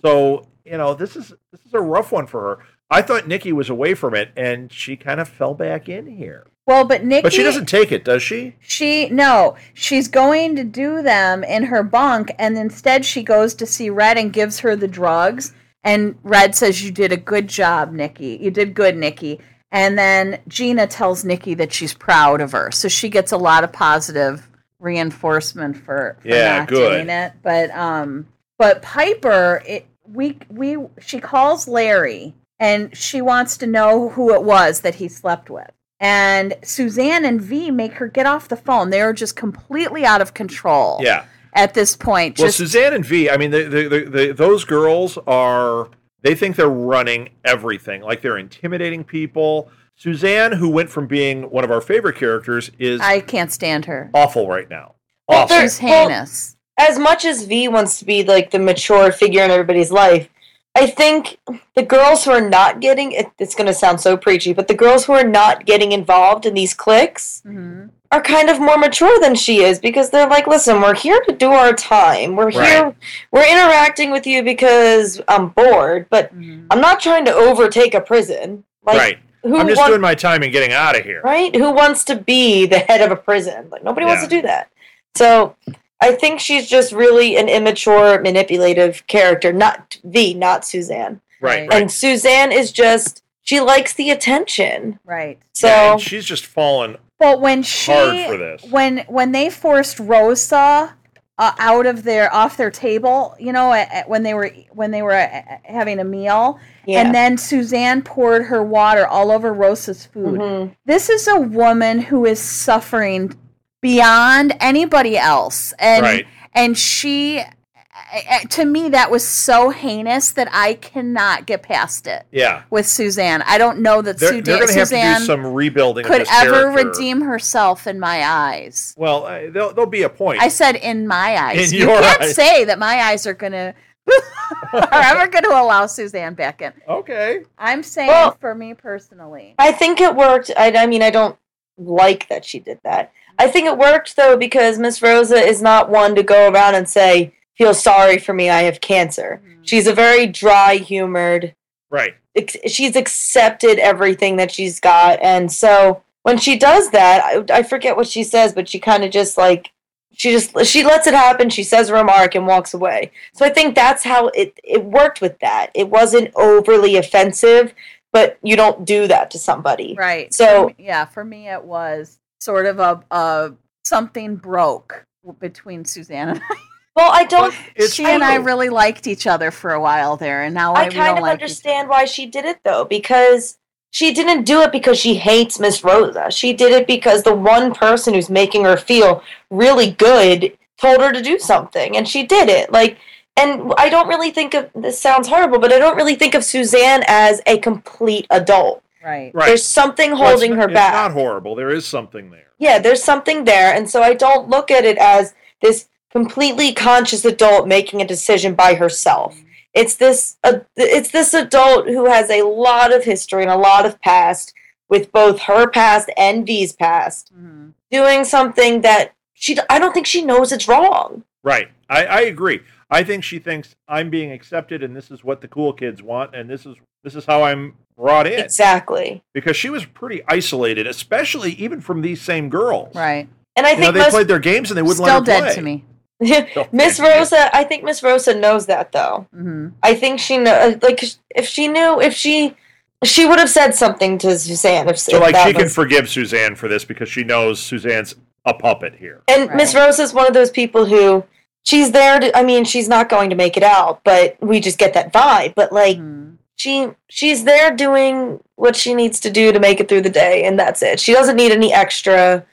So 0.00 0.46
you 0.64 0.78
know 0.78 0.94
this 0.94 1.16
is 1.16 1.32
this 1.50 1.64
is 1.66 1.74
a 1.74 1.80
rough 1.80 2.12
one 2.12 2.26
for 2.28 2.40
her. 2.40 2.64
I 2.88 3.02
thought 3.02 3.26
Nikki 3.26 3.52
was 3.52 3.68
away 3.68 3.94
from 3.94 4.14
it, 4.14 4.30
and 4.36 4.72
she 4.72 4.96
kind 4.96 5.18
of 5.20 5.28
fell 5.28 5.54
back 5.54 5.88
in 5.88 6.06
here. 6.06 6.46
Well, 6.66 6.84
but 6.84 7.04
Nikki, 7.04 7.22
But 7.22 7.32
she 7.32 7.42
doesn't 7.42 7.66
take 7.66 7.90
it, 7.90 8.04
does 8.04 8.22
she? 8.22 8.54
She 8.60 9.08
no, 9.10 9.56
she's 9.74 10.08
going 10.08 10.56
to 10.56 10.64
do 10.64 11.02
them 11.02 11.42
in 11.42 11.64
her 11.64 11.82
bunk, 11.82 12.32
and 12.38 12.56
instead 12.56 13.04
she 13.04 13.22
goes 13.22 13.54
to 13.54 13.66
see 13.66 13.90
Red 13.90 14.18
and 14.18 14.32
gives 14.32 14.60
her 14.60 14.76
the 14.76 14.88
drugs. 14.88 15.52
And 15.82 16.16
Red 16.22 16.54
says, 16.54 16.84
"You 16.84 16.90
did 16.92 17.10
a 17.12 17.16
good 17.16 17.48
job, 17.48 17.92
Nikki. 17.92 18.38
You 18.40 18.50
did 18.50 18.74
good, 18.74 18.96
Nikki." 18.96 19.40
And 19.72 19.98
then 19.98 20.40
Gina 20.48 20.86
tells 20.86 21.24
Nikki 21.24 21.54
that 21.54 21.72
she's 21.72 21.94
proud 21.94 22.40
of 22.40 22.52
her, 22.52 22.70
so 22.70 22.88
she 22.88 23.08
gets 23.08 23.32
a 23.32 23.36
lot 23.36 23.64
of 23.64 23.72
positive 23.72 24.48
reinforcement 24.80 25.76
for, 25.76 26.16
for 26.20 26.28
Yeah, 26.28 26.58
not 26.60 26.68
good. 26.68 26.90
doing 26.96 27.08
it. 27.08 27.32
But 27.42 27.70
um, 27.70 28.26
but 28.58 28.82
Piper, 28.82 29.62
it 29.66 29.86
we 30.06 30.38
we 30.50 30.76
she 31.00 31.20
calls 31.20 31.68
Larry 31.68 32.34
and 32.58 32.94
she 32.96 33.22
wants 33.22 33.56
to 33.58 33.66
know 33.66 34.10
who 34.10 34.34
it 34.34 34.42
was 34.42 34.80
that 34.80 34.96
he 34.96 35.08
slept 35.08 35.48
with. 35.50 35.70
And 36.00 36.54
Suzanne 36.62 37.24
and 37.26 37.40
V 37.40 37.70
make 37.70 37.92
her 37.94 38.08
get 38.08 38.26
off 38.26 38.48
the 38.48 38.56
phone. 38.56 38.90
They 38.90 39.02
are 39.02 39.12
just 39.12 39.36
completely 39.36 40.04
out 40.04 40.22
of 40.22 40.32
control 40.34 40.98
Yeah. 41.02 41.24
at 41.54 41.74
this 41.74 41.94
point. 41.94 42.38
Well, 42.38 42.48
Just 42.48 42.56
Suzanne 42.58 42.94
and 42.94 43.04
V. 43.04 43.28
I 43.28 43.36
mean, 43.36 43.50
the, 43.50 43.64
the, 43.64 43.88
the, 43.88 44.04
the, 44.10 44.32
those 44.32 44.64
girls 44.64 45.18
are. 45.26 45.88
They 46.22 46.34
think 46.34 46.56
they're 46.56 46.68
running 46.68 47.30
everything, 47.46 48.02
like 48.02 48.20
they're 48.20 48.36
intimidating 48.36 49.04
people. 49.04 49.70
Suzanne, 49.96 50.52
who 50.52 50.68
went 50.68 50.90
from 50.90 51.06
being 51.06 51.44
one 51.50 51.64
of 51.64 51.70
our 51.70 51.80
favorite 51.80 52.16
characters, 52.16 52.70
is 52.78 53.00
I 53.00 53.20
can't 53.20 53.50
stand 53.50 53.86
her. 53.86 54.10
awful 54.14 54.46
right 54.48 54.68
now. 54.68 54.96
Awful. 55.28 55.48
they're- 55.48 55.62
She's 55.62 55.80
well, 55.82 56.08
heinous. 56.10 56.56
as 56.78 56.98
much 56.98 57.24
as 57.24 57.44
V 57.44 57.68
wants 57.68 57.98
to 58.00 58.04
be 58.04 58.22
like 58.24 58.50
the 58.50 58.58
mature 58.58 59.12
figure 59.12 59.42
in 59.42 59.50
everybody's 59.50 59.90
life, 59.90 60.28
I 60.76 60.86
think 60.86 61.38
the 61.74 61.82
girls 61.82 62.24
who 62.24 62.30
are 62.30 62.48
not 62.48 62.80
getting 62.80 63.12
it, 63.12 63.26
it's 63.38 63.54
going 63.54 63.66
to 63.66 63.74
sound 63.74 64.00
so 64.00 64.16
preachy, 64.16 64.52
but 64.52 64.68
the 64.68 64.74
girls 64.74 65.04
who 65.04 65.12
are 65.12 65.24
not 65.26 65.66
getting 65.66 65.92
involved 65.92 66.46
in 66.46 66.54
these 66.54 66.74
cliques, 66.74 67.42
hmm 67.44 67.86
are 68.12 68.20
kind 68.20 68.50
of 68.50 68.58
more 68.58 68.76
mature 68.76 69.20
than 69.20 69.36
she 69.36 69.62
is 69.62 69.78
because 69.78 70.10
they're 70.10 70.26
like, 70.28 70.48
listen, 70.48 70.80
we're 70.82 70.96
here 70.96 71.20
to 71.28 71.32
do 71.32 71.52
our 71.52 71.72
time. 71.72 72.34
We're 72.34 72.50
here, 72.50 72.92
we're 73.30 73.48
interacting 73.48 74.10
with 74.10 74.26
you 74.26 74.42
because 74.42 75.20
I'm 75.28 75.50
bored, 75.50 76.08
but 76.10 76.36
Mhm. 76.36 76.66
I'm 76.72 76.80
not 76.80 76.98
trying 76.98 77.24
to 77.26 77.32
overtake 77.32 77.94
a 77.94 78.00
prison. 78.00 78.64
Like, 78.84 78.98
right. 78.98 79.18
who 79.44 79.56
I'm 79.56 79.68
just 79.68 79.78
want- 79.78 79.90
doing 79.90 80.00
my 80.00 80.16
time 80.16 80.42
and 80.42 80.50
getting 80.50 80.72
out 80.72 80.98
of 80.98 81.04
here. 81.04 81.20
right? 81.22 81.54
Who 81.54 81.70
wants 81.70 82.02
to 82.06 82.16
be 82.16 82.66
the 82.66 82.80
head 82.80 83.00
of 83.00 83.12
a 83.12 83.16
prison? 83.16 83.68
Like 83.70 83.84
nobody 83.84 84.06
wants 84.06 84.24
to 84.24 84.28
do 84.28 84.42
that. 84.42 84.70
So 85.14 85.54
I 86.02 86.12
think 86.12 86.40
she's 86.40 86.68
just 86.68 86.92
really 86.92 87.36
an 87.36 87.48
immature, 87.48 88.20
manipulative 88.20 89.06
character. 89.06 89.52
Not 89.52 89.98
V, 90.04 90.34
not 90.34 90.64
Suzanne. 90.64 91.20
Right. 91.40 91.60
Right. 91.60 91.68
Right. 91.70 91.82
And 91.82 91.90
Suzanne 91.92 92.52
is 92.52 92.72
just 92.72 93.22
she 93.42 93.60
likes 93.60 93.94
the 93.94 94.10
attention. 94.10 94.98
Right. 95.04 95.38
So 95.52 95.66
Yeah, 95.68 95.96
she's 95.96 96.24
just 96.24 96.46
fallen 96.46 96.96
But 97.18 97.40
when 97.40 97.62
she 97.62 97.92
hard 97.92 98.26
for 98.30 98.36
this. 98.36 98.62
when 98.70 98.98
when 99.08 99.32
they 99.32 99.50
forced 99.50 99.98
Rosa 99.98 100.94
uh, 101.38 101.52
out 101.58 101.86
of 101.86 102.02
their 102.02 102.32
off 102.34 102.58
their 102.58 102.70
table, 102.70 103.34
you 103.38 103.52
know, 103.52 103.72
at, 103.72 103.90
at- 103.90 104.08
when 104.10 104.22
they 104.22 104.34
were 104.34 104.52
when 104.72 104.90
they 104.90 105.00
were 105.00 105.12
uh, 105.14 105.42
having 105.64 105.98
a 105.98 106.04
meal, 106.04 106.60
yeah. 106.84 107.00
and 107.00 107.14
then 107.14 107.38
Suzanne 107.38 108.02
poured 108.02 108.44
her 108.44 108.62
water 108.62 109.06
all 109.06 109.30
over 109.30 109.52
Rosa's 109.54 110.04
food. 110.04 110.38
Mhm. 110.38 110.76
This 110.84 111.08
is 111.08 111.26
a 111.26 111.40
woman 111.40 112.00
who 112.00 112.26
is 112.26 112.38
suffering 112.38 113.34
beyond 113.80 114.54
anybody 114.60 115.16
else, 115.18 115.72
and 115.78 116.02
right. 116.02 116.26
and 116.54 116.76
she. 116.76 117.40
uh, 117.40 118.38
To 118.50 118.64
me, 118.64 118.88
that 118.88 119.10
was 119.10 119.26
so 119.26 119.70
heinous 119.70 120.32
that 120.32 120.48
I 120.52 120.74
cannot 120.74 121.46
get 121.46 121.62
past 121.62 122.06
it 122.06 122.24
Yeah. 122.32 122.62
with 122.70 122.86
Suzanne. 122.86 123.42
I 123.46 123.56
don't 123.58 123.78
know 123.80 124.02
that 124.02 124.18
They're, 124.18 124.30
Suda- 124.30 124.42
they're 124.42 124.56
going 124.58 124.68
to 124.68 124.78
have 124.80 124.88
to 124.88 124.94
Suzanne 124.96 125.20
do 125.20 125.24
some 125.26 125.46
rebuilding 125.46 126.04
of 126.06 126.10
could 126.10 126.22
this 126.22 126.28
ever 126.32 126.72
character. 126.72 126.88
redeem 126.88 127.20
herself 127.20 127.86
in 127.86 128.00
my 128.00 128.24
eyes. 128.24 128.94
Well, 128.96 129.26
uh, 129.26 129.50
there'll, 129.50 129.72
there'll 129.74 129.90
be 129.90 130.02
a 130.02 130.08
point. 130.08 130.40
I 130.42 130.48
said 130.48 130.76
in 130.76 131.06
my 131.06 131.36
eyes. 131.36 131.72
In 131.72 131.78
you 131.78 131.86
your 131.86 132.00
can't 132.00 132.22
eyes. 132.22 132.34
say 132.34 132.64
that 132.64 132.78
my 132.78 133.00
eyes 133.02 133.26
are 133.26 133.34
gonna 133.34 133.74
are 134.72 134.88
ever 134.92 135.28
gonna 135.30 135.48
allow 135.50 135.86
Suzanne 135.86 136.34
back 136.34 136.62
in. 136.62 136.72
okay. 136.88 137.44
I'm 137.58 137.82
saying 137.82 138.08
Well- 138.08 138.36
for 138.40 138.54
me 138.54 138.74
personally. 138.74 139.54
I 139.58 139.72
think 139.72 140.00
it 140.00 140.14
worked. 140.16 140.50
I, 140.56 140.72
I 140.76 140.86
mean, 140.86 141.02
I 141.02 141.10
don't 141.10 141.36
like 141.78 142.28
that 142.28 142.44
she 142.44 142.58
did 142.58 142.78
that. 142.84 143.12
I 143.38 143.48
think 143.48 143.66
it 143.66 143.78
worked 143.78 144.16
though 144.16 144.36
because 144.36 144.78
Miss 144.78 145.00
Rosa 145.02 145.36
is 145.36 145.62
not 145.62 145.88
one 145.90 146.14
to 146.14 146.22
go 146.22 146.50
around 146.50 146.74
and 146.74 146.88
say, 146.88 147.32
"Feel 147.56 147.74
sorry 147.74 148.18
for 148.18 148.32
me, 148.34 148.50
I 148.50 148.62
have 148.62 148.80
cancer." 148.80 149.40
Mhm. 149.44 149.58
She's 149.62 149.86
a 149.86 149.94
very 149.94 150.26
dry 150.26 150.76
humored. 150.76 151.54
Right. 151.90 152.14
ex- 152.36 152.56
she's 152.66 152.94
accepted 152.94 153.80
everything 153.80 154.36
that 154.36 154.52
she's 154.52 154.78
got 154.78 155.18
and 155.20 155.50
so 155.50 156.02
when 156.22 156.38
she 156.38 156.56
does 156.56 156.90
that 156.90 157.20
i, 157.24 157.58
I 157.58 157.62
forget 157.64 157.96
what 157.96 158.06
she 158.06 158.22
says 158.22 158.52
but 158.52 158.68
she 158.68 158.78
kind 158.78 159.02
of 159.02 159.10
just 159.10 159.36
like 159.36 159.72
she 160.12 160.30
just 160.30 160.54
she 160.64 160.84
lets 160.84 161.08
it 161.08 161.14
happen 161.14 161.50
she 161.50 161.64
says 161.64 161.88
a 161.88 161.94
remark 161.94 162.36
and 162.36 162.46
walks 162.46 162.72
away 162.74 163.10
so 163.34 163.44
i 163.44 163.48
think 163.50 163.74
that's 163.74 164.04
how 164.04 164.28
it 164.28 164.56
it 164.62 164.84
worked 164.84 165.20
with 165.20 165.40
that 165.40 165.72
it 165.74 165.88
wasn't 165.88 166.30
overly 166.36 166.94
offensive 166.96 167.74
but 168.12 168.38
you 168.42 168.56
don't 168.56 168.84
do 168.84 169.06
that 169.06 169.30
to 169.32 169.38
somebody 169.38 169.94
Right. 169.98 170.32
So- 170.34 170.62
For 170.62 170.66
me- 170.68 170.74
yeah, 170.78 171.04
for 171.04 171.24
me 171.24 171.48
it 171.48 171.62
was 171.64 172.18
sort 172.40 172.66
of 172.66 172.78
a, 172.78 173.02
a 173.10 173.52
something 173.84 174.36
broke 174.36 175.04
between 175.38 175.84
Suzanne 175.84 176.30
and 176.30 176.40
I. 176.50 176.54
well 176.96 177.10
i 177.12 177.24
don't 177.24 177.54
It's 177.76 177.94
she 177.94 178.04
and 178.06 178.22
I 178.24 178.36
true. 178.36 178.46
really 178.46 178.68
liked 178.70 179.06
each 179.06 179.26
other 179.26 179.50
for 179.50 179.72
a 179.72 179.80
while 179.80 180.16
there, 180.16 180.42
and 180.44 180.54
now 180.54 180.72
I, 180.74 180.82
I 180.82 180.88
kind 180.88 180.94
don't 180.94 181.18
of 181.18 181.22
like 181.22 181.32
understand 181.32 181.88
why 181.88 182.04
she 182.06 182.26
did 182.26 182.44
it 182.44 182.60
though, 182.64 182.84
because 182.84 183.58
she 183.92 184.14
didn't 184.14 184.44
do 184.44 184.60
it 184.62 184.70
because 184.72 184.98
she 184.98 185.14
hates 185.14 185.58
Miss 185.58 185.82
Rosa. 185.84 186.30
She 186.30 186.52
did 186.52 186.72
it 186.72 186.86
because 186.86 187.22
the 187.24 187.34
one 187.34 187.74
person 187.74 188.14
who's 188.14 188.30
making 188.30 188.64
her 188.64 188.76
feel 188.76 189.22
really 189.50 189.90
good 189.90 190.56
told 190.78 191.00
her 191.00 191.12
to 191.12 191.20
do 191.20 191.38
something, 191.38 191.96
and 191.96 192.08
she 192.08 192.22
did 192.24 192.48
it. 192.48 192.70
Like, 192.72 192.98
and 193.40 193.72
I 193.78 193.88
don't 193.88 194.08
really 194.08 194.30
think 194.30 194.54
of 194.54 194.70
this 194.74 194.98
sounds 195.00 195.28
horrible, 195.28 195.58
but 195.58 195.72
I 195.72 195.78
don't 195.78 195.96
really 195.96 196.14
think 196.14 196.34
of 196.34 196.44
Suzanne 196.44 197.02
as 197.06 197.40
a 197.46 197.58
complete 197.58 198.26
adult. 198.30 198.82
Right. 199.04 199.30
Right. 199.34 199.46
There's 199.46 199.64
something 199.66 200.10
Well, 200.12 200.22
it's 200.22 200.30
holding 200.30 200.52
n- 200.52 200.58
her 200.58 200.64
it's 200.64 200.74
back. 200.74 200.92
not 200.92 201.12
horrible. 201.12 201.54
There 201.54 201.70
is 201.70 201.86
something 201.86 202.30
there. 202.30 202.48
Yeah, 202.58 202.78
there's 202.78 203.02
something 203.02 203.44
there, 203.44 203.72
and 203.74 203.88
so 203.88 204.02
I 204.02 204.12
don't 204.14 204.48
look 204.50 204.70
at 204.70 204.84
it 204.84 204.98
as 204.98 205.34
this 205.62 205.88
completely 206.12 206.72
conscious 206.74 207.24
adult 207.24 207.66
making 207.66 208.02
a 208.02 208.06
decision 208.06 208.54
by 208.54 208.74
herself. 208.74 209.38
It's 209.72 209.94
this 209.94 210.36
uh, 210.44 210.60
it's 210.76 211.10
this 211.12 211.32
adult 211.32 211.86
who 211.86 212.06
has 212.06 212.28
a 212.28 212.42
lot 212.42 212.92
of 212.92 213.04
history 213.04 213.42
and 213.42 213.50
a 213.50 213.56
lot 213.56 213.86
of 213.86 214.00
past 214.02 214.52
with 214.88 215.12
both 215.12 215.40
her 215.42 215.68
past 215.68 216.10
and 216.18 216.44
V's 216.44 216.72
past 216.72 217.30
Mhm. 217.32 217.72
doing 217.90 218.24
something 218.24 218.80
that 218.82 219.12
she 219.34 219.56
I 219.70 219.78
don't 219.78 219.94
think 219.94 220.06
she 220.06 220.22
knows 220.22 220.50
it's 220.52 220.66
wrong. 220.68 221.22
Right. 221.44 221.68
I, 221.88 222.04
I 222.04 222.20
agree. 222.22 222.60
I 222.90 223.04
think 223.04 223.24
she 223.24 223.38
thinks 223.38 223.74
I'm 223.88 224.10
being 224.10 224.32
accepted 224.32 224.82
and 224.82 224.96
this 224.96 225.10
is 225.10 225.22
what 225.22 225.40
the 225.40 225.48
cool 225.48 225.72
kids 225.72 226.02
want 226.02 226.34
and 226.34 226.48
this 226.50 226.66
is 226.66 226.76
this 227.04 227.14
is 227.14 227.24
how 227.24 227.42
I'm 227.42 227.74
brought 227.96 228.26
in. 228.26 228.40
Exactly. 228.40 229.22
because 229.34 229.56
she 229.56 229.70
was 229.70 229.84
pretty 229.84 230.22
isolated, 230.28 230.86
especially 230.86 231.52
even 231.52 231.80
from 231.80 232.02
these 232.02 232.20
same 232.20 232.48
girls. 232.48 232.94
Right. 232.94 233.28
And 233.56 233.66
I 233.66 233.70
You 233.72 233.76
know, 233.76 233.82
think 233.84 233.94
they 233.94 234.00
most, 234.00 234.10
played 234.10 234.28
their 234.28 234.38
games 234.38 234.70
and 234.70 234.78
they 234.78 234.82
wouldn't 234.82 234.98
Still 235.04 235.20
let 235.20 235.20
her 235.20 235.24
dead 235.24 235.42
play. 235.44 235.54
to 235.54 235.62
me. 235.62 235.84
Miss. 236.72 237.00
Rosa, 237.00 237.54
I 237.56 237.64
think 237.64 237.82
Miss 237.82 238.02
Rosa 238.02 238.34
knows 238.38 238.66
that 238.66 238.92
though. 238.92 239.26
hmm 239.32 239.68
I 239.82 239.94
think 239.94 240.18
she 240.20 240.36
know 240.38 240.78
like 240.82 241.02
if 241.34 241.46
she 241.46 241.68
knew 241.68 242.00
if 242.00 242.12
she 242.14 242.54
she 243.02 243.24
would 243.26 243.38
have 243.38 243.48
said 243.48 243.74
something 243.74 244.18
to 244.18 244.38
Suzanne 244.38 244.88
if, 244.88 244.98
So 244.98 245.16
if 245.16 245.22
like 245.22 245.34
that 245.34 245.46
she 245.46 245.54
can 245.54 245.68
forgive 245.70 246.08
Suzanne 246.10 246.54
for 246.56 246.68
this 246.68 246.84
because 246.84 247.08
she 247.08 247.24
knows 247.24 247.58
Suzanne's 247.58 248.14
a 248.44 248.52
puppet 248.52 248.96
here. 248.96 249.22
And 249.28 249.50
Miss 249.54 249.74
Rosa 249.74 250.02
is 250.02 250.12
one 250.12 250.26
of 250.26 250.34
those 250.34 250.50
people 250.50 250.84
who 250.84 251.24
she's 251.64 251.92
there 251.92 252.18
to 252.20 252.36
I 252.36 252.42
mean, 252.42 252.64
she's 252.64 252.88
not 252.88 253.08
going 253.08 253.30
to 253.30 253.36
make 253.36 253.56
it 253.56 253.62
out, 253.62 254.00
but 254.04 254.36
we 254.40 254.60
just 254.60 254.78
get 254.78 254.94
that 254.94 255.12
vibe. 255.12 255.54
But 255.54 255.72
like 255.72 255.98
Mhm. 255.98 256.36
she 256.56 256.88
she's 257.08 257.44
there 257.44 257.70
doing 257.74 258.40
what 258.56 258.76
she 258.76 258.94
needs 258.94 259.20
to 259.20 259.30
do 259.30 259.52
to 259.52 259.60
make 259.60 259.80
it 259.80 259.88
through 259.88 260.02
the 260.02 260.10
day 260.10 260.44
and 260.44 260.58
that's 260.58 260.82
it. 260.82 261.00
She 261.00 261.12
doesn't 261.12 261.36
need 261.36 261.52
any 261.52 261.72
extra 261.72 262.44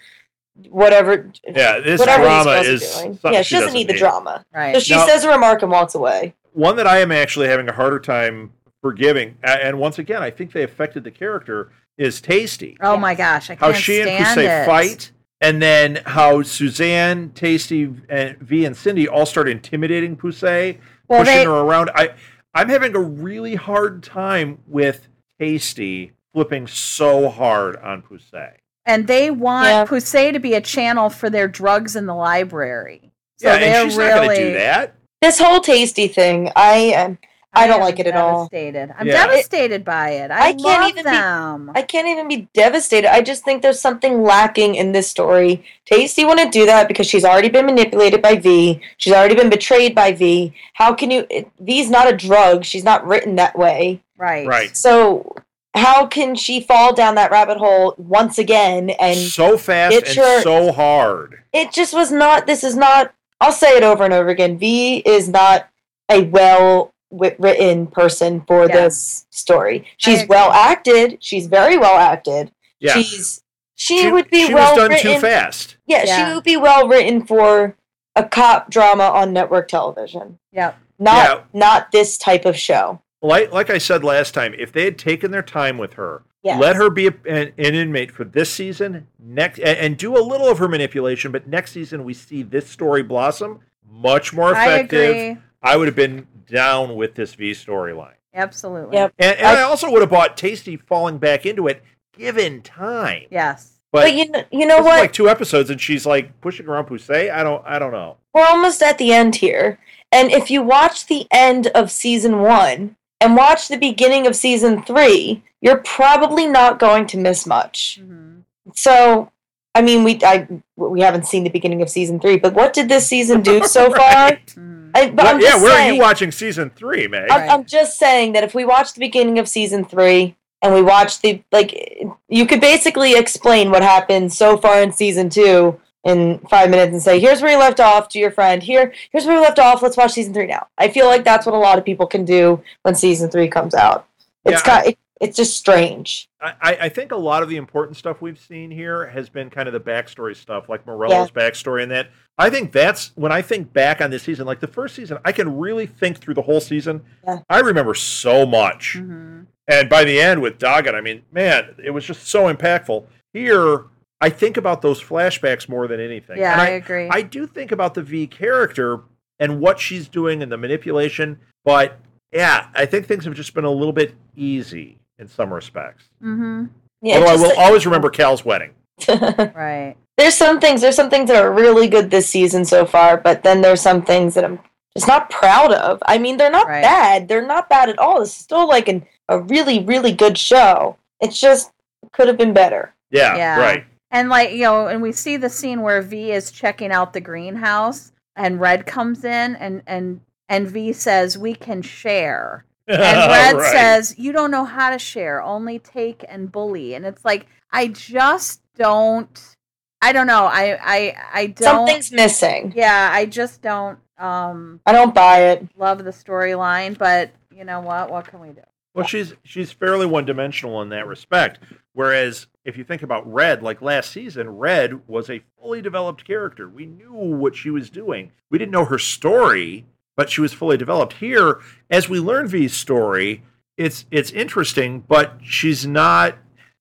whatever 0.70 1.30
Yeah, 1.48 1.80
this 1.80 2.00
whatever 2.00 2.24
drama 2.24 2.44
girls 2.56 2.68
is 2.68 2.96
doing. 2.96 3.20
Yeah, 3.32 3.42
she 3.44 3.56
doesn't 3.56 3.74
need 3.74 3.88
the 3.88 3.94
need. 3.94 4.00
drama. 4.00 4.46
Right. 4.54 4.74
So 4.74 4.80
she 4.80 4.96
Now- 4.96 5.06
says 5.06 5.24
a 5.24 5.30
remark 5.30 5.62
and 5.62 5.72
walks 5.72 5.94
away. 5.96 6.34
One 6.54 6.76
that 6.78 6.88
I 6.88 7.00
am 7.00 7.12
actually 7.12 7.48
having 7.48 7.70
a 7.70 7.74
harder 7.74 8.00
time 8.00 8.52
forgiving, 8.82 9.36
and 9.44 9.78
once 9.80 10.00
again, 10.00 10.24
I 10.24 10.32
think 10.32 10.54
they 10.54 10.64
affected 10.64 11.04
the 11.04 11.12
character 11.12 11.70
is 11.98 12.20
Taystee. 12.22 12.76
Oh 12.82 12.98
my 12.98 13.14
gosh, 13.14 13.50
I 13.52 13.56
How 13.56 13.72
can't 13.72 13.84
she 13.84 14.02
and 14.02 14.10
stand 14.10 14.40
Poussey 14.40 14.62
it. 14.64 14.66
fight, 14.66 15.12
and 15.42 15.62
then 15.62 16.00
how 16.06 16.42
Suzanne, 16.42 17.30
Taystee, 17.32 18.02
and 18.10 18.38
V 18.40 18.66
and 18.66 18.76
Cindy 18.76 19.08
all 19.08 19.26
start 19.26 19.48
intimidating 19.50 20.16
Poussey, 20.18 20.80
Well, 21.08 21.22
pushing 21.22 21.36
they 21.38 21.44
her 21.46 21.52
around. 21.52 21.90
I 21.96 22.14
I'm 22.54 22.70
having 22.70 22.96
a 22.96 23.00
really 23.00 23.56
hard 23.56 24.02
time 24.04 24.60
with 24.68 25.08
Taystee 25.40 26.12
flipping 26.34 26.68
so 26.68 27.30
hard 27.30 27.76
on 27.78 28.02
Poussey. 28.02 28.54
and 28.86 29.08
they 29.08 29.30
want 29.32 29.68
Yeah. 29.68 29.86
Poussey 29.86 30.32
to 30.34 30.40
be 30.40 30.54
a 30.54 30.62
channel 30.62 31.10
for 31.10 31.30
their 31.30 31.48
drugs 31.48 31.96
in 31.96 32.06
the 32.06 32.16
library. 32.16 33.12
So 33.40 33.48
yeah, 33.50 33.58
they're 33.60 33.82
and 33.82 33.92
she's 33.92 33.98
really 33.98 34.10
not 34.10 34.24
going 34.26 34.38
to 34.40 34.48
do 34.48 34.54
that. 34.54 34.96
This 35.22 35.40
whole 35.40 35.60
Taystee 35.60 36.12
thing, 36.14 36.52
I 36.56 36.94
um, 36.94 37.18
I 37.58 37.68
don't 37.68 37.80
like 37.82 38.00
it 38.00 38.08
at 38.08 38.16
all. 38.16 38.48
Devastated. 38.48 38.94
I'm 38.98 39.08
Yeah. 39.08 39.26
devastated 39.28 39.84
by 39.86 40.10
it. 40.12 40.32
I, 40.32 40.48
I 40.50 40.52
can't 40.54 40.62
love 40.62 40.90
even 40.90 41.04
be- 41.04 41.80
I 41.80 41.82
can't 41.82 42.08
even 42.08 42.28
be 42.28 42.48
devastated. 42.54 43.12
I 43.14 43.22
just 43.22 43.44
think 43.44 43.62
there's 43.62 43.80
something 43.80 44.24
lacking 44.24 44.76
in 44.76 44.92
this 44.92 45.10
story. 45.10 45.64
Taystee 45.90 46.28
wouldn't 46.28 46.52
do 46.52 46.66
that 46.66 46.88
because 46.88 47.08
she's 47.08 47.26
already 47.26 47.50
been 47.50 47.66
manipulated 47.66 48.22
by 48.22 48.36
V. 48.36 48.82
She's 48.98 49.14
already 49.14 49.36
been 49.36 49.50
betrayed 49.50 49.94
by 49.96 50.12
V. 50.14 50.54
How 50.74 50.94
can 50.94 51.12
you? 51.12 51.26
It, 51.30 51.50
V's 51.60 51.90
not 51.90 52.12
a 52.12 52.16
drug. 52.16 52.64
She's 52.66 52.84
not 52.84 53.06
written 53.08 53.36
that 53.36 53.58
way. 53.58 54.02
right. 54.18 54.48
Right. 54.48 54.76
So 54.76 55.36
how 55.76 56.08
can 56.08 56.36
she 56.36 56.60
fall 56.60 56.94
down 56.94 57.16
that 57.16 57.30
rabbit 57.32 57.58
hole 57.58 57.94
once 57.98 58.38
again? 58.40 58.90
And 58.92 59.18
so 59.18 59.58
fast 59.58 59.94
it 59.96 60.04
and 60.06 60.14
sure- 60.14 60.42
so 60.42 60.72
hard. 60.72 61.44
it 61.54 61.72
just 61.72 61.94
was 61.94 62.12
not. 62.12 62.48
This 62.48 62.64
is 62.64 62.76
not. 62.76 63.14
I'll 63.40 63.52
say 63.52 63.78
it 63.78 63.84
over 63.84 64.04
and 64.04 64.14
over 64.14 64.30
again. 64.30 64.58
V 64.58 64.98
is 65.06 65.30
not 65.30 65.68
a 66.10 66.22
well 66.24 66.56
wi- 66.74 66.92
written 67.12 67.88
person 67.88 68.42
for 68.48 68.68
Yeah. 68.68 68.76
this 68.82 69.26
story. 69.30 69.86
She's 69.98 70.28
well 70.28 70.52
acted. 70.52 71.18
She's 71.22 71.48
very 71.48 71.78
well 71.78 71.98
acted. 71.98 72.52
Yeah, 72.80 72.94
She's 72.94 73.44
she, 73.76 74.12
would 74.12 74.30
be 74.30 74.48
she 74.48 74.54
well 74.54 74.74
was 74.76 74.78
done 74.84 74.90
written. 74.92 75.14
too 75.16 75.20
fast. 75.20 75.78
Yeah, 75.86 76.04
Yeah. 76.06 76.28
she 76.30 76.36
would 76.36 76.44
be 76.44 76.58
well 76.58 76.88
written 76.88 77.26
for 77.26 77.76
a 78.16 78.24
cop 78.24 78.70
drama 78.70 79.04
on 79.04 79.32
network 79.34 79.68
television. 79.68 80.40
Yep. 80.52 80.78
Not 81.00 81.16
Yeah. 81.30 81.40
not 81.54 81.92
this 81.92 82.18
type 82.18 82.46
of 82.46 82.58
show. 82.58 83.02
Like 83.22 83.52
like 83.52 83.70
I 83.70 83.78
said 83.78 84.04
last 84.04 84.34
time, 84.34 84.54
if 84.58 84.72
they 84.72 84.84
had 84.86 84.98
taken 84.98 85.32
their 85.32 85.42
time 85.44 85.78
with 85.78 85.94
her, 85.94 86.24
Yes. 86.44 86.60
let 86.62 86.76
her 86.76 86.90
be 86.90 87.08
a, 87.08 87.14
an, 87.28 87.52
an 87.58 87.76
inmate 87.76 88.12
for 88.12 88.24
this 88.24 88.52
season, 88.52 89.08
next, 89.20 89.60
and, 89.60 89.78
and 89.78 89.98
do 89.98 90.16
a 90.18 90.22
little 90.22 90.48
of 90.50 90.60
her 90.60 90.68
manipulation. 90.68 91.32
But 91.32 91.48
next 91.48 91.72
season, 91.72 92.04
we 92.04 92.14
see 92.14 92.44
this 92.44 92.68
story 92.70 93.02
blossom 93.04 93.60
much 93.90 94.34
more 94.34 94.56
I 94.56 94.66
effective. 94.66 95.38
Agree. 95.62 95.74
I 95.74 95.78
would 95.78 95.88
have 95.88 95.96
been 95.96 96.28
down 96.48 96.96
with 96.96 97.16
this 97.16 97.34
V 97.36 97.52
storyline, 97.52 98.14
Absolutely. 98.34 98.96
Yep. 98.98 99.14
and, 99.20 99.38
and 99.38 99.48
I, 99.48 99.60
I- 99.62 99.64
also 99.64 99.90
would 99.92 100.02
have 100.02 100.10
bought 100.12 100.38
Taystee 100.38 100.80
falling 100.82 101.18
back 101.18 101.46
into 101.46 101.68
it, 101.68 101.84
given 102.18 102.62
time. 102.62 103.24
Yes. 103.32 103.74
But, 103.92 104.02
But 104.04 104.14
you 104.16 104.30
know, 104.30 104.44
you 104.52 104.66
know 104.66 104.78
what? 104.82 105.00
like 105.00 105.14
two 105.14 105.30
episodes, 105.30 105.70
and 105.70 105.80
she's 105.80 106.06
like 106.06 106.40
pushing 106.42 106.68
around 106.68 106.86
Poussey. 106.88 107.32
I 107.32 107.42
don't, 107.44 107.64
I 107.66 107.80
don't 107.80 107.92
know. 107.92 108.18
We're 108.34 108.46
almost 108.46 108.82
at 108.84 108.98
the 108.98 109.14
end 109.14 109.36
here. 109.38 109.80
And 110.12 110.32
if 110.32 110.52
you 110.52 110.62
watch 110.62 111.08
the 111.08 111.26
end 111.32 111.68
of 111.68 111.90
season 111.90 112.40
one 112.42 112.96
and 113.22 113.36
watch 113.36 113.68
the 113.70 113.78
beginning 113.78 114.28
of 114.28 114.36
season 114.36 114.84
three, 114.84 115.42
you're 115.62 115.78
probably 115.80 116.46
not 116.48 116.80
going 116.80 117.08
to 117.08 117.18
miss 117.18 117.46
much. 117.46 118.00
Mhm. 118.02 118.44
So, 118.76 119.32
I 119.74 119.82
mean, 119.82 120.04
we 120.04 120.20
I 120.24 120.48
we 120.76 121.02
haven't 121.02 121.26
seen 121.26 121.44
the 121.44 121.50
beginning 121.50 121.82
of 121.82 121.90
season 121.90 122.20
three, 122.20 122.38
but 122.38 122.54
what 122.54 122.74
did 122.74 122.90
this 122.90 123.08
season 123.08 123.42
do 123.42 123.64
so 123.66 123.92
far? 123.94 124.30
Right. 124.30 124.56
I, 124.96 125.14
I'm 125.18 125.40
yeah, 125.40 125.56
where 125.56 125.72
are 125.72 125.78
saying, 125.78 125.96
you 125.96 126.02
watching 126.02 126.32
season 126.32 126.70
three, 126.70 127.08
Meg? 127.08 127.30
I'm, 127.30 127.50
I'm 127.50 127.66
just 127.66 127.98
saying 127.98 128.34
that 128.34 128.44
if 128.44 128.54
we 128.56 128.66
watch 128.66 128.94
the 128.94 129.00
beginning 129.00 129.40
of 129.40 129.48
season 129.48 129.86
three 129.86 130.36
and 130.62 130.74
we 130.74 130.82
watch 130.82 131.22
the 131.22 131.42
like, 131.52 132.04
you 132.30 132.46
could 132.46 132.62
basically 132.62 133.16
explain 133.16 133.70
what 133.72 133.84
happened 133.84 134.34
so 134.34 134.58
far 134.58 134.82
in 134.82 134.92
season 134.92 135.30
two 135.30 135.80
in 136.04 136.40
five 136.50 136.70
minutes 136.70 136.94
and 136.94 137.02
say, 137.02 137.20
"Here's 137.20 137.42
where 137.42 137.52
you 137.52 137.58
left 137.58 137.80
off." 137.80 138.10
To 138.10 138.20
your 138.20 138.32
friend, 138.32 138.64
here, 138.64 138.94
here's 139.12 139.26
where 139.26 139.36
we 139.36 139.42
left 139.42 139.60
off. 139.60 139.82
Let's 139.82 139.98
watch 139.98 140.14
season 140.14 140.34
three 140.34 140.48
now. 140.48 140.68
I 140.78 140.90
feel 140.90 141.08
like 141.08 141.24
that's 141.24 141.46
what 141.46 141.56
a 141.56 141.60
lot 141.60 141.78
of 141.78 141.86
people 141.86 142.08
can 142.08 142.26
do 142.26 142.62
when 142.84 142.96
season 142.96 143.30
three 143.30 143.48
comes 143.48 143.74
out. 143.74 144.08
It's 144.46 144.64
Yeah, 144.66 144.74
I- 144.74 144.82
kind, 144.82 144.88
it, 144.88 145.00
it's 145.20 145.36
just 145.38 145.58
strange. 145.58 146.30
I, 146.42 146.54
I- 146.62 146.78
I 146.82 146.90
think 146.90 147.12
a 147.12 147.16
lot 147.18 147.44
of 147.44 147.50
the 147.50 147.58
important 147.58 147.98
stuff 147.98 148.22
we've 148.22 148.40
seen 148.40 148.72
here 148.72 149.08
has 149.08 149.30
been 149.30 149.50
kind 149.50 149.68
of 149.68 149.74
the 149.74 149.80
backstory 149.80 150.36
stuff, 150.36 150.70
like 150.70 150.86
Morello's 150.86 151.32
backstory 151.32 151.84
and 151.84 151.92
that. 151.92 152.10
I 152.38 152.50
think 152.50 152.72
that's 152.72 153.12
when 153.16 153.32
I 153.32 153.42
think 153.42 153.74
back 153.74 154.00
on 154.02 154.12
this 154.12 154.24
season, 154.24 154.46
like 154.46 154.60
the 154.60 154.68
first 154.68 154.96
season, 154.96 155.18
I 155.26 155.32
can 155.32 155.58
really 155.58 155.88
think 155.88 156.18
through 156.20 156.36
the 156.36 156.44
whole 156.44 156.62
season. 156.62 157.02
Yeah. 157.26 157.40
I 157.50 157.60
remember 157.62 157.94
so 157.96 158.46
much. 158.46 158.96
Mhm. 158.98 159.48
And 159.68 159.90
by 159.90 160.04
the 160.04 160.20
end 160.22 160.42
with 160.42 160.60
Doggett, 160.60 160.94
I 160.96 161.02
mean, 161.02 161.24
man, 161.32 161.76
it 161.84 161.90
was 161.92 162.06
just 162.06 162.28
so 162.28 162.52
impactful. 162.54 163.06
Here, 163.34 163.86
I 164.22 164.30
think 164.30 164.56
about 164.56 164.82
those 164.82 165.02
flashbacks 165.04 165.68
more 165.68 165.88
than 165.88 166.00
anything. 166.00 166.38
Yeah, 166.38 166.54
And 166.54 166.62
I, 166.62 166.68
agree. 166.70 167.08
I 167.10 167.22
do 167.22 167.46
think 167.48 167.72
about 167.72 167.94
the 167.96 168.02
V 168.04 168.28
character 168.28 169.02
and 169.40 169.60
what 169.60 169.80
she's 169.80 170.08
doing 170.08 170.42
and 170.42 170.52
the 170.52 170.58
manipulation, 170.58 171.40
but 171.66 172.00
yeah, 172.32 172.68
I 172.76 172.86
think 172.86 173.08
things 173.08 173.26
have 173.26 173.34
just 173.36 173.54
been 173.54 173.66
a 173.66 173.72
little 173.72 173.94
bit 173.94 174.14
easy 174.36 174.98
in 175.20 175.28
some 175.28 175.54
respects. 175.54 176.06
hmm 176.22 176.66
Yeah, 177.02 177.16
Although 177.18 177.28
I 177.32 177.36
will 177.36 177.48
like- 177.50 177.58
always 177.58 177.86
remember 177.86 178.10
Cal's 178.10 178.44
wedding. 178.46 178.72
Right. 179.08 179.96
there's 180.18 180.34
some 180.34 180.60
things 180.60 180.82
there's 180.82 180.96
some 180.96 181.10
things 181.12 181.30
that 181.30 181.44
are 181.44 181.52
really 181.54 181.88
good 181.88 182.10
this 182.10 182.28
season 182.28 182.66
so 182.66 182.84
far 182.84 183.16
but 183.18 183.44
then 183.44 183.62
there's 183.62 183.80
some 183.80 184.02
things 184.02 184.34
that 184.34 184.44
i'm 184.44 184.58
just 184.96 185.08
not 185.08 185.30
proud 185.30 185.72
of 185.72 186.02
i 186.08 186.18
mean 186.18 186.36
they're 186.38 186.50
not 186.50 186.66
Right. 186.68 186.82
bad 186.82 187.28
they're 187.28 187.46
not 187.46 187.70
bad 187.70 187.90
at 187.90 188.00
all 188.00 188.24
it's 188.24 188.32
still 188.34 188.68
like 188.68 188.88
an, 188.88 189.06
a 189.30 189.38
really 189.40 189.84
really 189.84 190.12
good 190.14 190.36
show 190.36 190.98
it's 191.22 191.40
just 191.40 191.70
could 192.12 192.28
have 192.28 192.38
been 192.40 192.54
better 192.54 192.96
Yeah, 193.12 193.36
Yeah. 193.36 193.60
right. 193.60 193.86
And 194.10 194.30
like 194.30 194.52
you 194.54 194.62
know, 194.64 194.88
and 194.88 195.00
we 195.02 195.12
see 195.12 195.38
the 195.38 195.50
scene 195.50 195.82
where 195.84 196.02
V 196.02 196.32
is 196.32 196.50
checking 196.50 196.92
out 196.92 197.12
the 197.14 197.22
greenhouse, 197.22 198.14
and 198.38 198.60
Red 198.60 198.86
comes 198.86 199.24
in, 199.26 199.56
and 199.58 199.84
and 199.86 200.22
and 200.48 200.66
V 200.68 200.94
says, 200.94 201.38
"We 201.38 201.54
can 201.54 201.82
share." 201.82 202.64
And 202.88 203.00
Red 203.32 203.56
Right. 203.56 203.72
says, 203.72 204.18
"You 204.18 204.32
don't 204.32 204.52
know 204.52 204.66
how 204.66 204.90
to 204.92 205.00
share. 205.00 205.42
Only 205.42 205.80
take 205.80 206.24
and 206.28 206.52
bully." 206.52 206.94
And 206.96 207.06
it's 207.06 207.24
like 207.26 207.48
I 207.72 207.88
just 207.88 208.62
don't. 208.76 209.56
I 210.02 210.12
don't 210.14 210.28
know. 210.28 210.46
I 210.46 210.78
I 210.82 211.16
I 211.34 211.48
don't. 211.48 211.88
something's 211.88 212.12
missing 212.12 212.72
Yeah, 212.76 213.10
I 213.12 213.26
just 213.26 213.62
don't 213.62 214.00
um 214.20 214.80
i 214.88 214.92
don't 214.92 215.14
buy 215.14 215.42
it 215.52 215.68
love 215.78 216.04
the 216.04 216.10
storyline, 216.12 216.98
but 216.98 217.32
you 217.56 217.64
know 217.64 217.82
what? 217.82 218.10
What 218.10 218.26
can 218.28 218.40
we 218.40 218.50
do? 218.50 218.62
Well, 218.94 219.06
she's 219.06 219.34
she's 219.44 219.72
fairly 219.72 220.06
one 220.08 220.26
dimensional 220.26 220.82
in 220.82 220.90
that 220.90 221.06
respect. 221.08 221.60
Whereas 221.94 222.48
if 222.66 222.78
you 222.78 222.84
think 222.84 223.02
about 223.04 223.32
Red, 223.32 223.62
like 223.64 223.82
last 223.82 224.12
season, 224.12 224.50
Red 224.58 225.08
was 225.08 225.30
a 225.30 225.42
fully 225.60 225.82
developed 225.82 226.26
character. 226.26 226.68
We 226.70 226.86
knew 226.86 227.12
what 227.14 227.56
she 227.56 227.70
was 227.70 227.90
doing. 227.90 228.32
We 228.50 228.58
didn't 228.58 228.72
know 228.72 228.86
her 228.86 228.98
story, 229.00 229.86
but 230.18 230.30
she 230.30 230.42
was 230.42 230.52
fully 230.52 230.76
developed. 230.76 231.14
Here, 231.14 231.62
as 231.90 232.10
we 232.10 232.20
learn 232.20 232.48
V's 232.48 232.74
story, 232.74 233.44
it's 233.78 234.06
it's 234.12 234.32
interesting, 234.32 235.00
but 235.08 235.40
she's 235.42 235.88
not. 235.88 236.36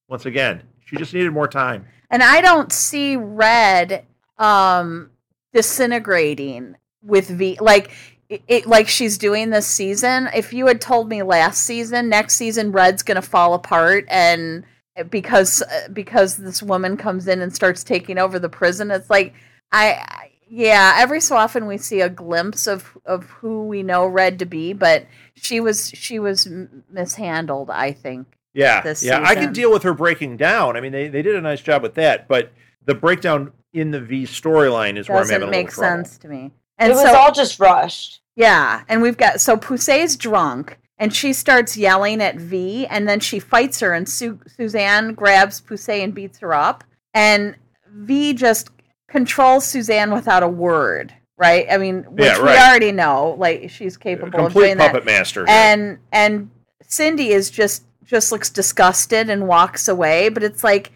Once 0.08 0.26
again, 0.26 0.62
she 0.84 0.96
just 0.96 1.14
needed 1.14 1.30
more 1.32 1.46
time. 1.46 1.86
And 2.10 2.22
I 2.22 2.40
don't 2.40 2.72
see 2.72 3.16
Red 3.16 4.04
um 4.38 5.10
disintegrating 5.52 6.76
with 7.02 7.28
V 7.28 7.58
like 7.60 7.90
it, 8.28 8.42
it 8.48 8.66
like 8.66 8.88
she's 8.88 9.18
doing 9.18 9.50
this 9.50 9.66
season. 9.66 10.28
If 10.34 10.52
you 10.52 10.66
had 10.66 10.80
told 10.80 11.08
me 11.08 11.22
last 11.22 11.62
season, 11.62 12.08
next 12.08 12.34
season 12.34 12.72
Red's 12.72 13.02
going 13.02 13.16
to 13.16 13.22
fall 13.22 13.54
apart 13.54 14.04
and 14.08 14.64
because 15.10 15.62
because 15.92 16.36
this 16.36 16.62
woman 16.62 16.96
comes 16.96 17.28
in 17.28 17.42
and 17.42 17.54
starts 17.54 17.84
taking 17.84 18.16
over 18.18 18.38
the 18.38 18.48
prison, 18.48 18.90
it's 18.90 19.10
like 19.10 19.34
I- 19.72 20.30
yeah, 20.48 20.94
every 20.98 21.20
so 21.20 21.36
often 21.36 21.66
we 21.66 21.76
see 21.78 22.00
a 22.00 22.08
glimpse 22.08 22.66
of 22.66 22.96
of 23.04 23.24
who 23.24 23.66
we 23.66 23.82
know 23.82 24.06
Red 24.06 24.38
to 24.38 24.46
be, 24.46 24.72
but 24.72 25.06
she 25.34 25.60
was 25.60 25.90
she 25.90 26.18
was 26.18 26.48
mishandled, 26.90 27.70
I 27.70 27.92
think. 27.92 28.26
Yeah, 28.54 28.80
this 28.80 29.04
yeah. 29.04 29.22
I 29.22 29.34
can 29.34 29.52
deal 29.52 29.70
with 29.70 29.82
her 29.82 29.92
breaking 29.92 30.38
down. 30.38 30.76
I 30.76 30.80
mean, 30.80 30.92
they, 30.92 31.08
they 31.08 31.20
did 31.20 31.34
a 31.36 31.40
nice 31.42 31.60
job 31.60 31.82
with 31.82 31.94
that, 31.94 32.26
but 32.26 32.52
the 32.84 32.94
breakdown 32.94 33.52
in 33.74 33.90
the 33.90 34.00
V 34.00 34.24
storyline 34.24 34.96
is 34.96 35.08
where 35.08 35.18
I'm 35.18 35.24
having 35.28 35.40
Doesn't 35.40 35.48
a 35.48 35.50
make 35.50 35.66
little 35.68 35.82
trouble. 35.82 36.04
sense 36.04 36.18
to 36.18 36.28
me. 36.28 36.52
And 36.78 36.90
it 36.90 36.94
was 36.94 37.04
so 37.04 37.16
all 37.16 37.32
just 37.32 37.58
rushed 37.60 38.20
Yeah, 38.34 38.82
and 38.88 39.02
we've 39.02 39.16
got 39.16 39.40
so 39.40 39.56
Poussey's 39.56 40.16
drunk, 40.16 40.78
and 40.98 41.14
she 41.14 41.32
starts 41.32 41.76
yelling 41.76 42.22
at 42.22 42.36
V, 42.36 42.86
and 42.86 43.06
then 43.08 43.20
she 43.20 43.38
fights 43.40 43.80
her, 43.80 43.92
and 43.92 44.08
Su- 44.08 44.40
Suzanne 44.46 45.12
grabs 45.14 45.60
Poussey 45.60 46.02
and 46.02 46.14
beats 46.14 46.38
her 46.38 46.54
up, 46.54 46.84
and 47.12 47.56
V 47.90 48.32
just 48.32 48.70
controls 49.08 49.66
Suzanne 49.66 50.10
without 50.12 50.42
a 50.42 50.48
word, 50.48 51.14
right? 51.38 51.66
I 51.70 51.78
mean, 51.78 52.04
which 52.04 52.24
Yeah, 52.24 52.42
we 52.42 52.48
already 52.50 52.92
know, 52.92 53.34
like 53.38 53.70
she's 53.70 53.96
capable 53.96 54.38
of 54.38 54.44
Complete 54.46 54.64
doing 54.66 54.78
that. 54.78 54.92
puppet 54.92 55.06
master. 55.06 55.40
here. 55.46 55.54
And 55.54 55.98
and 56.12 56.50
Cindy 56.82 57.30
is 57.30 57.50
just 57.50 57.84
just 58.04 58.30
looks 58.30 58.50
disgusted 58.50 59.28
and 59.30 59.48
walks 59.48 59.88
away, 59.88 60.28
but 60.28 60.42
it's 60.42 60.62
like. 60.64 60.92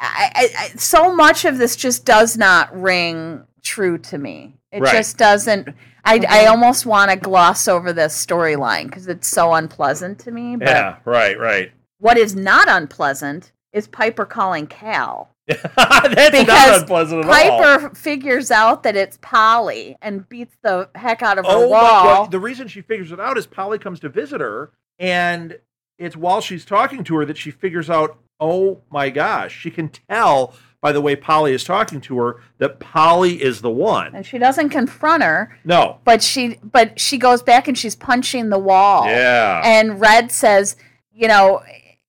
I, 0.00 0.30
I, 0.32 0.48
I, 0.56 0.68
so 0.76 1.12
much 1.12 1.44
of 1.44 1.58
this 1.58 1.74
just 1.74 2.04
does 2.04 2.36
not 2.36 2.72
ring 2.80 3.42
true 3.64 3.98
to 3.98 4.16
me. 4.18 4.54
It 4.70 4.80
Right. 4.82 4.92
just 4.92 5.16
doesn't. 5.18 5.68
I, 6.04 6.14
I 6.14 6.18
Mhm. 6.44 6.50
almost 6.50 6.86
want 6.86 7.10
to 7.10 7.16
gloss 7.16 7.66
over 7.66 7.92
this 7.92 8.14
storyline 8.24 8.84
because 8.84 9.08
it's 9.08 9.26
so 9.26 9.54
unpleasant 9.54 10.20
to 10.20 10.30
me. 10.30 10.54
But 10.54 10.68
yeah, 10.68 10.96
right, 11.04 11.36
right. 11.36 11.72
what 11.98 12.16
is 12.16 12.36
not 12.36 12.68
unpleasant 12.68 13.50
is 13.72 13.88
Piper 13.88 14.24
calling 14.24 14.68
Cal. 14.68 15.30
That's 15.76 16.30
Because 16.30 16.46
not 16.46 16.80
unpleasant 16.80 17.24
at 17.24 17.30
all. 17.50 17.58
Piper 17.60 17.94
figures 17.94 18.50
out 18.50 18.82
that 18.82 18.96
it's 18.96 19.18
Polly 19.22 19.96
and 20.02 20.28
beats 20.28 20.56
the 20.62 20.88
heck 20.94 21.22
out 21.22 21.38
of 21.38 21.44
her 21.46 21.50
Oh, 21.52 21.68
wall. 21.68 22.04
well, 22.04 22.26
the 22.26 22.40
reason 22.40 22.68
she 22.68 22.82
figures 22.82 23.12
it 23.12 23.20
out 23.20 23.38
is 23.38 23.46
Polly 23.46 23.78
comes 23.78 24.00
to 24.00 24.08
visit 24.08 24.40
her, 24.40 24.70
and 24.98 25.58
it's 25.98 26.16
while 26.16 26.40
she's 26.40 26.64
talking 26.64 27.02
to 27.04 27.16
her 27.16 27.24
that 27.24 27.36
she 27.38 27.50
figures 27.50 27.88
out, 27.90 28.18
oh 28.40 28.80
my 28.90 29.10
gosh, 29.10 29.56
she 29.56 29.70
can 29.70 29.88
tell 29.88 30.54
by 30.80 30.92
the 30.92 31.00
way 31.00 31.16
Polly 31.16 31.52
is 31.52 31.64
talking 31.64 32.00
to 32.02 32.16
her 32.18 32.40
that 32.58 32.78
Polly 32.78 33.42
is 33.42 33.62
the 33.62 33.70
one. 33.70 34.14
and 34.14 34.24
she 34.24 34.38
doesn't 34.38 34.68
confront 34.68 35.24
her, 35.24 35.58
No. 35.64 35.98
but 36.04 36.22
she 36.22 36.58
but 36.62 37.00
she 37.00 37.18
goes 37.18 37.42
back 37.42 37.66
and 37.66 37.76
she's 37.76 37.96
punching 37.96 38.50
the 38.50 38.58
wall. 38.60 39.06
Yeah. 39.06 39.60
And 39.64 40.00
Red 40.00 40.30
says, 40.30 40.76
you 41.12 41.26
know, 41.26 41.62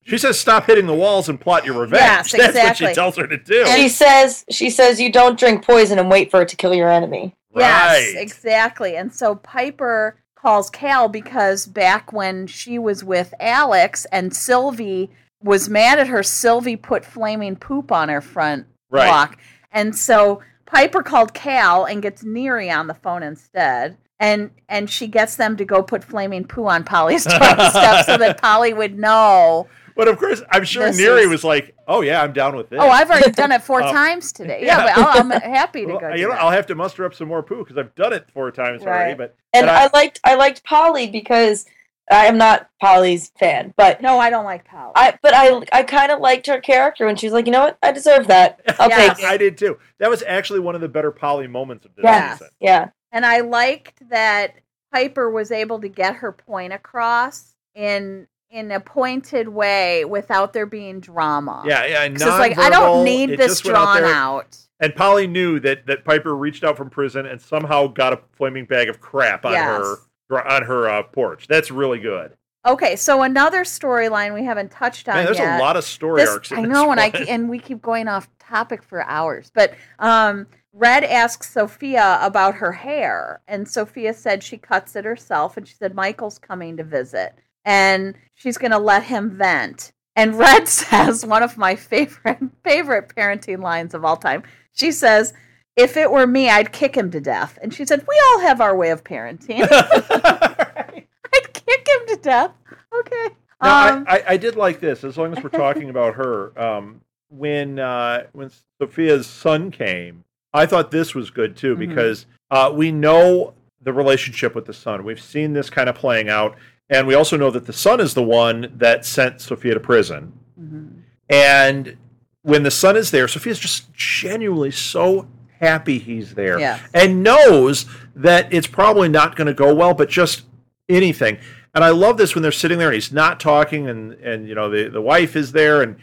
She 0.10 0.17
says, 0.17 0.39
"Stop 0.39 0.65
hitting 0.65 0.86
the 0.88 0.93
walls 0.95 1.30
and 1.30 1.39
plot 1.39 1.65
your 1.65 1.80
revenge." 1.80 2.02
Yes, 2.02 2.32
That's 2.34 2.41
what 2.41 2.50
exactly. 2.50 2.88
she 2.88 2.93
tells 2.93 3.15
her 3.17 3.28
to 3.28 3.38
do. 3.38 3.65
she 3.67 3.88
says 3.89 4.45
she 4.50 4.69
says 4.69 5.00
you 5.00 5.12
don't 5.12 5.39
drink 5.39 5.65
poison 5.65 6.00
and 6.00 6.10
wait 6.10 6.32
for 6.32 6.41
it 6.41 6.48
to 6.50 6.56
kill 6.56 6.74
your 6.74 6.89
enemy 6.89 7.36
Yes, 7.56 8.13
exactly. 8.15 8.95
And 8.95 9.13
so 9.13 9.36
Piper 9.36 10.17
calls 10.36 10.69
Cal 10.69 11.10
because 11.10 11.65
back 11.65 12.13
when 12.13 12.48
she 12.48 12.80
was 12.80 13.04
with 13.04 13.34
Alex 13.39 14.06
and 14.12 14.34
Sylvie 14.34 15.10
was 15.43 15.67
mad 15.67 16.00
at 16.00 16.08
her, 16.08 16.24
Sylvie 16.24 16.76
put 16.78 17.04
flaming 17.04 17.56
poop 17.56 17.91
on 17.91 18.08
her 18.10 18.22
front 18.22 18.67
Right. 18.91 19.08
block. 19.08 19.38
And 19.72 19.95
so 19.95 20.41
Piper 20.65 21.02
called 21.04 21.34
Cal 21.34 21.86
and 21.86 22.02
gets 22.02 22.24
Neri 22.24 22.69
on 22.72 22.88
the 22.88 22.93
phone 22.93 23.24
instead. 23.24 23.98
And 24.19 24.52
and 24.69 24.89
she 24.89 25.08
gets 25.08 25.36
them 25.36 25.58
to 25.58 25.65
go 25.65 25.82
put 25.82 26.04
flaming 26.04 26.45
poo 26.45 26.67
on 26.67 26.84
Polly's 26.84 27.24
doorstep 27.26 28.06
so 28.06 28.17
that 28.17 28.39
Polly 28.41 28.74
would 28.74 28.98
know. 29.00 29.67
But 30.00 30.08
of 30.08 30.18
course, 30.18 30.42
I'm 30.50 30.64
sure 30.64 30.86
This 30.86 30.98
Neri 30.98 31.24
is- 31.24 31.28
was 31.30 31.44
like, 31.44 31.76
"Oh 31.86 32.00
yeah, 32.00 32.24
I'm 32.24 32.32
down 32.32 32.56
with 32.56 32.68
oh, 32.68 32.70
this." 32.70 32.80
Oh, 32.82 32.88
I've 32.90 33.10
already 33.10 33.32
done 33.32 33.52
it 33.52 33.62
four 33.62 33.84
Oh. 33.84 33.92
times 33.92 34.32
today. 34.32 34.62
Yeah, 34.64 34.86
Yeah. 34.86 34.96
but 34.96 35.06
I'll, 35.06 35.20
I'm 35.34 35.42
happy 35.42 35.82
to 35.82 35.88
Well, 35.88 36.00
go. 36.00 36.10
you 36.16 36.24
know, 36.24 36.30
that. 36.30 36.42
I'll 36.42 36.52
have 36.52 36.66
to 36.68 36.76
muster 36.76 37.04
up 37.04 37.14
some 37.14 37.28
more 37.28 37.44
poo 37.44 37.58
because 37.66 37.78
I've 37.78 37.94
done 37.96 38.14
it 38.14 38.26
four 38.34 38.50
times 38.52 38.82
already. 38.84 39.16
But 39.16 39.36
and 39.54 39.66
But 39.66 39.76
I, 39.76 39.84
I- 39.84 39.90
liked 39.94 40.20
i 40.24 40.36
liked 40.36 40.64
polly 40.64 41.08
because 41.08 41.66
i 42.12 42.26
am 42.28 42.38
not 42.40 42.70
polly's 42.82 43.32
fan 43.40 43.72
but 43.78 44.02
no, 44.02 44.18
I 44.20 44.30
don't 44.30 44.46
like 44.46 44.64
Polly. 44.66 44.94
I 44.96 45.18
but 45.22 45.34
I 45.36 45.62
I 45.74 45.84
kind 45.84 46.12
of 46.14 46.20
liked 46.22 46.48
her 46.48 46.62
character 46.62 47.06
when 47.06 47.18
she 47.18 47.26
was 47.28 47.34
like, 47.34 47.46
you 47.46 47.52
know 47.52 47.66
what, 47.66 47.78
I 47.84 47.92
deserve 47.92 48.28
that. 48.28 48.62
I'll 48.80 48.88
Yes. 48.98 49.17
take 49.17 49.26
it. 49.26 49.30
I 49.30 49.36
did 49.38 49.58
too. 49.58 49.78
That 50.00 50.10
was 50.10 50.23
actually 50.23 50.62
one 50.62 50.76
of 50.76 50.82
the 50.82 50.88
better 50.88 51.12
Polly 51.12 51.48
moments 51.48 51.86
of 51.86 51.94
this 51.96 52.04
Yeah, 52.06 52.34
season. 52.36 52.48
yeah, 52.62 52.90
And 53.12 53.26
I 53.26 53.42
liked 53.42 54.02
that 54.10 54.56
Piper 54.94 55.30
was 55.30 55.52
able 55.52 55.82
to 55.82 55.90
get 55.90 56.15
her 56.15 56.32
point 56.32 56.71
across 56.73 57.54
in 57.76 58.28
in 58.50 58.71
a 58.71 58.79
pointed 58.79 59.47
way 59.50 60.06
without 60.06 60.54
there 60.54 60.65
being 60.65 61.00
drama. 61.00 61.63
Yeah, 61.65 61.85
yeah. 61.85 62.04
It's 62.04 62.23
like 62.23 62.58
I 62.58 62.69
don't 62.69 63.04
need 63.04 63.37
this 63.37 63.63
went 63.63 63.77
out 63.77 63.97
drawn 64.00 64.04
out. 64.12 64.58
And 64.79 64.95
Polly 64.95 65.27
knew 65.27 65.60
that 65.60 65.85
that 65.87 66.06
Piper 66.06 66.35
reached 66.35 66.63
out 66.63 66.77
from 66.77 66.89
prison 66.89 67.25
and 67.25 67.41
somehow 67.41 67.87
got 67.87 68.13
a 68.13 68.19
flaming 68.33 68.65
bag 68.65 68.89
of 68.89 69.00
crap 69.00 69.45
on 69.45 69.54
Yes. 69.54 69.97
her 70.29 70.47
on 70.47 70.63
her 70.63 70.89
uh, 70.89 71.04
porch. 71.04 71.47
That's 71.47 71.69
really 71.71 72.00
good. 72.00 72.33
Okay, 72.65 72.95
so 72.97 73.21
another 73.21 73.63
storyline 73.63 74.33
we 74.33 74.43
haven't 74.43 74.69
touched 74.69 75.08
on 75.08 75.15
Man, 75.15 75.25
there's 75.25 75.37
yet. 75.37 75.60
a 75.60 75.63
lot 75.63 75.77
of 75.77 75.83
story 75.83 76.21
This- 76.21 76.29
arcs. 76.29 76.52
In 76.52 76.60
I 76.60 76.62
know, 76.63 76.91
and 76.91 77.00
I 77.00 77.08
and 77.27 77.50
we 77.50 77.60
keep 77.60 77.81
going 77.81 78.08
off 78.08 78.27
topic 78.39 78.83
for 78.83 79.02
hours. 79.04 79.52
But 79.54 79.73
um, 80.00 80.45
Red 80.73 81.04
asks 81.04 81.50
Sophia 81.52 82.19
about 82.21 82.56
her 82.56 82.71
hair, 82.73 83.41
and 83.47 83.67
Sophia 83.67 84.13
said 84.13 84.43
she 84.43 84.58
cuts 84.58 84.95
it 84.95 85.06
herself, 85.06 85.56
and 85.58 85.67
she 85.67 85.75
said 85.75 85.95
Michael's 85.95 86.37
coming 86.37 86.77
to 86.77 86.83
visit, 86.83 87.33
and 87.66 88.16
she's 88.36 88.58
going 88.58 88.72
to 88.72 88.78
let 88.80 89.04
him 89.04 89.38
vent. 89.38 89.92
And 90.16 90.38
Red 90.38 90.68
says 90.80 91.26
one 91.26 91.44
of 91.44 91.58
my 91.58 91.76
favorite 91.76 92.40
favorite 92.64 93.14
parenting 93.16 93.62
lines 93.62 93.94
of 93.94 94.04
all 94.06 94.18
time. 94.18 94.44
She 94.74 94.92
says. 94.92 95.34
If 95.76 95.96
it 95.96 96.12
were 96.12 96.28
me, 96.28 96.50
I'd 96.50 96.74
kick 96.74 96.94
him 96.98 97.10
to 97.12 97.22
death. 97.22 97.58
And 97.62 97.74
she 97.74 97.86
said, 97.86 98.06
We 98.06 98.22
all 98.32 98.42
have 98.42 98.60
our 98.60 98.76
way 98.76 98.90
of 98.90 99.06
parenting. 99.06 99.62
I'd 99.72 101.54
kick 101.54 101.88
him 101.88 102.08
to 102.08 102.20
death. 102.22 102.52
Okay. 102.94 103.28
No, 103.64 103.70
Um, 103.70 104.06
I, 104.08 104.18
I, 104.18 104.24
I 104.30 104.38
did 104.38 104.56
like 104.58 104.82
this. 104.82 105.06
As 105.06 105.18
long 105.18 105.36
as 105.36 105.42
we're 105.42 105.50
talking 105.50 105.90
about 105.90 106.16
her, 106.16 106.52
um, 106.62 107.00
when 107.30 107.80
uh, 107.80 108.24
when 108.34 108.52
Sophia's 108.82 109.26
son 109.28 109.72
came, 109.72 110.26
I 110.54 110.66
thought 110.66 110.92
this 110.92 111.16
was 111.16 111.30
good 111.30 111.56
too 111.56 111.76
Mhm. 111.76 111.80
because 111.80 112.26
uh, 112.52 112.72
we 112.74 112.92
know 112.92 113.54
the 113.82 113.94
relationship 113.94 114.56
with 114.56 114.66
the 114.66 114.74
son. 114.74 115.06
We've 115.06 115.22
seen 115.22 115.54
this 115.54 115.70
kind 115.70 115.88
of 115.88 115.96
playing 115.96 116.28
out, 116.28 116.58
and 116.90 117.08
we 117.08 117.13
also 117.13 117.37
know 117.37 117.52
that 117.52 117.65
the 117.65 117.73
son 117.73 118.00
is 118.00 118.13
the 118.13 118.23
one 118.23 118.71
that 118.77 119.06
sent 119.06 119.42
Sophia 119.42 119.73
to 119.73 119.79
prison. 119.79 120.33
mhm. 120.60 120.90
And 121.29 121.98
when 122.42 122.63
the 122.63 122.71
son 122.71 122.96
is 122.98 123.12
there, 123.12 123.27
Sophia's 123.27 123.60
just 123.60 123.94
genuinely 123.94 124.71
so 124.71 125.27
happy 125.60 126.00
he's 126.00 126.33
there 126.35 126.58
Yes. 126.60 126.79
and 126.94 127.21
knows 127.21 127.85
that 128.15 128.52
it's 128.54 128.65
probably 128.67 129.10
not 129.10 129.35
going 129.35 129.48
to 129.48 129.54
go 129.54 129.73
well, 129.73 129.94
but 129.94 130.10
just 130.10 130.44
anything. 130.87 131.37
And 131.75 131.83
I 131.83 131.90
love 131.90 132.17
this 132.17 132.33
when 132.33 132.42
they're 132.42 132.52
sitting 132.52 132.79
there 132.79 132.87
and 132.87 132.96
he's 132.96 133.12
not 133.12 133.40
talking, 133.40 133.87
and 133.87 134.13
and 134.13 134.48
you 134.48 134.56
know 134.56 134.69
the 134.69 134.90
the 134.90 135.02
wife 135.02 135.35
is 135.35 135.52
there, 135.52 135.81
and 135.83 135.98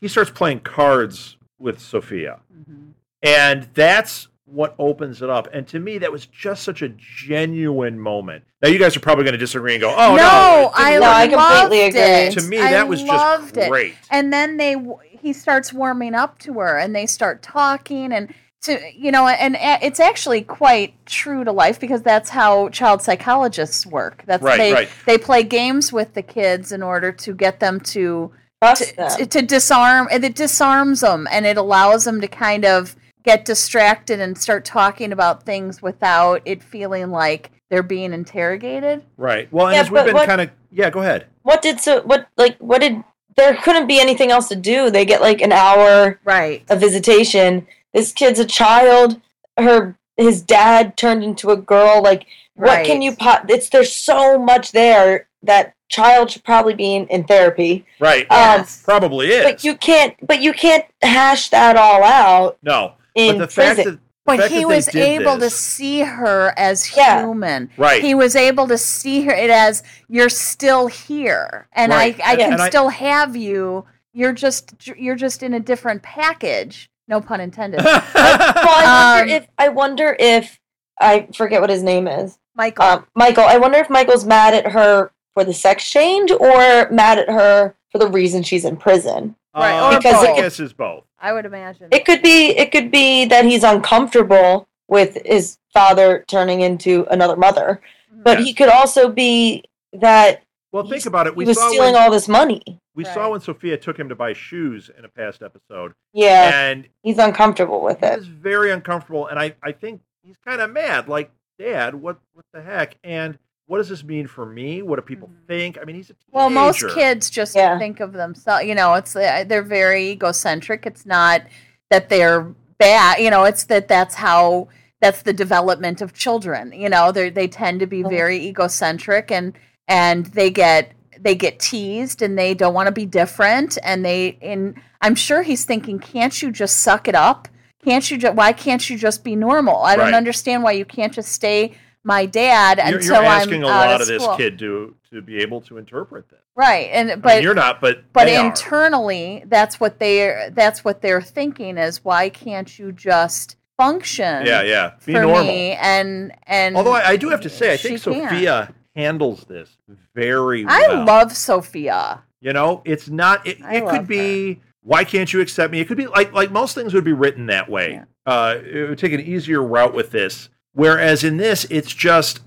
he 0.00 0.08
starts 0.08 0.30
playing 0.30 0.60
cards 0.60 1.36
with 1.58 1.78
Sophia, 1.80 2.40
Mhm. 2.58 2.92
and 3.22 3.68
that's 3.74 4.28
what 4.52 4.74
opens 4.78 5.22
it 5.22 5.30
up. 5.30 5.48
And 5.52 5.66
to 5.68 5.80
me, 5.80 5.98
that 5.98 6.12
was 6.12 6.26
just 6.26 6.62
such 6.62 6.82
a 6.82 6.88
genuine 6.90 7.98
moment. 7.98 8.44
Now 8.62 8.68
you 8.68 8.78
guys 8.78 8.96
are 8.96 9.00
probably 9.00 9.24
going 9.24 9.32
to 9.32 9.38
disagree 9.38 9.72
and 9.74 9.80
go, 9.80 9.90
"Oh 9.96 10.14
no, 10.14 10.16
no, 10.16 10.70
I, 10.74 10.90
didn't 10.90 11.00
No, 11.00 11.08
I 11.08 11.26
completely 11.28 11.82
loved 11.84 11.96
agree. 11.96 12.02
it. 12.02 12.32
to 12.38 12.42
me 12.42 12.58
I 12.58 12.70
that 12.72 12.88
was 12.88 13.00
just 13.00 13.08
loved 13.12 13.56
it. 13.56 13.68
great. 13.68 13.94
And 14.10 14.32
then 14.32 14.56
they 14.58 14.76
he 15.10 15.32
starts 15.32 15.72
warming 15.72 16.14
up 16.14 16.38
to 16.40 16.54
her, 16.60 16.78
and 16.78 16.94
they 16.94 17.06
start 17.06 17.42
talking, 17.42 18.12
and 18.12 18.32
to 18.62 18.78
you 18.94 19.10
know, 19.10 19.26
and 19.26 19.56
eh, 19.56 19.78
it's 19.82 19.98
actually 20.00 20.42
quite 20.42 20.94
true 21.06 21.44
to 21.44 21.50
life 21.52 21.80
because 21.80 22.02
that's 22.02 22.30
how 22.30 22.68
child 22.68 23.02
psychologists 23.02 23.86
work. 23.86 24.22
That's 24.26 24.42
Right, 24.42 24.58
they 24.58 24.72
right. 24.72 24.88
they 25.06 25.18
play 25.18 25.42
games 25.42 25.92
with 25.92 26.14
the 26.14 26.22
kids 26.22 26.72
in 26.72 26.82
order 26.82 27.10
to 27.12 27.34
get 27.34 27.58
them 27.60 27.80
to 27.80 28.30
to, 28.76 28.96
them. 28.96 29.10
to, 29.18 29.26
to 29.26 29.42
disarm 29.42 30.06
and 30.12 30.24
it 30.24 30.36
disarms 30.36 31.00
them 31.00 31.26
and 31.32 31.46
it 31.46 31.56
allows 31.56 32.04
them 32.04 32.20
to 32.20 32.28
kind 32.28 32.64
of 32.64 32.94
get 33.22 33.44
distracted 33.44 34.20
and 34.20 34.36
start 34.36 34.64
talking 34.64 35.12
about 35.12 35.44
things 35.44 35.80
without 35.82 36.42
it 36.44 36.62
feeling 36.62 37.10
like 37.10 37.50
they're 37.70 37.82
being 37.82 38.12
interrogated 38.12 39.02
Right. 39.16 39.50
Well, 39.52 39.68
and 39.68 39.74
Yeah, 39.76 39.80
as 39.82 39.90
we've 39.90 40.04
been 40.04 40.26
kind 40.26 40.40
of 40.40 40.50
yeah, 40.70 40.90
go 40.90 41.00
ahead. 41.00 41.26
what 41.42 41.62
did 41.62 41.80
so 41.80 42.02
what 42.02 42.28
like 42.36 42.56
what 42.58 42.80
did 42.80 43.02
there 43.36 43.56
couldn't 43.56 43.86
be 43.86 43.98
anything 43.98 44.30
else 44.30 44.48
to 44.48 44.56
do. 44.56 44.90
They 44.90 45.04
get 45.06 45.22
like 45.22 45.40
an 45.40 45.52
hour 45.52 46.20
right 46.24 46.62
of 46.68 46.80
visitation. 46.80 47.66
This 47.94 48.12
kid's 48.12 48.38
a 48.38 48.44
child. 48.44 49.20
Her 49.58 49.96
his 50.16 50.42
dad 50.42 50.96
turned 50.96 51.24
into 51.24 51.50
a 51.50 51.56
girl. 51.56 52.02
Like 52.02 52.26
what 52.54 52.84
can 52.84 53.00
you 53.02 53.16
pot? 53.16 53.46
It's 53.48 53.68
there's 53.70 53.94
so 53.94 54.38
much 54.38 54.72
there 54.72 55.28
that 55.42 55.74
child 55.88 56.30
should 56.30 56.44
probably 56.44 56.74
be 56.74 56.94
in, 56.94 57.06
in 57.08 57.24
therapy. 57.24 57.84
Right. 58.00 58.22
Um, 58.30 58.38
Yes. 58.60 58.82
Probably 58.82 59.28
is. 59.28 59.44
But 59.44 59.64
you 59.64 59.76
can't. 59.76 60.14
But 60.26 60.40
you 60.40 60.52
can't 60.52 60.84
hash 61.02 61.48
that 61.50 61.76
all 61.76 62.02
out 62.04 62.58
no. 62.62 62.94
In 63.14 63.38
but 63.38 63.48
the 63.48 63.54
prison. 63.54 63.76
fact 63.76 63.88
that 63.88 63.98
But 64.24 64.38
fact 64.40 64.52
he 64.52 64.60
that 64.60 64.68
was 64.68 64.86
did 64.86 64.96
able 65.20 65.38
to 65.38 65.50
see 65.50 66.00
her 66.00 66.54
as 66.56 66.96
Yeah. 66.96 67.20
human. 67.22 67.70
right. 67.76 68.00
He 68.02 68.14
was 68.14 68.36
able 68.36 68.68
to 68.68 68.78
see 68.78 69.22
her 69.24 69.32
it 69.32 69.50
as 69.50 69.82
you're 70.08 70.28
still 70.28 70.86
here, 70.86 71.66
and 71.72 71.90
Right. 71.92 72.18
I 72.24 72.30
I 72.30 72.32
Yeah. 72.34 72.44
can 72.44 72.52
And 72.54 72.62
I- 72.62 72.68
still 72.68 72.88
have 72.88 73.34
you. 73.36 73.84
You're 74.14 74.32
just 74.32 74.74
you're 74.96 75.16
just 75.16 75.42
in 75.42 75.54
a 75.54 75.60
different 75.60 76.02
package. 76.02 76.88
No 77.08 77.20
pun 77.20 77.40
intended. 77.40 77.82
well, 77.84 78.02
I 78.14 79.16
wonder 79.16 79.34
Um, 79.34 79.36
if 79.40 79.46
I 79.58 79.68
wonder 79.68 80.16
if 80.18 80.60
I 81.00 81.26
forget 81.34 81.60
what 81.60 81.70
his 81.70 81.82
name 81.82 82.06
is. 82.06 82.38
Michael. 82.54 82.84
Um, 82.84 83.06
Michael. 83.16 83.44
I 83.44 83.56
wonder 83.56 83.78
if 83.78 83.88
Michael's 83.90 84.24
mad 84.24 84.54
at 84.54 84.70
her 84.72 85.10
for 85.34 85.42
the 85.44 85.54
sex 85.54 85.88
change 85.88 86.30
or 86.30 86.88
mad 86.90 87.18
at 87.18 87.28
her 87.28 87.74
for 87.90 87.98
the 87.98 88.06
reason 88.06 88.42
she's 88.42 88.64
in 88.64 88.76
prison. 88.76 89.34
Right, 89.56 89.72
Uh, 89.78 89.96
Because 89.96 90.14
I 90.22 90.26
both. 90.28 90.36
guess 90.36 90.60
it's 90.60 90.72
both. 90.72 91.04
I 91.22 91.32
would 91.32 91.46
imagine. 91.46 91.88
It 91.92 92.04
could 92.04 92.20
be. 92.20 92.48
It 92.50 92.72
could 92.72 92.90
be 92.90 93.24
that 93.26 93.44
he's 93.44 93.62
uncomfortable 93.62 94.68
with 94.88 95.16
his 95.24 95.56
father 95.72 96.24
turning 96.28 96.60
into 96.60 97.06
another 97.10 97.36
mother, 97.36 97.80
mm-hmm. 98.12 98.22
but 98.24 98.38
Yes. 98.38 98.48
he 98.48 98.54
could 98.54 98.68
also 98.68 99.08
be 99.08 99.64
that 99.94 100.42
Well, 100.72 100.86
think 100.86 101.06
about 101.06 101.26
it. 101.26 101.34
We 101.36 101.44
he 101.44 101.48
was 101.48 101.58
saw 101.58 101.68
stealing 101.68 101.94
when, 101.94 102.02
all 102.02 102.10
this 102.10 102.28
money. 102.28 102.62
we 102.94 103.04
Right. 103.04 103.14
saw 103.14 103.30
when 103.30 103.40
Sophia 103.40 103.76
took 103.78 103.98
him 103.98 104.08
to 104.10 104.14
buy 104.14 104.32
shoes 104.34 104.90
in 104.98 105.04
a 105.04 105.08
past 105.08 105.42
episode, 105.42 105.92
Yeah, 106.12 106.50
and 106.70 106.88
he's 107.02 107.18
uncomfortable 107.18 107.80
with 107.82 108.00
he 108.00 108.06
it. 108.06 108.18
was 108.18 108.26
very 108.26 108.70
uncomfortable. 108.70 109.28
And 109.28 109.38
I, 109.38 109.54
I 109.62 109.72
think 109.72 110.02
he's 110.22 110.36
kind 110.44 110.60
of 110.60 110.70
mad. 110.70 111.08
Like, 111.08 111.30
Dad, 111.58 111.94
what 111.94 112.18
what 112.34 112.44
the 112.52 112.62
heck? 112.62 112.96
And 113.04 113.38
what 113.66 113.78
does 113.78 113.88
this 113.88 114.04
mean 114.04 114.26
for 114.26 114.44
me? 114.44 114.82
What 114.82 114.96
do 114.96 115.02
people 115.02 115.28
Mhm. 115.28 115.46
think? 115.46 115.78
I 115.80 115.84
mean, 115.84 115.96
he's 115.96 116.10
a 116.10 116.14
teenager. 116.14 116.30
Well, 116.32 116.50
most 116.50 116.84
kids 116.94 117.30
just 117.30 117.54
Yeah. 117.54 117.78
think 117.78 118.00
of 118.00 118.12
themselves. 118.12 118.64
You 118.64 118.74
know, 118.74 118.94
it's 118.94 119.14
uh, 119.16 119.44
they're 119.46 119.62
very 119.62 120.10
egocentric. 120.10 120.84
It's 120.86 121.06
not 121.06 121.42
that 121.90 122.08
they're 122.08 122.46
bad. 122.78 123.18
You 123.20 123.30
know, 123.30 123.44
it's 123.44 123.64
that 123.64 123.88
that's 123.88 124.16
how 124.16 124.68
that's 125.00 125.22
the 125.22 125.32
development 125.32 126.00
of 126.00 126.12
children. 126.12 126.72
You 126.72 126.88
know, 126.88 127.12
they 127.12 127.30
they 127.30 127.48
tend 127.48 127.80
to 127.80 127.86
be 127.86 128.02
Mhm. 128.02 128.10
very 128.10 128.38
egocentric 128.46 129.30
and 129.30 129.52
and 129.88 130.26
they 130.26 130.50
get 130.50 130.92
they 131.20 131.34
get 131.36 131.58
teased 131.60 132.20
and 132.20 132.36
they 132.36 132.52
don't 132.54 132.74
want 132.74 132.86
to 132.88 132.92
be 132.92 133.06
different 133.06 133.78
and 133.84 134.04
they 134.04 134.36
and 134.42 134.74
I'm 135.00 135.14
sure 135.14 135.42
he's 135.42 135.64
thinking, 135.64 135.98
can't 135.98 136.40
you 136.42 136.50
just 136.50 136.78
suck 136.80 137.06
it 137.08 137.14
up? 137.14 137.48
Can't 137.84 138.08
you? 138.10 138.16
just 138.18 138.34
why 138.34 138.52
can't 138.52 138.88
you 138.90 138.96
just 138.98 139.24
be 139.24 139.34
normal? 139.36 139.82
I 139.82 139.96
don't 139.96 140.14
understand 140.14 140.62
why 140.62 140.72
you 140.72 140.84
can't 140.84 141.12
just 141.12 141.32
stay 141.32 141.74
my 142.04 142.26
dad 142.26 142.78
You're, 142.78 142.98
until 142.98 143.14
you're 143.16 143.24
asking 143.24 143.64
I'm 143.64 143.70
a 143.70 143.72
lot 143.72 143.94
of 143.94 144.00
of 144.02 144.06
this 144.08 144.26
kid 144.36 144.58
to 144.60 144.96
to 145.10 145.22
be 145.22 145.38
able 145.38 145.60
to 145.62 145.78
interpret 145.78 146.28
this. 146.28 146.40
Right, 146.54 146.90
and 146.92 147.10
I 147.12 147.16
but 147.16 147.34
mean, 147.36 147.42
you're 147.42 147.54
not, 147.54 147.80
but 147.80 148.12
but 148.12 148.24
they 148.26 148.36
are. 148.36 148.46
internally 148.46 149.44
that's 149.46 149.80
what 149.80 149.98
they 149.98 150.50
that's 150.52 150.84
what 150.84 151.00
they're 151.00 151.22
thinking 151.22 151.78
is 151.78 152.04
why 152.04 152.28
can't 152.28 152.78
you 152.78 152.92
just 152.92 153.56
function 153.78 154.46
yeah, 154.46 154.62
yeah, 154.62 154.92
be 155.04 155.12
normal. 155.12 155.48
and 155.48 156.32
and 156.46 156.76
Although 156.76 156.92
I, 156.94 157.10
I 157.10 157.16
do 157.16 157.28
have 157.30 157.40
to 157.42 157.50
say, 157.50 157.72
I 157.72 157.76
think. 157.76 157.98
Sophia 157.98 158.74
handles 158.94 159.44
this 159.44 159.76
very 160.14 160.64
well. 160.64 161.00
I 161.00 161.04
love 161.04 161.34
Sophia. 161.34 162.22
You 162.40 162.52
know, 162.52 162.82
it's 162.84 163.08
not. 163.08 163.46
It, 163.46 163.62
I 163.62 163.76
it 163.76 163.88
could 163.88 164.06
be. 164.06 164.60
Why 164.82 165.04
can't 165.04 165.32
you 165.32 165.40
accept 165.40 165.72
me? 165.72 165.80
It 165.80 165.86
could 165.86 165.96
be 165.96 166.08
like 166.08 166.32
like 166.32 166.50
most 166.50 166.74
things 166.74 166.92
would 166.92 167.04
be 167.04 167.12
written 167.12 167.46
that 167.46 167.70
way. 167.70 167.92
Yeah. 167.92 168.04
Uh, 168.26 168.58
it 168.62 168.88
would 168.88 168.98
take 168.98 169.12
an 169.12 169.20
easier 169.20 169.62
route 169.62 169.94
with 169.94 170.10
this. 170.10 170.48
Whereas 170.74 171.24
in 171.24 171.36
this, 171.36 171.66
it's 171.70 171.92
just 171.92 172.40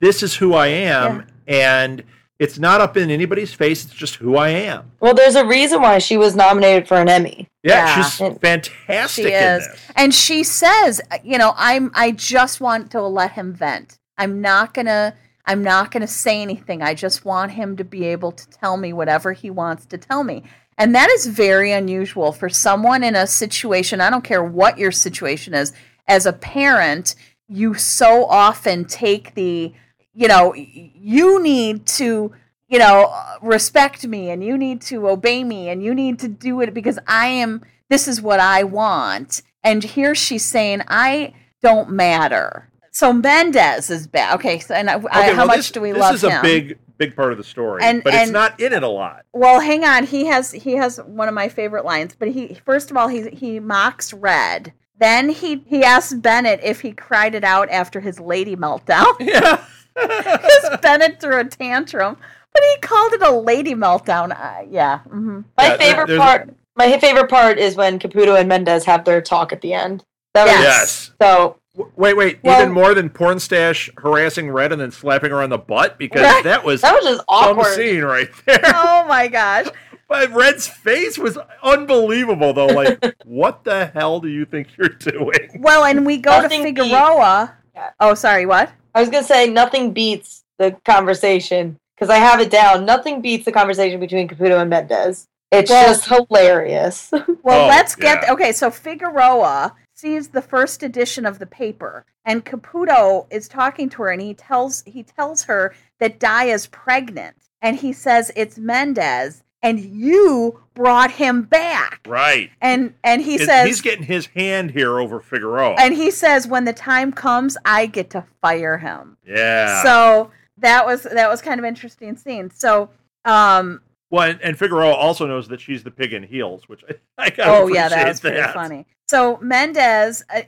this 0.00 0.22
is 0.22 0.36
who 0.36 0.54
I 0.54 0.68
am, 0.68 1.26
and 1.46 2.02
it's 2.38 2.58
not 2.58 2.80
up 2.80 2.96
in 2.96 3.10
anybody's 3.10 3.52
face. 3.52 3.84
It's 3.84 3.94
just 3.94 4.16
who 4.16 4.36
I 4.36 4.50
am. 4.50 4.90
Well, 5.00 5.12
there's 5.14 5.34
a 5.34 5.44
reason 5.44 5.82
why 5.82 5.98
she 5.98 6.16
was 6.16 6.36
nominated 6.36 6.86
for 6.86 6.94
an 6.96 7.08
Emmy. 7.08 7.48
Yeah, 7.64 7.84
Yeah. 7.86 8.02
she's 8.04 8.20
And- 8.20 8.40
fantastic 8.40 9.24
She 9.26 9.32
in 9.32 9.42
is. 9.42 9.66
this. 9.66 9.80
And 9.96 10.14
she 10.14 10.44
says, 10.44 11.00
you 11.24 11.36
know, 11.36 11.52
I'm 11.56 11.90
I 11.94 12.12
just 12.12 12.60
want 12.60 12.90
to 12.92 13.02
let 13.02 13.32
him 13.32 13.52
vent. 13.52 13.98
I'm 14.16 14.40
not 14.40 14.72
going 14.72 14.86
to 14.86 15.14
I'm 15.44 15.62
not 15.64 15.90
going 15.90 16.02
to 16.02 16.06
say 16.06 16.40
anything. 16.42 16.82
I 16.82 16.92
just 16.94 17.24
want 17.24 17.52
him 17.52 17.76
to 17.78 17.84
be 17.84 18.04
able 18.04 18.32
to 18.32 18.48
tell 18.50 18.76
me 18.76 18.92
whatever 18.92 19.32
he 19.32 19.48
wants 19.50 19.86
to 19.86 19.96
tell 19.98 20.22
me. 20.22 20.42
And 20.76 20.94
that 20.94 21.08
is 21.10 21.26
very 21.26 21.72
unusual 21.72 22.32
for 22.32 22.48
someone 22.50 23.02
in 23.02 23.16
a 23.16 23.26
situation, 23.26 24.00
I 24.02 24.10
don't 24.10 24.22
care 24.22 24.44
what 24.44 24.78
your 24.78 24.92
situation 24.92 25.54
is, 25.54 25.72
as 26.06 26.26
a 26.26 26.32
parent, 26.34 27.14
you 27.48 27.74
so 27.74 28.24
often 28.26 28.84
take 28.84 29.34
the, 29.34 29.72
you 30.14 30.28
know, 30.28 30.54
you 30.54 31.42
need 31.42 31.86
to, 31.86 32.32
you 32.68 32.78
know, 32.78 33.14
respect 33.42 34.06
me 34.06 34.30
and 34.30 34.44
you 34.44 34.58
need 34.58 34.80
to 34.82 35.08
obey 35.08 35.42
me 35.44 35.68
and 35.68 35.82
you 35.82 35.94
need 35.94 36.18
to 36.18 36.28
do 36.28 36.60
it 36.60 36.74
because 36.74 36.98
I 37.06 37.26
am, 37.28 37.62
this 37.88 38.06
is 38.06 38.20
what 38.20 38.40
I 38.40 38.64
want. 38.64 39.42
And 39.64 39.82
here 39.82 40.14
she's 40.14 40.44
saying, 40.44 40.82
I 40.88 41.34
don't 41.62 41.90
matter. 41.90 42.70
So 42.90 43.12
Mendez 43.12 43.90
is 43.90 44.06
bad 44.06 44.34
Okay, 44.36 44.58
so 44.58 44.74
and 44.74 44.90
I, 44.90 44.94
I- 45.10 45.30
how 45.30 45.38
well, 45.38 45.46
much 45.48 45.56
this, 45.58 45.70
do 45.72 45.80
we 45.80 45.92
love? 45.92 46.12
this 46.12 46.22
love 46.22 46.32
is 46.32 46.36
a 46.36 46.36
him? 46.36 46.42
big 46.42 46.78
big 46.96 47.14
part 47.14 47.30
of 47.30 47.38
the 47.38 47.44
story, 47.44 47.80
And- 47.82 48.02
but 48.02 48.12
it's 48.12 48.30
not 48.32 48.58
in 48.60 48.72
it 48.72 48.82
a 48.82 48.88
lot. 48.88 49.24
Well, 49.32 49.60
hang 49.60 49.84
on. 49.84 50.04
He 50.04 50.26
has 50.26 50.50
he 50.50 50.72
has 50.72 50.98
one 50.98 51.28
of 51.28 51.34
my 51.34 51.48
favorite 51.48 51.84
lines. 51.84 52.16
But 52.18 52.28
he 52.28 52.58
first 52.64 52.90
of 52.90 52.96
all 52.96 53.06
he 53.08 53.30
he 53.30 53.60
mocks 53.60 54.12
Red. 54.12 54.72
Then 54.98 55.28
he 55.28 55.62
he 55.66 55.84
asks 55.84 56.12
Bennett 56.14 56.60
if 56.62 56.80
he 56.80 56.92
cried 56.92 57.34
it 57.34 57.44
out 57.44 57.68
after 57.70 58.00
his 58.00 58.18
lady 58.20 58.56
meltdown. 58.56 59.06
Yeah. 59.20 59.64
Because 59.94 60.78
Bennett 60.80 61.20
threw 61.20 61.40
a 61.40 61.44
tantrum, 61.44 62.16
but 62.52 62.62
he 62.62 62.76
called 62.80 63.14
it 63.14 63.22
a 63.22 63.30
lady 63.32 63.74
meltdown. 63.74 64.30
Uh, 64.30 64.64
yeah. 64.70 65.00
hmm 65.00 65.40
My 65.56 65.64
Yeah, 65.64 65.76
there- 65.76 65.78
favorite 65.78 66.06
there's 66.06 66.18
a- 66.20 66.22
part. 66.22 66.54
My 66.76 66.98
favorite 67.00 67.28
part 67.28 67.58
is 67.58 67.74
when 67.74 67.98
Caputo 67.98 68.38
and 68.38 68.48
Mendez 68.48 68.84
have 68.84 69.04
their 69.04 69.20
talk 69.20 69.52
at 69.52 69.60
the 69.60 69.72
end. 69.74 70.04
That 70.34 70.44
was 70.44 70.52
Yes. 70.64 71.10
so. 71.20 71.56
W- 71.76 71.92
Wait, 71.96 72.16
wait. 72.16 72.38
Well- 72.44 72.60
even 72.60 72.72
more 72.72 72.94
than 72.94 73.10
Pornstache 73.10 73.90
harassing 74.00 74.50
Red 74.52 74.70
and 74.70 74.80
then 74.80 74.92
slapping 74.92 75.30
her 75.30 75.42
on 75.42 75.50
the 75.50 75.58
butt 75.58 75.98
because 75.98 76.22
Right. 76.22 76.44
that 76.44 76.62
was 76.64 76.82
That 76.82 76.94
was 76.94 77.04
just 77.04 77.16
some 77.18 77.24
awkward. 77.28 77.74
scene 77.74 78.04
right 78.04 78.28
there. 78.46 78.60
Oh 78.66 79.04
my 79.08 79.26
gosh. 79.26 79.66
But 80.08 80.32
Red's 80.32 80.66
face 80.66 81.18
was 81.18 81.38
unbelievable, 81.62 82.52
though. 82.52 82.66
Like, 82.66 83.14
what 83.24 83.64
the 83.64 83.86
hell 83.86 84.20
do 84.20 84.28
you 84.28 84.44
think 84.44 84.68
you're 84.76 84.88
doing? 84.88 85.60
Well, 85.60 85.84
and 85.84 86.06
we 86.06 86.16
go 86.16 86.40
Nothing 86.40 86.62
to 86.62 86.68
Figueroa. 86.82 87.54
Yeah. 87.74 87.90
Oh, 88.00 88.14
sorry. 88.14 88.46
What? 88.46 88.72
I 88.94 89.00
was 89.00 89.10
gonna 89.10 89.22
say 89.24 89.48
nothing 89.48 89.92
beats 89.92 90.44
the 90.58 90.72
conversation 90.84 91.76
because 91.94 92.10
I 92.10 92.16
have 92.16 92.40
it 92.40 92.50
down. 92.50 92.84
Nothing 92.84 93.20
beats 93.20 93.44
the 93.44 93.52
conversation 93.52 94.00
between 94.00 94.26
Caputo 94.28 94.60
and 94.60 94.70
Mendez. 94.70 95.26
It's 95.52 95.70
Well- 95.70 95.86
just 95.94 96.08
hilarious. 96.08 97.10
Well, 97.42 97.64
Oh, 97.64 97.68
let's 97.68 97.94
get 97.94 98.24
yeah. 98.24 98.32
okay. 98.32 98.52
So 98.52 98.70
Figueroa 98.70 99.74
sees 99.94 100.28
the 100.28 100.42
first 100.42 100.82
edition 100.82 101.24
of 101.24 101.38
the 101.38 101.46
paper, 101.46 102.04
and 102.24 102.44
Caputo 102.44 103.26
is 103.30 103.48
talking 103.48 103.88
to 103.90 104.02
her, 104.02 104.10
and 104.10 104.20
he 104.20 104.34
tells 104.34 104.82
he 104.86 105.02
tells 105.02 105.44
her 105.44 105.74
that 106.00 106.18
Daya's 106.20 106.66
pregnant, 106.66 107.36
and 107.62 107.76
he 107.76 107.92
says 107.92 108.30
it's 108.36 108.58
Mendez, 108.58 109.42
and 109.62 109.80
you 109.80 110.60
brought 110.74 111.10
him 111.12 111.42
back, 111.42 112.00
Right. 112.06 112.50
and 112.60 112.94
and 113.02 113.22
he 113.22 113.34
It- 113.36 113.46
says 113.46 113.66
he's 113.66 113.80
getting 113.80 114.04
his 114.04 114.26
hand 114.26 114.70
here 114.70 114.98
over 115.00 115.20
Figueroa. 115.20 115.74
and 115.78 115.94
he 115.94 116.10
says 116.10 116.46
when 116.46 116.64
the 116.64 116.72
time 116.72 117.12
comes, 117.12 117.56
I 117.64 117.86
get 117.86 118.10
to 118.10 118.24
fire 118.40 118.78
him. 118.78 119.16
yeah. 119.26 119.82
So 119.82 120.30
that 120.58 120.86
was 120.86 121.02
that 121.02 121.28
was 121.28 121.40
kind 121.42 121.58
of 121.58 121.64
interesting 121.64 122.16
scene. 122.16 122.50
So 122.50 122.90
um 123.24 123.80
well, 124.10 124.30
and, 124.30 124.40
and 124.42 124.58
Figueroa 124.58 124.92
also 124.94 125.26
knows 125.26 125.48
that 125.48 125.60
she's 125.60 125.82
the 125.84 125.90
pig 125.90 126.12
in 126.14 126.22
heels, 126.22 126.68
which 126.68 126.82
I, 126.88 126.94
I 127.26 127.32
oh 127.44 127.68
yeah, 127.68 127.88
that 127.88 128.08
was 128.08 128.18
appreciate 128.18 128.40
pretty 128.42 128.52
funny. 128.54 128.86
So 129.08 129.38
Mendez, 129.42 130.24
uh, 130.34 130.42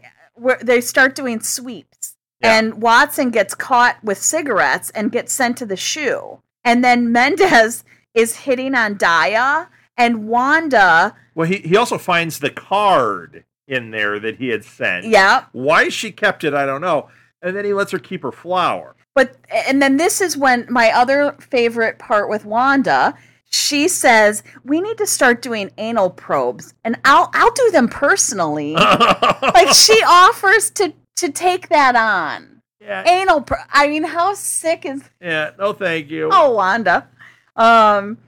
they 0.63 0.81
start 0.81 1.15
doing 1.15 1.41
sweeps, 1.41 2.17
Yeah. 2.41 2.57
and 2.59 2.75
Watson 2.81 3.31
gets 3.31 3.55
caught 3.55 4.03
with 4.05 4.19
cigarettes 4.19 4.91
and 4.91 5.11
gets 5.13 5.33
sent 5.33 5.57
to 5.59 5.67
the 5.67 5.77
SHU, 5.77 6.41
and 6.65 6.83
then 6.85 7.11
Mendez 7.13 7.85
is 8.15 8.37
hitting 8.37 8.75
on 8.75 8.97
Daya, 8.97 9.69
and 9.97 10.27
Wanda, 10.29 11.15
Well, 11.35 11.49
he, 11.49 11.57
he 11.59 11.77
also 11.77 11.99
finds 11.99 12.39
the 12.39 12.51
card 12.51 13.45
in 13.69 13.91
there 13.91 14.19
that 14.19 14.37
he 14.37 14.49
had 14.49 14.65
sent. 14.65 15.07
yeah, 15.07 15.45
Why 15.53 15.89
she 15.89 16.11
kept 16.11 16.43
it, 16.45 16.55
I 16.55 16.67
don't 16.67 16.81
know. 16.81 17.09
And 17.43 17.57
then 17.57 17.65
he 17.65 17.73
lets 17.73 17.93
her 17.93 17.99
keep 17.99 18.23
her 18.23 18.33
flower. 18.33 18.97
But 19.15 19.37
and 19.69 19.83
then 19.83 19.97
this 19.97 20.21
is 20.21 20.37
when 20.37 20.67
my 20.71 20.91
other 20.93 21.37
favorite 21.41 21.99
part 21.99 22.29
with 22.29 22.45
Wanda, 22.45 23.15
she 23.51 23.89
says, 23.89 24.43
"We 24.65 24.81
need 24.81 24.99
to 24.99 25.07
start 25.07 25.43
doing 25.43 25.71
anal 25.79 26.11
probes." 26.11 26.75
And 26.85 26.97
I'll 27.05 27.29
I'll 27.35 27.51
do 27.53 27.71
them 27.73 27.89
personally. 27.89 28.75
like 28.75 29.73
she 29.75 30.01
offers 30.07 30.71
to 30.73 30.93
to 31.17 31.33
take 31.33 31.69
that 31.71 31.97
on. 31.97 32.63
yeah, 32.81 33.03
Anal 33.09 33.41
pro- 33.43 33.59
I 33.73 33.89
mean, 33.89 34.05
how 34.05 34.35
sick 34.35 34.85
is 34.87 35.03
yeah. 35.21 35.51
No, 35.59 35.73
thank 35.73 36.09
you. 36.11 36.29
Oh, 36.33 36.53
Wanda. 36.55 37.09
Um 37.57 38.19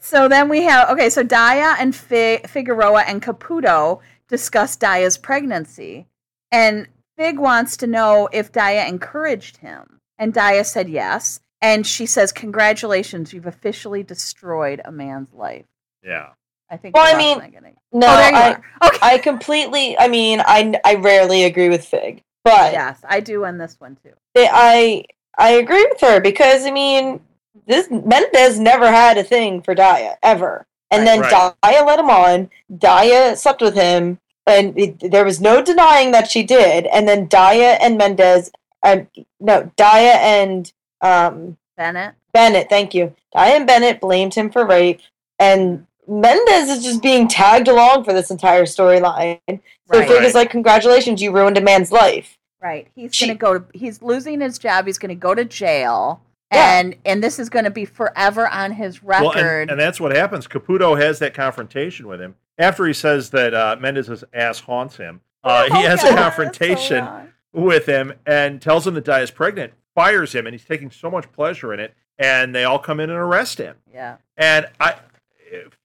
so 0.00 0.28
then 0.28 0.48
we 0.48 0.62
have 0.64 0.90
okay, 0.90 1.08
so 1.10 1.24
Daya 1.24 1.76
and 1.78 1.94
Fi- 1.94 2.42
Figueroa 2.46 3.02
and 3.06 3.22
Caputo 3.22 4.00
discuss 4.28 4.76
Daya's 4.76 5.16
pregnancy. 5.18 6.06
And 6.52 6.86
Fig 7.16 7.38
wants 7.38 7.76
to 7.78 7.86
know 7.86 8.28
if 8.32 8.52
Daya 8.52 8.86
encouraged 8.88 9.56
him. 9.58 10.00
And 10.18 10.34
Daya 10.34 10.64
said 10.66 10.88
yes. 10.88 11.40
And 11.62 11.86
she 11.86 12.04
says, 12.06 12.30
Congratulations, 12.32 13.32
you've 13.32 13.46
officially 13.46 14.02
destroyed 14.02 14.80
a 14.84 14.92
man's 14.92 15.32
life. 15.32 15.64
Yeah. 16.04 16.30
I 16.70 16.76
think 16.76 16.94
Well, 16.94 17.06
I 17.06 17.12
we're 17.12 17.18
mean, 17.18 17.38
not 17.38 17.52
gonna- 17.52 17.72
No, 17.92 18.06
oh, 18.08 18.16
there 18.16 18.30
you 18.30 18.36
I, 18.36 18.50
are. 18.52 18.62
Okay. 18.88 18.98
I 19.02 19.18
completely. 19.18 19.98
I 19.98 20.08
mean, 20.08 20.40
I 20.44 20.78
I 20.84 20.96
rarely 20.96 21.44
agree 21.44 21.68
with 21.70 21.84
Fig, 21.86 22.22
but 22.44 22.72
yes, 22.72 23.00
I 23.08 23.20
do 23.20 23.44
on 23.46 23.56
this 23.58 23.76
one 23.78 23.96
too. 24.02 24.12
they- 24.34 24.48
I 24.50 25.04
I 25.38 25.50
agree 25.52 25.84
with 25.88 26.00
her 26.00 26.20
because 26.20 26.66
I 26.66 26.70
mean, 26.72 27.20
this 27.66 27.88
Mendez 27.90 28.58
never 28.58 28.90
had 28.90 29.18
a 29.18 29.24
thing 29.24 29.62
for 29.62 29.74
Daya 29.74 30.16
ever, 30.22 30.66
and 30.90 31.00
Right. 31.00 31.04
then 31.06 31.20
Right. 31.20 31.52
Daya 31.62 31.86
let 31.86 31.98
him 31.98 32.10
on. 32.10 32.50
Daya 32.72 33.36
slept 33.36 33.60
with 33.62 33.74
him, 33.74 34.18
and 34.46 34.78
it, 34.78 35.10
there 35.10 35.24
was 35.24 35.40
no 35.40 35.62
denying 35.62 36.10
that 36.12 36.30
she 36.30 36.42
did. 36.42 36.86
And 36.86 37.08
then 37.08 37.28
Daya 37.28 37.78
and 37.80 37.96
Mendez, 37.98 38.50
uh, 38.82 38.98
no, 39.40 39.70
Daya 39.76 40.14
and 40.16 40.72
um, 41.00 41.56
Bennett. 41.76 42.14
Bennett, 42.32 42.68
thank 42.68 42.94
you. 42.94 43.14
Diane 43.34 43.66
Bennett 43.66 44.00
blamed 44.00 44.34
him 44.34 44.50
for 44.50 44.64
rape, 44.66 45.00
and 45.38 45.86
Mendez 46.08 46.68
is 46.70 46.84
just 46.84 47.02
being 47.02 47.26
tagged 47.28 47.68
along 47.68 48.04
for 48.04 48.12
this 48.12 48.30
entire 48.30 48.64
storyline. 48.64 49.38
So 49.48 49.98
Right. 49.98 50.08
Fig 50.08 50.22
is 50.24 50.34
like, 50.34 50.50
"Congratulations, 50.50 51.20
you 51.22 51.32
ruined 51.32 51.58
a 51.58 51.60
man's 51.60 51.90
life." 51.92 52.38
Right. 52.62 52.88
He's 52.94 53.14
She- 53.14 53.26
going 53.26 53.36
to 53.36 53.40
go 53.40 53.58
to 53.58 53.64
he's 53.78 54.00
losing 54.02 54.40
his 54.40 54.58
job. 54.58 54.86
He's 54.86 54.98
going 54.98 55.10
to 55.10 55.14
go 55.14 55.34
to 55.34 55.44
jail. 55.44 56.20
Yeah. 56.52 56.78
And 56.78 56.96
and 57.04 57.22
this 57.24 57.38
is 57.38 57.48
going 57.48 57.64
to 57.64 57.70
be 57.70 57.84
forever 57.84 58.48
on 58.48 58.72
his 58.72 59.02
record. 59.02 59.24
Well, 59.24 59.32
and, 59.38 59.70
and 59.72 59.80
that's 59.80 59.98
what 60.00 60.14
happens. 60.14 60.46
Caputo 60.46 61.00
has 61.00 61.18
that 61.18 61.34
confrontation 61.34 62.06
with 62.06 62.20
him 62.20 62.36
after 62.58 62.86
he 62.86 62.92
says 62.92 63.30
that 63.30 63.52
uh, 63.54 63.76
Mendez's 63.80 64.22
ass 64.32 64.60
haunts 64.60 64.96
him. 64.96 65.20
Uh, 65.42 65.64
he 65.64 65.70
Oh, 65.72 65.88
has 65.88 66.02
God, 66.02 66.12
a 66.12 66.14
that's 66.14 66.16
so 66.16 66.22
confrontation 66.22 67.08
with 67.52 67.86
him 67.86 68.12
and 68.26 68.60
tells 68.62 68.86
him 68.86 68.94
that 68.94 69.04
Di 69.04 69.20
is 69.22 69.30
pregnant, 69.30 69.72
fires 69.94 70.34
him, 70.34 70.46
and 70.46 70.54
he's 70.54 70.64
taking 70.64 70.90
so 70.90 71.10
much 71.10 71.30
pleasure 71.32 71.72
in 71.74 71.80
it. 71.80 71.94
And 72.18 72.54
they 72.54 72.64
all 72.64 72.78
come 72.78 73.00
in 73.00 73.10
and 73.10 73.18
arrest 73.18 73.58
him. 73.58 73.76
yeah. 73.92 74.16
And 74.38 74.66
I, 74.80 74.94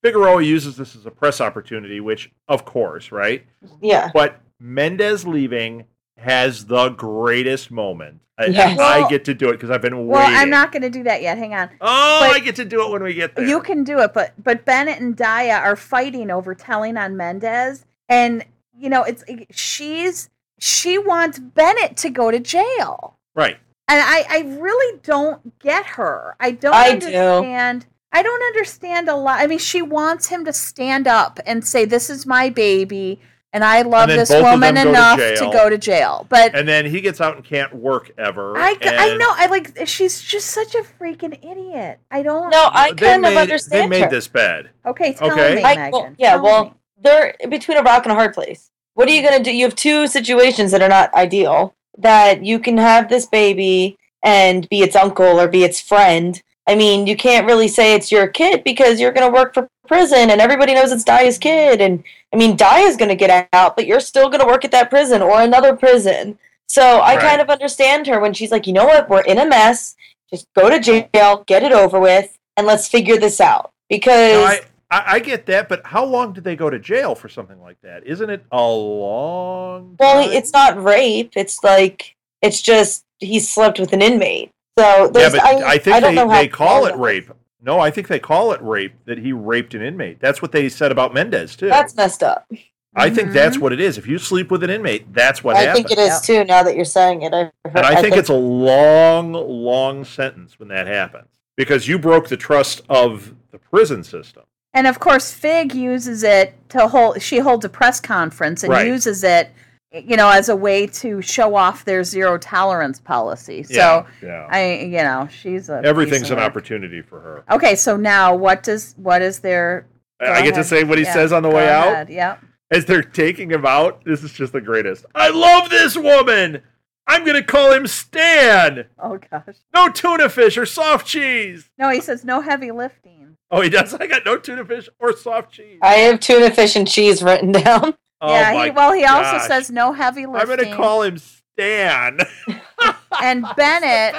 Figueroa 0.01 0.41
uses 0.43 0.77
this 0.77 0.95
as 0.95 1.05
a 1.05 1.11
press 1.11 1.41
opportunity, 1.41 1.99
which 1.99 2.31
of 2.47 2.65
course, 2.65 3.11
right? 3.11 3.45
Yeah, 3.81 4.11
But 4.13 4.39
Mendez 4.59 5.25
leaving 5.27 5.85
has 6.21 6.65
the 6.65 6.89
greatest 6.89 7.71
moment. 7.71 8.19
I, 8.37 8.45
Yes. 8.45 8.79
I 8.79 8.99
Well- 9.01 9.09
get 9.09 9.25
to 9.25 9.33
do 9.33 9.49
it 9.49 9.53
because 9.53 9.69
I've 9.69 9.81
been 9.81 10.07
Well. 10.07 10.21
I'm 10.25 10.49
not 10.49 10.71
going 10.71 10.81
to 10.81 10.89
do 10.89 11.03
that 11.03 11.21
yet. 11.21 11.37
Hang 11.37 11.53
on. 11.53 11.69
Oh, 11.79 12.19
but- 12.27 12.35
I 12.35 12.39
get 12.39 12.55
to 12.55 12.65
do 12.65 12.83
it 12.85 12.91
when 12.91 13.03
we 13.03 13.13
get 13.13 13.35
there. 13.35 13.45
You 13.45 13.61
can 13.61 13.83
do 13.83 13.99
it, 13.99 14.13
but 14.13 14.33
but 14.41 14.65
Bennett 14.65 14.99
and 14.99 15.15
Daya 15.15 15.59
are 15.61 15.75
fighting 15.75 16.31
over 16.31 16.55
telling 16.55 16.97
on 16.97 17.15
Mendez, 17.17 17.85
and 18.09 18.43
you 18.75 18.89
know 18.89 19.03
it's 19.03 19.23
eh, 19.27 19.45
she's 19.51 20.29
she 20.59 20.97
wants 20.97 21.37
Bennett 21.39 21.97
to 21.97 22.09
go 22.09 22.31
to 22.31 22.39
jail, 22.39 23.17
right. 23.35 23.57
and 23.87 23.99
I 24.01 24.25
I 24.29 24.57
really 24.59 24.99
don't 25.03 25.57
get 25.59 25.85
her. 25.85 26.35
I 26.39 26.51
don't 26.51 26.73
I 26.73 26.95
do. 26.95 27.07
understand. 27.07 27.85
I 28.13 28.23
don't 28.23 28.43
understand 28.43 29.07
a 29.07 29.15
lot. 29.15 29.39
I 29.39 29.47
mean, 29.47 29.59
she 29.59 29.81
wants 29.81 30.27
him 30.27 30.43
to 30.45 30.51
stand 30.53 31.07
up 31.07 31.39
and 31.45 31.65
say, 31.65 31.85
"This 31.85 32.09
is 32.09 32.25
my 32.25 32.49
baby." 32.49 33.19
And 33.53 33.65
I 33.65 33.81
love 33.81 34.07
then 34.07 34.17
this 34.17 34.29
woman 34.29 34.75
them 34.75 34.75
go 34.75 34.83
to 34.83 34.89
enough 34.89 35.17
to, 35.19 35.49
go 35.51 35.69
to 35.69 35.77
jail. 35.77 36.25
But 36.29 36.55
And 36.55 36.65
then 36.67 36.85
he 36.85 37.01
gets 37.01 37.19
out 37.19 37.35
and 37.35 37.43
can't 37.43 37.73
work 37.75 38.11
ever. 38.17 38.57
I, 38.57 38.77
I 38.81 39.17
know 39.17 39.27
I 39.29 39.47
like 39.47 39.87
she's 39.87 40.21
just 40.21 40.47
such 40.51 40.73
a 40.73 40.83
freaking 40.83 41.37
idiot. 41.43 41.99
I 42.09 42.23
don't. 42.23 42.49
no, 42.49 42.69
I 42.71 42.91
they 42.91 42.95
kind 43.07 43.25
of 43.25 43.33
made- 43.33 43.41
understand 43.41 43.83
They 43.91 43.99
made 43.99 44.05
her. 44.05 44.09
this 44.09 44.27
bad. 44.29 44.69
Okay, 44.85 45.13
tell 45.13 45.31
Okay. 45.31 45.55
me, 45.55 45.63
I- 45.63 45.75
Megan. 45.75 45.91
well, 45.91 46.13
yeah, 46.17 46.31
Tell 46.35 46.43
well, 46.43 46.63
me. 46.65 46.73
they're 47.01 47.35
between 47.49 47.77
a 47.77 47.81
rock 47.81 48.03
and 48.05 48.13
a 48.13 48.15
hard 48.15 48.33
place. 48.33 48.69
What 48.93 49.09
are 49.09 49.11
you 49.11 49.21
gonna 49.21 49.43
do? 49.43 49.53
You 49.53 49.65
have 49.65 49.75
two 49.75 50.07
situations 50.07 50.71
that 50.71 50.81
are 50.81 50.89
not 50.89 51.13
ideal. 51.13 51.75
That 51.97 52.45
you 52.45 52.57
can 52.57 52.77
have 52.77 53.09
this 53.09 53.25
baby 53.25 53.97
and 54.23 54.67
be 54.69 54.81
its 54.81 54.95
uncle 54.95 55.39
or 55.39 55.47
be 55.49 55.65
its 55.65 55.81
friend. 55.81 56.41
I 56.71 56.75
mean, 56.75 57.05
you 57.05 57.17
can't 57.17 57.45
really 57.45 57.67
say 57.67 57.95
it's 57.95 58.13
your 58.13 58.29
kid 58.29 58.63
because 58.63 58.97
you're 59.01 59.11
gonna 59.11 59.29
work 59.29 59.53
for 59.53 59.67
prison 59.89 60.29
and 60.29 60.39
everybody 60.39 60.73
knows 60.73 60.93
it's 60.93 61.03
Daya's 61.03 61.37
kid. 61.37 61.81
And 61.81 62.01
I 62.33 62.37
mean, 62.37 62.55
Daya's 62.55 62.95
gonna 62.95 63.13
get 63.13 63.49
out, 63.51 63.75
but 63.75 63.85
you're 63.85 63.99
still 63.99 64.29
gonna 64.29 64.45
work 64.45 64.63
at 64.63 64.71
that 64.71 64.89
prison 64.89 65.21
or 65.21 65.41
another 65.41 65.75
prison. 65.75 66.39
So 66.69 67.01
I 67.01 67.15
Right. 67.15 67.19
kind 67.19 67.41
of 67.41 67.49
understand 67.49 68.07
her 68.07 68.21
when 68.21 68.33
she's 68.33 68.51
like, 68.51 68.67
you 68.67 68.71
know 68.71 68.85
what, 68.85 69.09
we're 69.09 69.19
in 69.23 69.37
a 69.37 69.45
mess. 69.45 69.97
Just 70.29 70.47
go 70.55 70.69
to 70.69 70.79
jail, 70.79 71.43
get 71.45 71.61
it 71.61 71.73
over 71.73 71.99
with, 71.99 72.37
and 72.55 72.65
let's 72.65 72.87
figure 72.87 73.17
this 73.17 73.41
out. 73.41 73.71
Because 73.89 74.31
Now, 74.31 74.45
I, 74.45 74.61
I, 74.89 75.15
I 75.15 75.19
get 75.19 75.45
that, 75.47 75.67
but 75.67 75.85
how 75.85 76.05
long 76.05 76.31
did 76.31 76.45
they 76.45 76.55
go 76.55 76.69
to 76.69 76.79
jail 76.79 77.15
for 77.15 77.27
something 77.27 77.61
like 77.61 77.81
that? 77.83 78.07
Isn't 78.07 78.29
it 78.29 78.45
a 78.49 78.65
long? 78.65 79.97
Well, 79.99 80.31
it's 80.31 80.53
not 80.53 80.81
rape. 80.81 81.33
It's 81.35 81.65
like 81.65 82.15
it's 82.41 82.61
just 82.61 83.03
he 83.19 83.41
slept 83.41 83.77
with 83.77 83.91
an 83.91 84.01
inmate. 84.01 84.51
So 84.77 85.11
Yeah, 85.15 85.29
but 85.29 85.43
I, 85.43 85.71
I, 85.73 85.77
think 85.77 85.95
I 85.97 85.99
they, 86.13 86.27
they 86.43 86.47
call 86.47 86.85
it 86.85 86.91
that- 86.91 86.99
rape. 86.99 87.29
No, 87.63 87.79
I 87.79 87.91
think 87.91 88.07
they 88.07 88.17
call 88.19 88.53
it 88.53 88.61
rape 88.63 88.93
that 89.05 89.19
he 89.19 89.33
raped 89.33 89.75
an 89.75 89.83
inmate. 89.83 90.19
That's 90.19 90.41
what 90.41 90.51
they 90.51 90.67
said 90.67 90.91
about 90.91 91.13
Mendez 91.13 91.55
too. 91.55 91.67
That's 91.67 91.95
messed 91.95 92.23
up. 92.23 92.51
I 92.95 93.09
think 93.11 93.31
that's 93.33 93.57
Mhm. 93.57 93.61
what 93.61 93.71
it 93.71 93.79
is. 93.79 93.97
If 93.99 94.07
you 94.07 94.17
sleep 94.17 94.49
with 94.49 94.63
an 94.63 94.71
inmate, 94.71 95.13
that's 95.13 95.43
what 95.43 95.55
I 95.55 95.61
happens. 95.61 95.87
think 95.87 95.91
it 95.91 96.01
is 96.01 96.21
too. 96.21 96.43
Now 96.43 96.63
that 96.63 96.75
you're 96.75 96.83
saying 96.85 97.21
it, 97.21 97.33
I, 97.33 97.51
and 97.65 97.77
I, 97.85 98.01
think, 98.01 98.17
it's 98.17 98.29
a 98.29 98.33
long, 98.33 99.31
long 99.33 100.03
sentence 100.03 100.57
when 100.59 100.69
that 100.69 100.87
happens 100.87 101.27
because 101.55 101.87
you 101.87 101.99
broke 101.99 102.29
the 102.29 102.35
trust 102.37 102.81
of 102.89 103.35
the 103.51 103.59
prison 103.59 104.03
system. 104.03 104.43
And 104.73 104.87
of 104.87 104.99
course, 104.99 105.31
Fig 105.31 105.75
uses 105.75 106.23
it 106.23 106.55
to 106.69 106.87
hold. 106.87 107.21
She 107.21 107.37
holds 107.39 107.63
a 107.63 107.69
press 107.69 107.99
conference 107.99 108.63
and 108.63 108.71
Right. 108.73 108.87
uses 108.87 109.23
it, 109.23 109.51
you 109.93 110.15
know, 110.15 110.29
as 110.29 110.47
a 110.49 110.55
way 110.55 110.87
to 110.87 111.21
show 111.21 111.55
off 111.55 111.83
their 111.85 112.03
zero 112.03 112.37
tolerance 112.37 112.99
policy. 112.99 113.63
So 113.63 113.73
yeah, 113.73 114.05
yeah. 114.21 114.47
I, 114.49 114.73
you 114.83 114.97
know, 115.03 115.27
she's 115.29 115.69
a 115.69 115.81
Everything's 115.83 116.29
an 116.31 116.37
work. 116.37 116.45
opportunity 116.45 117.01
for 117.01 117.19
her. 117.19 117.43
Okay, 117.51 117.75
so 117.75 117.97
now 117.97 118.33
what 118.35 118.63
does 118.63 118.93
what 118.97 119.21
is 119.21 119.39
their? 119.39 119.85
I 120.19 120.25
go 120.25 120.31
I 120.33 120.41
get 120.43 120.55
to 120.55 120.63
say 120.63 120.83
what 120.83 120.97
he 120.97 121.03
Yeah, 121.03 121.13
says 121.13 121.33
on 121.33 121.43
the 121.43 121.49
go 121.49 121.55
way 121.57 121.69
out 121.69 121.87
ahead. 121.91 122.09
Yep. 122.09 122.39
as 122.71 122.85
they're 122.85 123.01
taking 123.01 123.49
him 123.51 123.65
out. 123.65 124.03
This 124.05 124.23
is 124.23 124.31
just 124.31 124.53
the 124.53 124.61
greatest. 124.61 125.05
I 125.15 125.29
love 125.29 125.69
this 125.69 125.97
woman. 125.97 126.61
I'm 127.07 127.25
gonna 127.25 127.43
call 127.43 127.73
him 127.73 127.87
Stan. 127.87 128.85
Oh 128.97 129.17
gosh. 129.29 129.55
No 129.75 129.89
tuna 129.89 130.29
fish 130.29 130.57
or 130.57 130.65
soft 130.65 131.05
cheese. 131.07 131.69
No, 131.77 131.89
he 131.89 131.99
says 131.99 132.23
no 132.23 132.39
heavy 132.41 132.71
lifting. 132.71 133.35
Oh, 133.49 133.59
he 133.59 133.69
does. 133.69 133.93
I 133.99 134.07
got 134.07 134.23
no 134.25 134.37
tuna 134.37 134.63
fish 134.63 134.87
or 134.99 135.17
soft 135.17 135.51
cheese. 135.51 135.79
I 135.81 135.95
have 135.95 136.19
tuna 136.21 136.51
fish 136.51 136.75
and 136.77 136.87
cheese 136.87 137.21
written 137.21 137.51
down. 137.63 137.95
Oh 138.21 138.31
yeah. 138.33 138.65
He, 138.65 138.71
well, 138.71 138.93
he 138.93 139.03
also 139.05 139.39
says 139.47 139.69
no 139.71 139.93
heavy 139.93 140.25
lifting. 140.25 140.51
I'm 140.51 140.57
gonna 140.57 140.75
call 140.75 141.01
him 141.01 141.17
Stan. 141.17 142.19
and 143.21 143.45
Bennett. 143.55 144.15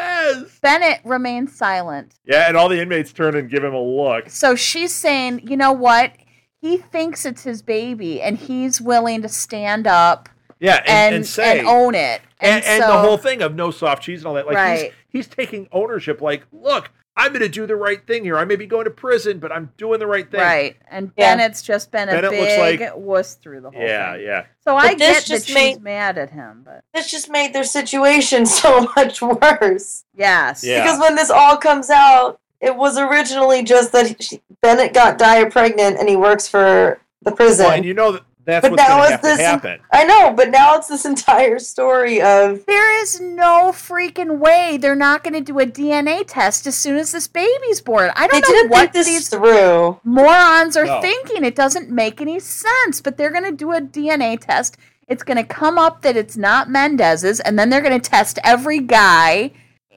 Bennett 0.60 1.00
remains 1.04 1.56
silent. 1.56 2.14
Yeah, 2.24 2.48
and 2.48 2.56
all 2.56 2.68
the 2.68 2.80
inmates 2.80 3.12
turn 3.12 3.36
and 3.36 3.48
give 3.50 3.64
him 3.64 3.74
a 3.74 3.82
look. 3.82 4.28
So 4.30 4.54
she's 4.54 4.92
saying, 4.94 5.46
you 5.48 5.56
know 5.56 5.72
what? 5.72 6.12
He 6.60 6.76
thinks 6.76 7.24
it's 7.24 7.42
his 7.42 7.62
baby, 7.62 8.20
and 8.22 8.38
he's 8.38 8.80
willing 8.80 9.22
to 9.22 9.28
stand 9.28 9.86
up 9.86 10.28
Yeah, 10.60 10.76
and, 10.86 10.86
and 10.86 11.14
and 11.16 11.26
say 11.26 11.58
and 11.58 11.66
own 11.68 11.94
it. 11.96 12.20
and, 12.40 12.64
and 12.64 12.82
so, 12.82 12.88
the 12.88 12.98
whole 12.98 13.16
thing 13.16 13.42
of 13.42 13.54
no 13.56 13.70
soft 13.72 14.02
cheese 14.04 14.20
and 14.20 14.26
all 14.28 14.34
that. 14.34 14.46
Like 14.46 14.54
Right. 14.56 14.92
he's 15.08 15.26
he's 15.26 15.28
taking 15.28 15.66
ownership. 15.72 16.20
Like, 16.20 16.44
look, 16.52 16.90
I'm 17.16 17.28
going 17.28 17.42
to 17.42 17.48
do 17.48 17.66
the 17.66 17.76
right 17.76 18.04
thing 18.06 18.24
here. 18.24 18.38
I 18.38 18.44
may 18.46 18.56
be 18.56 18.66
going 18.66 18.84
to 18.84 18.90
prison, 18.90 19.38
but 19.38 19.52
I'm 19.52 19.70
doing 19.76 19.98
the 19.98 20.06
right 20.06 20.30
thing. 20.30 20.40
right, 20.40 20.76
and 20.90 21.12
Yeah. 21.16 21.34
Bennett's 21.36 21.60
just 21.62 21.90
been 21.90 22.08
a 22.08 22.12
Bennett 22.12 22.30
looks 22.32 22.56
big 22.56 22.80
like- 22.80 22.96
wuss 22.96 23.34
through 23.34 23.60
the 23.60 23.70
whole 23.70 23.82
Yeah, 23.82 24.14
thing. 24.14 24.24
yeah. 24.24 24.44
So 24.64 24.76
I 24.76 24.88
But 24.88 24.98
this 24.98 25.08
get 25.08 25.14
that 25.14 25.24
just 25.26 25.46
she's 25.46 25.54
made- 25.54 25.82
mad 25.82 26.16
at 26.16 26.30
him, 26.30 26.62
but 26.64 26.82
This 26.94 27.10
just 27.10 27.28
made 27.30 27.52
their 27.52 27.64
situation 27.64 28.46
so 28.60 28.88
much 28.96 29.20
worse. 29.20 30.04
yes, 30.14 30.64
Yeah. 30.64 30.82
Because 30.82 30.98
when 31.00 31.14
this 31.16 31.30
all 31.30 31.56
comes 31.58 31.90
out, 31.90 32.38
it 32.62 32.76
was 32.76 32.96
originally 32.96 33.62
just 33.62 33.92
that 33.92 34.22
she, 34.22 34.40
Bennett 34.62 34.94
got 34.94 35.18
Daya 35.18 35.50
pregnant 35.50 35.98
and 35.98 36.08
he 36.08 36.16
works 36.16 36.48
for 36.48 36.98
the 37.22 37.32
prison. 37.32 37.66
Well, 37.66 37.74
and 37.74 37.84
you 37.84 37.92
know 37.94 38.12
that 38.12 38.22
that's 38.44 38.62
But 38.62 38.72
what's 38.72 38.82
now 38.82 38.96
going 38.98 39.08
to 39.08 39.14
it's 39.14 39.22
this- 39.22 39.40
happen. 39.40 39.80
I 39.92 40.04
know, 40.04 40.32
but 40.32 40.50
now 40.50 40.76
it's 40.76 40.88
this 40.88 41.04
entire 41.04 41.58
story 41.58 42.20
of 42.20 42.64
There 42.66 43.00
is 43.02 43.20
no 43.20 43.70
freaking 43.72 44.38
way 44.38 44.76
they're 44.80 44.94
not 44.96 45.22
going 45.22 45.34
to 45.34 45.40
do 45.40 45.58
a 45.60 45.66
DNA 45.66 46.24
test 46.26 46.66
as 46.66 46.74
soon 46.76 46.96
as 46.96 47.12
this 47.12 47.28
baby's 47.28 47.80
born. 47.80 48.10
I 48.16 48.26
don't 48.26 48.40
know 48.40 48.48
didn't 48.48 48.70
what 48.70 48.92
this 48.92 49.06
these 49.06 49.28
through. 49.28 50.00
morons 50.04 50.76
are 50.76 50.86
No. 50.86 51.00
thinking. 51.00 51.44
It 51.44 51.54
doesn't 51.54 51.90
make 51.90 52.20
any 52.20 52.40
sense, 52.40 53.00
but 53.00 53.16
they're 53.16 53.30
going 53.30 53.44
to 53.44 53.52
do 53.52 53.72
a 53.72 53.80
DNA 53.80 54.36
test. 54.40 54.76
It's 55.08 55.22
going 55.22 55.36
to 55.36 55.44
come 55.44 55.78
up 55.78 56.02
that 56.02 56.16
it's 56.16 56.36
not 56.36 56.70
Mendez's, 56.70 57.40
and 57.40 57.58
then 57.58 57.70
they're 57.70 57.80
going 57.82 58.00
to 58.00 58.10
test 58.10 58.38
every 58.44 58.78
guy, 58.80 59.50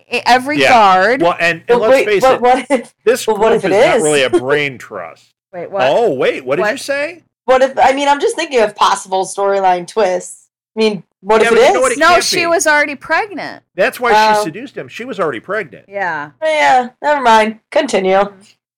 every 0.10 0.60
Yeah. 0.60 0.70
guard. 0.70 1.22
Well, 1.22 1.36
and, 1.40 1.60
and 1.60 1.64
But 1.68 1.80
let's 1.82 1.92
wait, 1.92 2.06
face 2.06 2.24
it, 2.24 2.42
what 2.42 2.66
if 2.70 2.94
this 3.06 3.26
but 3.26 3.34
group 3.34 3.44
what 3.44 3.54
is 3.54 3.64
if 3.64 3.72
it 3.72 3.86
not 3.88 3.98
really 4.02 4.24
a 4.24 4.30
brain 4.40 4.78
trust. 4.78 5.34
Wait, 5.54 5.72
what? 5.72 5.84
Oh, 5.88 6.14
wait, 6.14 6.44
what 6.46 6.58
did 6.58 6.64
What? 6.64 6.72
you 6.72 6.78
say? 6.78 7.24
What 7.46 7.62
if 7.62 7.78
I 7.80 7.94
mean 7.94 8.08
I'm 8.08 8.20
just 8.20 8.36
thinking 8.36 8.62
of 8.62 8.76
possible 8.76 9.26
storyline 9.26 9.88
twists. 9.88 10.50
I 10.76 10.80
mean, 10.80 11.04
what 11.22 11.42
Yeah, 11.42 11.48
if 11.48 11.54
but 11.54 11.60
it 11.60 11.68
you 11.68 11.74
know 11.74 11.86
it 11.88 11.98
no, 12.16 12.20
she 12.20 12.38
be. 12.38 12.46
was 12.48 12.68
already 12.68 12.96
pregnant. 12.96 13.64
That's 13.76 14.00
why 14.00 14.12
Oh. 14.14 14.40
she 14.40 14.44
seduced 14.46 14.76
him. 14.76 14.88
She 14.90 15.06
was 15.06 15.20
already 15.20 15.40
pregnant. 15.40 15.86
Yeah, 15.88 16.32
Oh, 16.42 16.48
yeah, 16.48 16.90
never 17.02 17.22
mind. 17.22 17.60
Continue. 17.72 18.12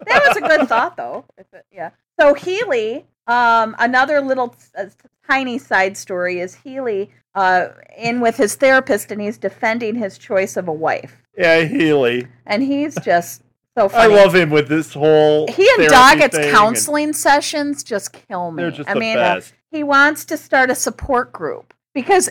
that 0.05 0.24
was 0.28 0.38
a 0.38 0.41
good 0.41 0.68
thought, 0.68 0.95
though. 0.95 1.26
If 1.38 1.47
it- 1.53 1.65
yeah. 1.72 1.89
So 2.20 2.34
Healy, 2.36 3.05
um, 3.28 3.76
another 3.80 4.22
little 4.22 4.55
uh, 4.78 4.86
tiny 5.28 5.57
side 5.57 5.97
story 5.97 6.39
is 6.39 6.55
Healy 6.55 7.09
uh, 7.36 7.70
in 7.97 8.20
with 8.22 8.38
his 8.38 8.55
therapist, 8.55 9.11
and 9.11 9.20
he's 9.22 9.38
defending 9.38 9.95
his 9.95 10.18
choice 10.18 10.55
of 10.57 10.68
a 10.68 10.74
wife, 10.74 11.22
Yeah, 11.38 11.61
Healy. 11.63 12.28
and 12.45 12.63
he's 12.63 12.95
just 13.03 13.41
so 13.78 13.89
I 13.93 14.07
love 14.07 14.34
him 14.36 14.49
with 14.49 14.67
this 14.67 14.93
whole. 14.93 15.47
he 15.51 15.69
and 15.78 15.88
Doggett's 15.89 16.38
counseling 16.51 17.13
sessions 17.13 17.84
just 17.84 18.13
kill 18.13 18.51
me. 18.51 18.69
Just 18.71 18.89
I 18.89 18.93
mean, 18.95 19.17
uh, 19.17 19.41
he 19.71 19.84
wants 19.84 20.25
to 20.25 20.38
start 20.38 20.69
a 20.69 20.75
support 20.75 21.32
group 21.32 21.73
because 21.93 22.30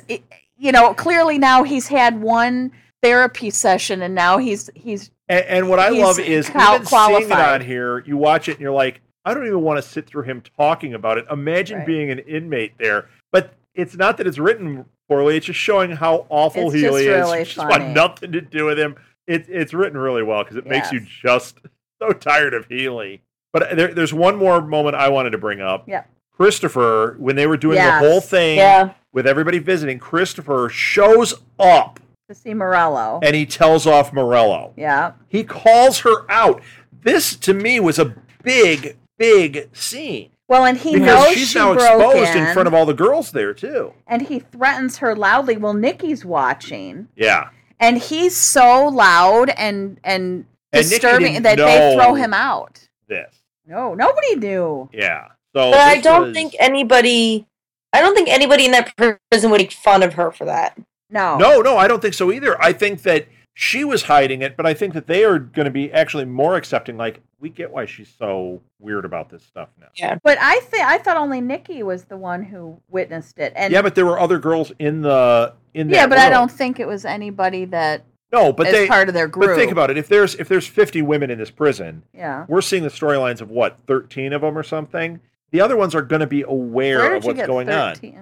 you 0.59 0.72
know 0.72 0.94
clearly 0.94 1.38
now 1.38 1.62
he's 1.62 1.88
had 1.88 2.20
one 2.20 2.72
therapy 3.03 3.51
session 3.51 4.03
and 4.03 4.14
now 4.14 4.38
he's 4.38 4.70
he's 4.74 5.11
And, 5.28 5.44
and 5.47 5.68
what 5.68 5.78
I 5.78 5.90
love 5.90 6.18
is 6.18 6.49
qual- 6.49 6.74
even 6.76 6.86
seeing 6.86 7.01
it 7.03 7.28
qualified. 7.28 7.61
on 7.62 7.66
here, 7.66 7.99
you 8.07 8.16
watch 8.16 8.49
it 8.49 8.53
and 8.53 8.61
you're 8.61 8.72
like, 8.72 9.01
I 9.24 9.34
don't 9.34 9.47
even 9.47 9.61
want 9.62 9.82
to 9.82 9.88
sit 9.88 10.07
through 10.07 10.22
him 10.24 10.42
talking 10.59 10.94
about 10.94 11.18
it. 11.18 11.26
Imagine 11.30 11.78
Right. 11.78 11.86
being 11.86 12.11
an 12.11 12.20
inmate 12.20 12.72
there. 12.78 13.09
But 13.32 13.53
it's 13.74 13.94
not 13.97 14.16
that 14.16 14.26
it's 14.26 14.38
written 14.38 14.86
poorly; 15.09 15.36
it's 15.36 15.47
just 15.47 15.59
showing 15.59 15.90
how 15.92 16.26
awful 16.30 16.66
It's 16.66 16.74
he 16.74 16.84
really 16.84 17.03
is. 17.07 17.09
really 17.09 17.44
just 17.44 17.57
funny. 17.57 17.70
want 17.84 17.94
nothing 17.94 18.32
to 18.32 18.40
do 18.40 18.64
with 18.64 18.78
him. 18.78 18.97
It, 19.27 19.47
it's 19.49 19.74
written 19.74 19.99
really 19.99 20.22
well 20.22 20.43
because 20.45 20.57
it 20.57 20.66
makes 20.66 20.93
you 20.93 21.01
just 21.01 21.59
so 22.01 22.11
tired 22.12 22.55
of 22.55 22.66
Healy. 22.66 23.22
But 23.53 23.72
uh, 23.72 23.74
there, 23.74 23.95
there's 23.95 24.12
one 24.14 24.37
more 24.37 24.61
moment 24.61 24.95
I 24.97 25.09
wanted 25.09 25.31
to 25.31 25.39
bring 25.39 25.61
up. 25.61 25.89
Yeah. 25.89 26.05
Christopher, 26.41 27.16
when 27.18 27.35
they 27.35 27.47
were 27.47 27.57
doing 27.57 27.77
Yes. 27.77 28.03
the 28.03 28.09
whole 28.09 28.20
thing 28.20 28.59
Yeah. 28.59 28.91
with 29.12 29.27
everybody 29.27 29.59
visiting, 29.59 29.99
Christopher 29.99 30.68
shows 30.68 31.35
up 31.59 31.99
to 32.29 32.35
see 32.35 32.55
Morello. 32.55 33.20
and 33.22 33.35
he 33.35 33.47
tells 33.47 33.87
off 33.87 34.12
Morello. 34.12 34.72
yeah. 34.77 35.12
He 35.29 35.43
calls 35.45 36.01
her 36.01 36.31
out. 36.31 36.61
This 37.03 37.37
to 37.37 37.55
me 37.55 37.81
was 37.81 37.99
a 37.99 38.14
big, 38.43 38.97
big 39.18 39.70
scene 39.74 40.31
Well, 40.49 40.64
and 40.66 40.77
he 40.77 40.93
because 40.99 41.07
knows 41.24 41.35
she's 41.35 41.49
she 41.51 41.59
now 41.59 41.72
exposed 41.72 42.37
in, 42.37 42.47
in 42.47 42.53
front 42.53 42.66
of 42.68 42.74
all 42.74 42.85
the 42.85 42.95
girls 42.95 43.33
there 43.33 43.55
too. 43.55 43.93
and 44.07 44.22
he 44.22 44.41
threatens 44.41 44.99
her 44.99 45.14
loudly. 45.16 45.57
Well, 45.57 45.72
Nikki's 45.74 46.24
watching, 46.24 47.09
Yeah, 47.16 47.49
and 47.81 47.99
he's 47.99 48.37
so 48.37 48.89
loud 48.89 49.51
and 49.51 49.99
and 50.05 50.45
And 50.72 50.89
disturbing 50.89 51.43
that 51.43 51.57
they 51.59 51.95
throw 51.97 52.14
him 52.14 52.33
out. 52.35 52.81
this. 53.09 53.35
No, 53.66 53.95
nobody 53.95 54.37
knew. 54.37 54.89
Yeah. 54.93 55.27
So, 55.55 55.70
But 55.72 55.81
I 55.81 56.01
don't 56.01 56.27
was- 56.29 56.35
think 56.35 56.55
anybody 56.59 57.47
I 57.93 58.01
don't 58.01 58.14
think 58.14 58.29
anybody 58.29 58.66
in 58.66 58.72
that 58.72 58.95
prison 58.97 59.51
would 59.51 59.61
make 59.61 59.72
fun 59.72 60.03
of 60.03 60.14
her 60.14 60.31
for 60.31 60.45
that. 60.45 60.77
No, 61.09 61.37
No, 61.39 61.61
no, 61.62 61.77
I 61.79 61.89
don't 61.89 62.03
think 62.03 62.14
so 62.14 62.31
either. 62.33 62.61
I 62.61 62.72
think 62.72 63.03
that 63.03 63.27
she 63.59 63.84
was 63.84 64.02
hiding 64.02 64.42
it, 64.42 64.54
but 64.54 64.66
I 64.66 64.74
think 64.74 64.92
that 64.92 65.07
they 65.07 65.24
are 65.24 65.38
going 65.38 65.64
to 65.64 65.70
be 65.70 65.90
actually 65.90 66.26
more 66.26 66.57
accepting. 66.57 66.98
Like, 66.98 67.22
we 67.40 67.48
get 67.48 67.70
why 67.70 67.86
she's 67.86 68.14
so 68.18 68.61
weird 68.78 69.07
about 69.07 69.30
this 69.30 69.42
stuff 69.44 69.70
now. 69.80 69.86
Yeah. 69.94 70.18
But 70.22 70.36
I 70.38 70.61
think 70.61 70.84
I 70.84 70.98
thought 70.98 71.16
only 71.16 71.40
Nikki 71.40 71.82
was 71.82 72.04
the 72.04 72.18
one 72.18 72.42
who 72.42 72.82
witnessed 72.90 73.38
it, 73.38 73.54
and 73.57 73.72
yeah, 73.72 73.80
but 73.80 73.94
there 73.94 74.04
were 74.04 74.20
other 74.20 74.38
girls 74.38 74.72
in 74.78 75.00
the 75.00 75.54
in 75.72 75.88
that 75.88 75.94
yeah, 75.94 76.07
but 76.07 76.18
I 76.18 76.28
don't 76.28 76.52
think 76.52 76.78
it 76.78 76.86
was 76.86 77.07
anybody 77.07 77.64
that 77.64 78.04
No, 78.30 78.52
but 78.52 78.70
they. 78.70 78.86
part 78.86 79.09
of 79.09 79.14
their 79.14 79.26
group. 79.26 79.48
But 79.48 79.57
think 79.57 79.72
about 79.72 79.90
it. 79.90 79.96
If 79.96 80.09
there's 80.09 80.34
if 80.34 80.48
there's 80.48 80.66
50 80.66 81.00
women 81.00 81.30
in 81.30 81.38
this 81.38 81.50
prison, 81.50 82.02
yeah. 82.12 82.44
we're 82.48 82.61
seeing 82.61 82.82
the 82.82 82.90
storylines 82.90 83.40
of 83.40 83.48
what 83.50 83.78
13 83.86 84.34
of 84.34 84.42
them 84.42 84.57
or 84.57 84.62
something. 84.62 85.20
The 85.50 85.62
other 85.62 85.76
ones 85.76 85.94
are 85.94 86.02
going 86.02 86.20
to 86.20 86.26
be 86.26 86.42
aware 86.42 87.14
of 87.14 87.24
what's 87.24 87.46
going 87.46 87.70
on. 87.70 87.92
Okay. 87.92 88.18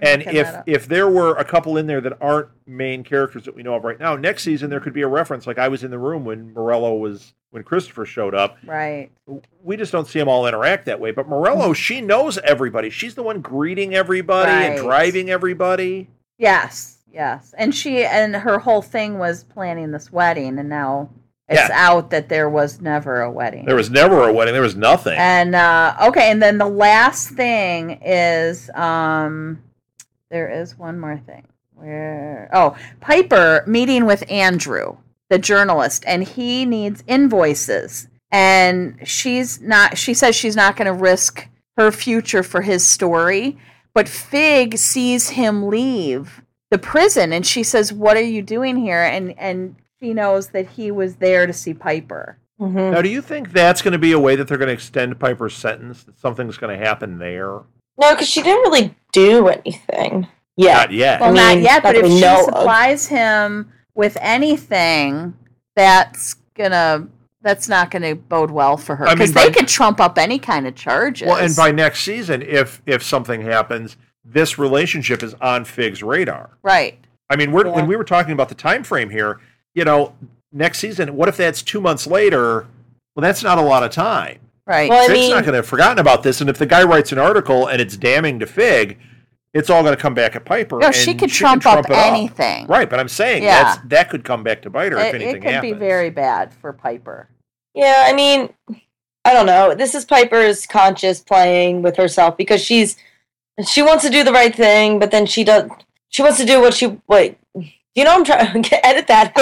And 0.00 0.22
if 0.22 0.54
if 0.66 0.86
there 0.86 1.08
were 1.08 1.34
a 1.36 1.44
couple 1.44 1.76
in 1.76 1.86
there 1.86 2.00
that 2.00 2.16
aren't 2.20 2.48
main 2.66 3.02
characters 3.04 3.44
that 3.44 3.54
we 3.54 3.62
know 3.62 3.74
of 3.74 3.84
right 3.84 3.98
now, 3.98 4.16
next 4.16 4.42
season 4.44 4.70
there 4.70 4.80
could 4.80 4.92
be 4.92 5.02
a 5.02 5.08
reference. 5.08 5.46
Like 5.46 5.58
I 5.58 5.68
was 5.68 5.82
in 5.84 5.90
the 5.90 5.98
room 5.98 6.24
when 6.24 6.52
Morello 6.52 6.94
was 6.96 7.32
when 7.50 7.62
Christopher 7.62 8.04
showed 8.04 8.34
up. 8.34 8.58
right, 8.66 9.10
We 9.62 9.76
just 9.78 9.90
don't 9.90 10.06
see 10.06 10.18
them 10.18 10.28
all 10.28 10.46
interact 10.46 10.84
that 10.86 11.00
way. 11.00 11.12
But 11.12 11.28
Morello, 11.28 11.72
she 11.72 12.00
knows 12.02 12.36
everybody. 12.38 12.90
She's 12.90 13.14
the 13.14 13.22
one 13.22 13.40
greeting 13.40 13.94
everybody 13.94 14.50
and 14.52 14.78
driving 14.78 15.30
everybody. 15.30 16.08
yes, 16.36 16.98
yes, 17.12 17.54
and 17.56 17.74
she 17.74 18.04
and 18.04 18.36
her 18.36 18.58
whole 18.58 18.82
thing 18.82 19.18
was 19.18 19.44
planning 19.44 19.92
this 19.92 20.12
wedding, 20.12 20.58
and 20.58 20.68
now 20.68 21.08
it's 21.48 21.58
Yeah. 21.58 21.70
out 21.72 22.10
that 22.10 22.28
there 22.28 22.50
was 22.50 22.82
never 22.82 23.22
a 23.22 23.30
wedding. 23.30 23.64
There 23.64 23.74
was 23.76 23.88
never 23.90 24.28
a 24.28 24.32
wedding. 24.32 24.52
There 24.52 24.60
was 24.62 24.76
nothing. 24.76 25.16
And 25.18 25.54
uh, 25.54 25.96
okay, 26.08 26.30
and 26.30 26.42
then 26.42 26.58
the 26.58 26.68
last 26.68 27.30
thing 27.30 27.98
is 28.04 28.68
um, 28.74 29.62
there 30.30 30.48
is 30.48 30.78
one 30.78 30.98
more 30.98 31.18
thing. 31.18 31.46
Where 31.74 32.50
oh, 32.52 32.76
Piper 33.00 33.62
meeting 33.66 34.04
with 34.04 34.28
Andrew, 34.30 34.96
the 35.30 35.38
journalist, 35.38 36.02
and 36.06 36.24
he 36.24 36.64
needs 36.64 37.04
invoices, 37.06 38.08
and 38.32 38.98
she's 39.04 39.60
not. 39.60 39.96
She 39.96 40.14
says 40.14 40.34
she's 40.34 40.56
not 40.56 40.76
going 40.76 40.86
to 40.86 40.92
risk 40.92 41.48
her 41.76 41.92
future 41.92 42.42
for 42.42 42.62
his 42.62 42.84
story, 42.86 43.58
but 43.94 44.08
Fig 44.08 44.76
sees 44.76 45.30
him 45.30 45.68
leave 45.68 46.42
the 46.70 46.78
prison, 46.78 47.32
and 47.32 47.46
she 47.46 47.62
says, 47.62 47.92
"What 47.92 48.16
are 48.16 48.22
you 48.22 48.42
doing 48.42 48.76
here?" 48.76 49.04
And 49.04 49.38
and 49.38 49.76
she 50.00 50.12
knows 50.14 50.48
that 50.48 50.70
he 50.70 50.90
was 50.90 51.16
there 51.16 51.46
to 51.46 51.52
see 51.52 51.74
Piper. 51.74 52.38
Mhm. 52.60 52.90
now, 52.92 53.02
do 53.02 53.08
you 53.08 53.22
think 53.22 53.52
that's 53.52 53.82
going 53.82 53.92
to 53.92 53.98
be 53.98 54.10
a 54.10 54.18
way 54.18 54.34
that 54.34 54.48
they're 54.48 54.58
going 54.58 54.66
to 54.66 54.74
extend 54.74 55.20
Piper's 55.20 55.54
sentence? 55.54 56.02
That 56.02 56.18
something's 56.18 56.56
going 56.58 56.76
to 56.76 56.84
happen 56.84 57.18
there? 57.18 57.60
No, 57.98 58.12
because 58.14 58.28
she 58.28 58.42
didn't 58.42 58.62
really 58.70 58.94
do 59.12 59.48
anything. 59.48 60.26
Yeah. 60.56 60.74
Not 60.74 60.92
yet. 60.92 61.20
Well, 61.20 61.30
I 61.30 61.54
not 61.54 61.62
yet, 61.62 61.82
but 61.82 61.94
if 61.96 62.06
she 62.06 62.20
know 62.20 62.38
of. 62.40 62.44
supplies 62.44 63.06
him 63.06 63.72
with 63.94 64.16
anything, 64.20 65.34
that's 65.76 66.34
gonna 66.54 67.08
that's 67.42 67.68
not 67.68 67.90
going 67.92 68.02
to 68.02 68.16
bode 68.16 68.50
well 68.50 68.76
for 68.76 68.96
her 68.96 69.06
I 69.06 69.10
mean, 69.10 69.18
because 69.18 69.32
they 69.32 69.50
could 69.50 69.68
trump 69.68 70.00
up 70.00 70.18
any 70.18 70.40
kind 70.40 70.66
of 70.66 70.74
charges. 70.74 71.28
Well, 71.28 71.36
and 71.36 71.54
by 71.54 71.70
next 71.70 72.02
season, 72.02 72.42
if 72.42 72.82
if 72.84 73.02
something 73.02 73.42
happens, 73.42 73.96
this 74.24 74.58
relationship 74.58 75.22
is 75.22 75.34
on 75.34 75.64
Fig's 75.64 76.02
radar. 76.02 76.50
right, 76.62 76.98
I 77.30 77.36
mean, 77.36 77.52
we're, 77.52 77.66
Yeah. 77.66 77.74
when 77.74 77.86
we 77.86 77.94
were 77.96 78.04
talking 78.04 78.32
about 78.32 78.48
the 78.48 78.54
time 78.56 78.82
frame 78.82 79.10
here, 79.10 79.40
you 79.74 79.84
know, 79.84 80.14
next 80.52 80.78
season, 80.80 81.14
what 81.14 81.28
if 81.28 81.36
that's 81.36 81.62
two 81.62 81.80
months 81.80 82.06
later? 82.08 82.66
Well, 83.14 83.22
that's 83.22 83.42
not 83.44 83.56
a 83.58 83.62
lot 83.62 83.84
of 83.84 83.92
time. 83.92 84.38
Right. 84.68 84.88
Well, 84.88 85.10
I 85.10 85.12
mean, 85.12 85.30
not 85.30 85.42
going 85.42 85.52
to 85.54 85.58
have 85.58 85.66
forgotten 85.66 85.98
about 85.98 86.22
this, 86.22 86.40
and 86.40 86.48
if 86.48 86.58
the 86.58 86.66
guy 86.66 86.84
writes 86.84 87.10
an 87.10 87.18
article 87.18 87.66
and 87.66 87.80
it's 87.80 87.96
damning 87.96 88.38
to 88.38 88.46
Fig, 88.46 88.98
it's 89.54 89.70
all 89.70 89.82
going 89.82 89.96
to 89.96 90.00
come 90.00 90.14
back 90.14 90.36
at 90.36 90.44
Piper. 90.44 90.78
no, 90.78 90.86
and 90.88 90.94
she 90.94 91.12
could 91.12 91.20
can 91.20 91.28
trump, 91.30 91.66
up 91.66 91.86
it 91.86 91.92
anything. 91.92 92.66
Right, 92.66 92.88
but 92.88 93.00
I'm 93.00 93.08
saying 93.08 93.42
Yeah. 93.42 93.64
that's 93.64 93.80
that 93.88 94.10
could 94.10 94.22
come 94.24 94.44
back 94.44 94.62
to 94.62 94.70
bite 94.70 94.92
her 94.92 94.98
if 94.98 95.14
It, 95.14 95.20
it 95.20 95.24
anything 95.24 95.42
could 95.42 95.50
happens. 95.52 95.72
be 95.72 95.78
very 95.78 96.10
bad 96.10 96.52
for 96.52 96.72
Piper. 96.72 97.28
Yeah, 97.74 98.04
I 98.06 98.12
mean, 98.12 98.50
I 99.24 99.32
don't 99.32 99.46
know. 99.46 99.74
This 99.74 99.94
is 99.94 100.04
Piper's 100.04 100.66
conscious 100.66 101.20
playing 101.20 101.82
with 101.82 101.96
herself 101.96 102.36
because 102.36 102.62
she's 102.62 102.96
she 103.66 103.82
wants 103.82 104.04
to 104.04 104.10
do 104.10 104.22
the 104.22 104.32
right 104.32 104.54
thing, 104.54 104.98
but 105.00 105.10
then 105.10 105.26
she 105.26 105.42
does. 105.44 105.68
She 106.10 106.22
wants 106.22 106.38
to 106.38 106.44
do 106.46 106.60
what 106.60 106.74
she 106.74 106.96
wait. 107.08 107.38
You 107.94 108.04
know, 108.04 108.14
I'm 108.14 108.24
trying 108.24 108.62
to 108.70 108.86
edit 108.86 109.06
that. 109.08 109.32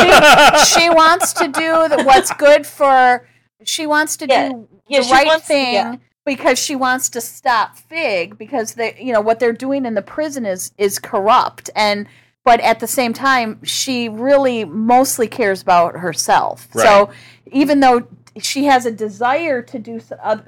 she 0.74 0.89
wants 0.89 1.33
to 1.35 1.47
do 1.49 1.89
the, 1.89 2.03
what's 2.05 2.33
good 2.35 2.66
for. 2.66 3.27
She 3.65 3.87
wants 3.87 4.17
to 4.19 4.27
Yeah. 4.29 4.49
do 4.51 4.69
Yeah, 4.89 5.01
the 5.03 5.09
right 5.11 5.27
wants- 5.27 5.47
thing 5.47 5.75
yeah. 5.75 5.97
because 6.25 6.59
she 6.59 6.77
wants 6.77 7.09
to 7.11 7.21
stop 7.21 7.77
Fig 7.77 8.37
because 8.39 8.75
they, 8.75 8.97
you 9.01 9.13
know, 9.13 9.21
what 9.21 9.39
they're 9.41 9.53
doing 9.53 9.87
in 9.87 9.95
the 9.95 10.03
prison 10.03 10.45
is 10.47 10.73
is 10.79 10.99
corrupt 10.99 11.71
and. 11.75 12.07
But 12.45 12.61
at 12.61 12.79
the 12.79 12.87
same 12.87 13.13
time, 13.13 13.59
she 13.65 14.09
really 14.09 14.65
mostly 14.65 15.27
cares 15.27 15.63
about 15.63 15.97
herself. 15.97 16.69
So 16.73 17.11
even 17.51 17.81
though 17.81 18.07
she 18.39 18.67
has 18.67 18.87
a 18.87 18.93
desire 18.93 19.63
to 19.63 19.79
do 19.81 19.99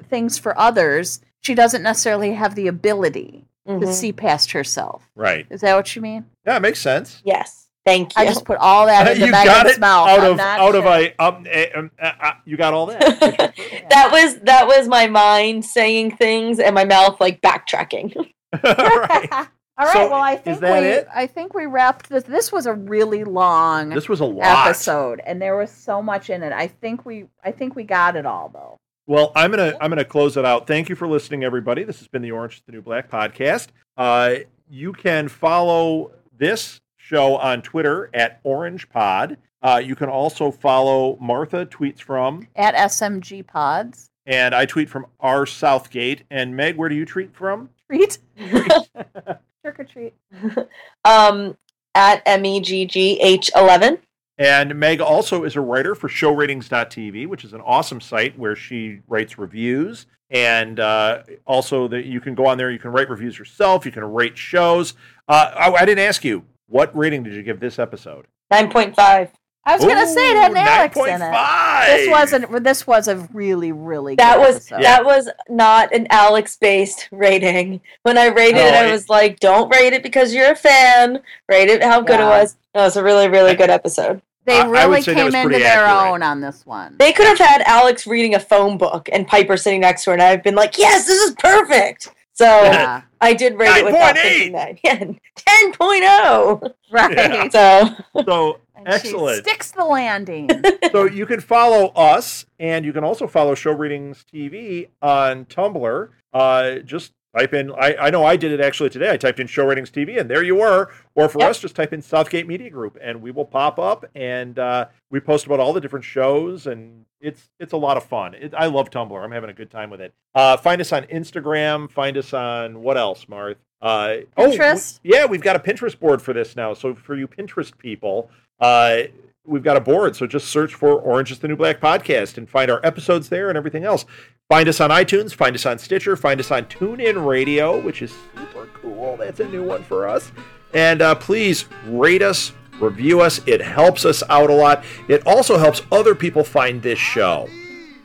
things 0.08 0.38
for 0.38 0.56
others, 0.56 1.20
she 1.40 1.56
doesn't 1.56 1.82
necessarily 1.82 2.34
have 2.34 2.54
the 2.54 2.68
ability 2.68 3.46
to 3.66 3.72
Mhm. 3.72 3.92
see 3.92 4.12
past 4.12 4.52
herself. 4.52 5.10
right. 5.16 5.44
Is 5.50 5.62
that 5.62 5.74
what 5.74 5.96
you 5.96 6.00
mean? 6.00 6.26
Yeah, 6.46 6.58
it 6.58 6.60
makes 6.60 6.80
sense. 6.80 7.20
Yes, 7.24 7.67
thank 7.88 8.16
you. 8.16 8.22
I 8.22 8.26
just 8.26 8.44
put 8.44 8.58
all 8.58 8.86
that 8.86 9.08
into 9.12 9.26
you 9.26 9.32
got 9.32 9.46
Megan's 9.46 9.76
it 9.76 9.80
mouth. 9.80 10.08
out 10.08 10.20
I'm 10.20 10.30
of 10.32 10.36
not 10.36 10.60
out 10.60 10.74
of 10.74 10.84
sure. 10.84 10.92
a 10.92 11.14
um, 11.18 11.46
eh, 11.48 11.70
um, 11.74 11.90
uh, 12.00 12.12
uh, 12.20 12.32
you 12.44 12.56
got 12.56 12.74
all 12.74 12.86
that. 12.86 13.00
that 13.90 14.10
was 14.12 14.36
that 14.40 14.66
was 14.66 14.88
my 14.88 15.06
mind 15.06 15.64
saying 15.64 16.16
things 16.16 16.58
and 16.58 16.74
my 16.74 16.84
mouth 16.84 17.20
like 17.20 17.40
backtracking. 17.40 18.14
right. 18.62 19.48
All 19.78 19.86
right. 19.86 19.92
So, 19.92 20.10
well, 20.10 20.14
I 20.14 20.36
think 20.36 20.60
we 20.60 20.68
it? 20.68 21.06
I 21.14 21.26
think 21.26 21.54
we 21.54 21.66
wrapped 21.66 22.08
this. 22.08 22.24
This 22.24 22.50
was 22.50 22.66
a 22.66 22.74
really 22.74 23.22
long 23.22 23.90
This 23.90 24.08
was 24.08 24.20
a 24.20 24.24
lot. 24.24 24.66
episode, 24.66 25.20
and 25.24 25.40
there 25.40 25.56
was 25.56 25.70
so 25.70 26.02
much 26.02 26.30
in 26.30 26.42
it. 26.42 26.52
I 26.52 26.66
think 26.66 27.06
we 27.06 27.26
I 27.44 27.52
think 27.52 27.76
we 27.76 27.84
got 27.84 28.16
it 28.16 28.26
all 28.26 28.50
though. 28.52 28.76
Well, 29.06 29.32
I'm 29.36 29.50
gonna 29.50 29.76
I'm 29.80 29.90
gonna 29.90 30.04
close 30.04 30.36
it 30.36 30.44
out. 30.44 30.66
Thank 30.66 30.88
you 30.88 30.96
for 30.96 31.06
listening, 31.06 31.44
everybody. 31.44 31.84
This 31.84 31.98
has 32.00 32.08
been 32.08 32.22
the 32.22 32.32
Orange 32.32 32.56
is 32.56 32.62
the 32.66 32.72
New 32.72 32.82
Black 32.82 33.08
podcast. 33.08 33.68
Uh, 33.96 34.36
you 34.68 34.92
can 34.92 35.28
follow 35.28 36.10
this 36.36 36.80
show 37.08 37.36
on 37.36 37.62
Twitter 37.62 38.10
at 38.12 38.40
Orange 38.44 38.88
Pod. 38.90 39.38
Uh, 39.62 39.80
you 39.82 39.96
can 39.96 40.08
also 40.08 40.50
follow 40.50 41.16
Martha 41.20 41.64
tweets 41.66 42.00
from, 42.00 42.46
At 42.54 42.74
SMG 42.74 43.46
Pods. 43.46 44.10
and 44.26 44.54
I 44.54 44.66
tweet 44.66 44.88
from 44.90 45.06
R 45.18 45.46
Southgate. 45.46 46.24
And 46.30 46.54
Meg, 46.54 46.76
where 46.76 46.88
do 46.88 46.94
you 46.94 47.06
tweet 47.06 47.34
from? 47.34 47.70
Treat. 47.90 48.18
Trick 48.38 49.80
or 49.80 49.84
treat. 49.84 50.14
um, 51.04 51.56
at 51.94 52.22
m 52.26 52.44
e 52.44 52.60
g 52.60 52.84
g 52.86 53.18
h 53.20 53.50
eleven. 53.56 53.98
And 54.36 54.78
Meg 54.78 55.00
also 55.00 55.42
is 55.42 55.56
a 55.56 55.60
writer 55.60 55.96
for 55.96 56.08
showratings.tv, 56.08 57.26
which 57.26 57.42
is 57.44 57.52
an 57.54 57.60
awesome 57.62 58.00
site 58.00 58.38
where 58.38 58.54
she 58.54 59.00
writes 59.08 59.36
reviews. 59.36 60.06
And 60.30 60.78
uh, 60.78 61.22
also, 61.44 61.88
that 61.88 62.04
you 62.04 62.20
can 62.20 62.34
go 62.36 62.46
on 62.46 62.58
there, 62.58 62.70
you 62.70 62.78
can 62.78 62.92
write 62.92 63.08
reviews 63.10 63.36
yourself, 63.38 63.84
you 63.84 63.90
can 63.90 64.04
rate 64.04 64.36
shows. 64.38 64.92
Uh, 65.26 65.50
I, 65.56 65.72
I 65.72 65.84
didn't 65.86 66.04
ask 66.04 66.22
you, 66.24 66.44
what 66.68 66.96
rating 66.96 67.22
did 67.22 67.34
you 67.34 67.42
give 67.42 67.60
this 67.60 67.78
episode? 67.78 68.26
Nine 68.50 68.70
point 68.70 68.94
five. 68.94 69.30
I 69.64 69.76
was 69.76 69.84
gonna 69.84 70.06
say 70.06 70.30
it 70.30 70.36
had 70.36 70.52
an 70.52 70.56
Ooh, 70.56 70.60
Alex 70.60 70.96
in 70.96 71.20
it. 71.20 71.86
This 71.96 72.08
wasn't. 72.10 72.64
This 72.64 72.86
was 72.86 73.06
a 73.06 73.16
really, 73.34 73.70
really. 73.70 74.14
That 74.14 74.36
good 74.36 74.46
was 74.46 74.56
episode. 74.56 74.82
that 74.82 75.04
was 75.04 75.28
not 75.50 75.92
an 75.94 76.06
Alex 76.10 76.56
based 76.56 77.08
rating. 77.12 77.82
When 78.02 78.16
I 78.16 78.26
rated 78.26 78.54
No, 78.56 78.66
it, 78.66 78.74
I 78.74 78.86
it- 78.88 78.92
was 78.92 79.10
like, 79.10 79.40
"Don't 79.40 79.68
rate 79.70 79.92
it 79.92 80.02
because 80.02 80.32
you're 80.32 80.52
a 80.52 80.56
fan. 80.56 81.20
Rate 81.50 81.68
it 81.68 81.82
how 81.82 82.00
good 82.00 82.18
Yeah. 82.18 82.26
it 82.26 82.40
was." 82.42 82.56
No, 82.74 82.86
it's 82.86 82.96
a 82.96 83.02
really 83.02 83.28
really 83.28 83.54
good 83.54 83.68
episode. 83.68 84.22
They 84.46 84.56
I- 84.58 84.60
I 84.62 84.66
would 84.68 84.78
really 84.78 85.02
came 85.02 85.18
into 85.18 85.42
pretty 85.42 85.58
their 85.62 85.84
accurate. 85.84 86.12
own 86.12 86.22
on 86.22 86.40
this 86.40 86.64
one. 86.64 86.94
They 86.98 87.12
could 87.12 87.26
have 87.26 87.38
had 87.38 87.60
Alex 87.66 88.06
reading 88.06 88.34
a 88.34 88.40
phone 88.40 88.78
book 88.78 89.10
and 89.12 89.26
Piper 89.26 89.58
sitting 89.58 89.80
next 89.82 90.04
to 90.04 90.10
her, 90.10 90.14
and 90.14 90.22
I've 90.22 90.42
been 90.42 90.54
like, 90.54 90.78
"Yes, 90.78 91.06
this 91.06 91.18
is 91.20 91.34
perfect." 91.38 92.08
So 92.38 92.44
yeah. 92.44 93.02
I 93.20 93.34
did 93.34 93.58
rate 93.58 93.78
it 93.78 93.84
without 93.84 94.14
9.8. 94.14 94.22
thinking 94.22 94.52
that. 94.52 94.78
Yeah, 94.84 94.98
ten 95.34 95.72
oh. 95.80 96.60
Right. 96.90 97.16
Yeah. 97.16 97.48
So 98.14 98.22
So 98.24 98.60
And 98.76 98.86
excellent. 98.86 99.38
She 99.38 99.42
sticks 99.42 99.72
the 99.72 99.84
landing. 99.84 100.48
so 100.92 101.04
you 101.04 101.26
can 101.26 101.40
follow 101.40 101.88
us, 101.96 102.46
and 102.60 102.84
you 102.84 102.92
can 102.92 103.02
also 103.02 103.26
follow 103.26 103.56
Show 103.56 103.72
Ratings 103.72 104.24
TV 104.32 104.88
on 105.02 105.46
Tumblr. 105.46 106.10
Uh, 106.32 106.76
just 106.76 107.12
type 107.38 107.54
in. 107.54 107.70
I, 107.72 107.96
I 107.96 108.10
know 108.10 108.24
I 108.24 108.36
did 108.36 108.52
it 108.52 108.60
actually 108.60 108.90
today. 108.90 109.10
I 109.10 109.16
typed 109.16 109.40
in 109.40 109.46
Show 109.46 109.66
Ratings 109.66 109.90
TV, 109.90 110.18
and 110.20 110.28
there 110.30 110.42
you 110.42 110.56
were. 110.56 110.90
Or 111.14 111.28
for 111.28 111.40
Yep. 111.40 111.50
us, 111.50 111.60
just 111.60 111.74
type 111.76 111.92
in 111.92 112.02
Southgate 112.02 112.46
Media 112.46 112.70
Group, 112.70 112.98
and 113.00 113.22
we 113.22 113.30
will 113.30 113.44
pop 113.44 113.78
up. 113.78 114.04
And 114.14 114.58
uh, 114.58 114.86
we 115.10 115.20
post 115.20 115.46
about 115.46 115.60
all 115.60 115.72
the 115.72 115.80
different 115.80 116.04
shows, 116.04 116.66
and 116.66 117.04
it's 117.20 117.48
it's 117.58 117.72
a 117.72 117.76
lot 117.76 117.96
of 117.96 118.04
fun. 118.04 118.34
It, 118.34 118.54
I 118.56 118.66
love 118.66 118.90
Tumblr. 118.90 119.24
I'm 119.24 119.32
having 119.32 119.50
a 119.50 119.54
good 119.54 119.70
time 119.70 119.90
with 119.90 120.00
it. 120.00 120.12
Uh, 120.34 120.56
find 120.56 120.80
us 120.80 120.92
on 120.92 121.04
Instagram. 121.04 121.90
Find 121.90 122.16
us 122.16 122.32
on 122.32 122.82
what 122.82 122.96
else, 122.96 123.24
Marth? 123.26 123.56
Uh, 123.80 124.18
oh, 124.36 124.42
w- 124.50 124.58
Pinterest. 124.60 124.98
yeah, 125.04 125.24
we've 125.24 125.40
got 125.42 125.54
a 125.56 125.60
Pinterest 125.60 125.98
board 125.98 126.20
for 126.20 126.32
this 126.32 126.56
now. 126.56 126.74
So 126.74 126.94
for 126.94 127.16
you 127.16 127.28
Pinterest 127.28 127.76
people, 127.78 128.28
uh, 128.60 129.02
we've 129.44 129.62
got 129.62 129.76
a 129.76 129.80
board. 129.80 130.16
So 130.16 130.26
just 130.26 130.48
search 130.48 130.74
for 130.74 130.92
Orange 131.00 131.30
is 131.30 131.38
the 131.38 131.46
New 131.48 131.56
Black 131.56 131.80
podcast 131.80 132.38
and 132.38 132.48
find 132.48 132.70
our 132.70 132.80
episodes 132.84 133.28
there 133.28 133.48
and 133.48 133.56
everything 133.56 133.84
else. 133.84 134.04
Find 134.50 134.66
us 134.66 134.80
on 134.80 134.88
iTunes, 134.88 135.34
find 135.34 135.54
us 135.54 135.66
on 135.66 135.78
Stitcher, 135.78 136.16
find 136.16 136.40
us 136.40 136.50
on 136.50 136.64
TuneIn 136.64 137.26
Radio, 137.26 137.78
which 137.78 138.00
is 138.00 138.14
super 138.34 138.66
cool. 138.72 139.18
That's 139.18 139.40
a 139.40 139.44
new 139.46 139.62
one 139.62 139.82
for 139.82 140.08
us. 140.08 140.32
And 140.72 141.02
uh, 141.02 141.16
please 141.16 141.66
rate 141.84 142.22
us, 142.22 142.52
review 142.80 143.20
us. 143.20 143.42
It 143.46 143.60
helps 143.60 144.06
us 144.06 144.22
out 144.30 144.48
a 144.48 144.54
lot. 144.54 144.84
It 145.06 145.26
also 145.26 145.58
helps 145.58 145.82
other 145.92 146.14
people 146.14 146.44
find 146.44 146.80
this 146.80 146.98
show. 146.98 147.46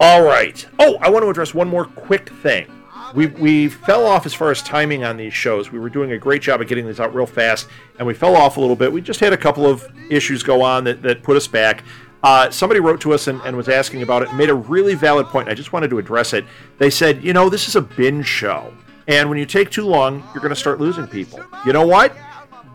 All 0.02 0.22
right. 0.22 0.68
Oh, 0.80 0.98
I 1.00 1.10
want 1.10 1.24
to 1.24 1.30
address 1.30 1.54
one 1.54 1.70
more 1.70 1.86
quick 1.86 2.28
thing. 2.30 2.68
We, 3.16 3.28
we 3.28 3.70
fell 3.70 4.06
off 4.06 4.26
as 4.26 4.34
far 4.34 4.52
as 4.52 4.62
timing 4.62 5.06
on 5.06 5.16
these 5.16 5.34
shows. 5.34 5.72
We 5.72 5.80
were 5.80 5.90
doing 5.90 6.12
a 6.12 6.18
great 6.18 6.42
job 6.42 6.60
of 6.60 6.68
getting 6.68 6.86
these 6.86 7.00
out 7.00 7.16
real 7.16 7.26
fast, 7.26 7.70
and 8.00 8.06
we 8.06 8.14
fell 8.14 8.36
off 8.36 8.58
a 8.58 8.60
little 8.60 8.76
bit. 8.76 8.92
We 8.92 9.00
just 9.00 9.22
had 9.22 9.32
a 9.32 9.38
couple 9.38 9.66
of 9.66 9.90
issues 10.10 10.44
go 10.44 10.62
on 10.62 10.84
that, 10.84 11.04
that 11.04 11.24
put 11.24 11.38
us 11.38 11.48
back. 11.48 11.86
Uh, 12.24 12.50
somebody 12.50 12.80
wrote 12.80 13.02
to 13.02 13.14
us 13.14 13.28
and, 13.28 13.42
and 13.42 13.56
was 13.56 13.68
asking 13.68 14.02
about 14.02 14.24
it, 14.24 14.34
made 14.34 14.50
a 14.50 14.56
really 14.56 14.96
valid 14.96 15.28
point. 15.28 15.50
I 15.50 15.54
just 15.54 15.74
wanted 15.74 15.90
to 15.90 16.00
address 16.00 16.34
it. 16.34 16.46
They 16.78 16.90
said, 16.90 17.24
you 17.24 17.34
know, 17.34 17.50
this 17.50 17.68
is 17.68 17.76
a 17.76 17.82
binge 17.82 18.26
show, 18.26 18.74
and 19.08 19.30
when 19.30 19.38
you 19.38 19.46
take 19.46 19.70
too 19.70 19.86
long, 19.86 20.24
you're 20.34 20.42
going 20.42 20.50
to 20.50 20.56
start 20.56 20.80
losing 20.80 21.06
people. 21.06 21.42
You 21.66 21.74
know 21.74 21.86
what? 21.86 22.16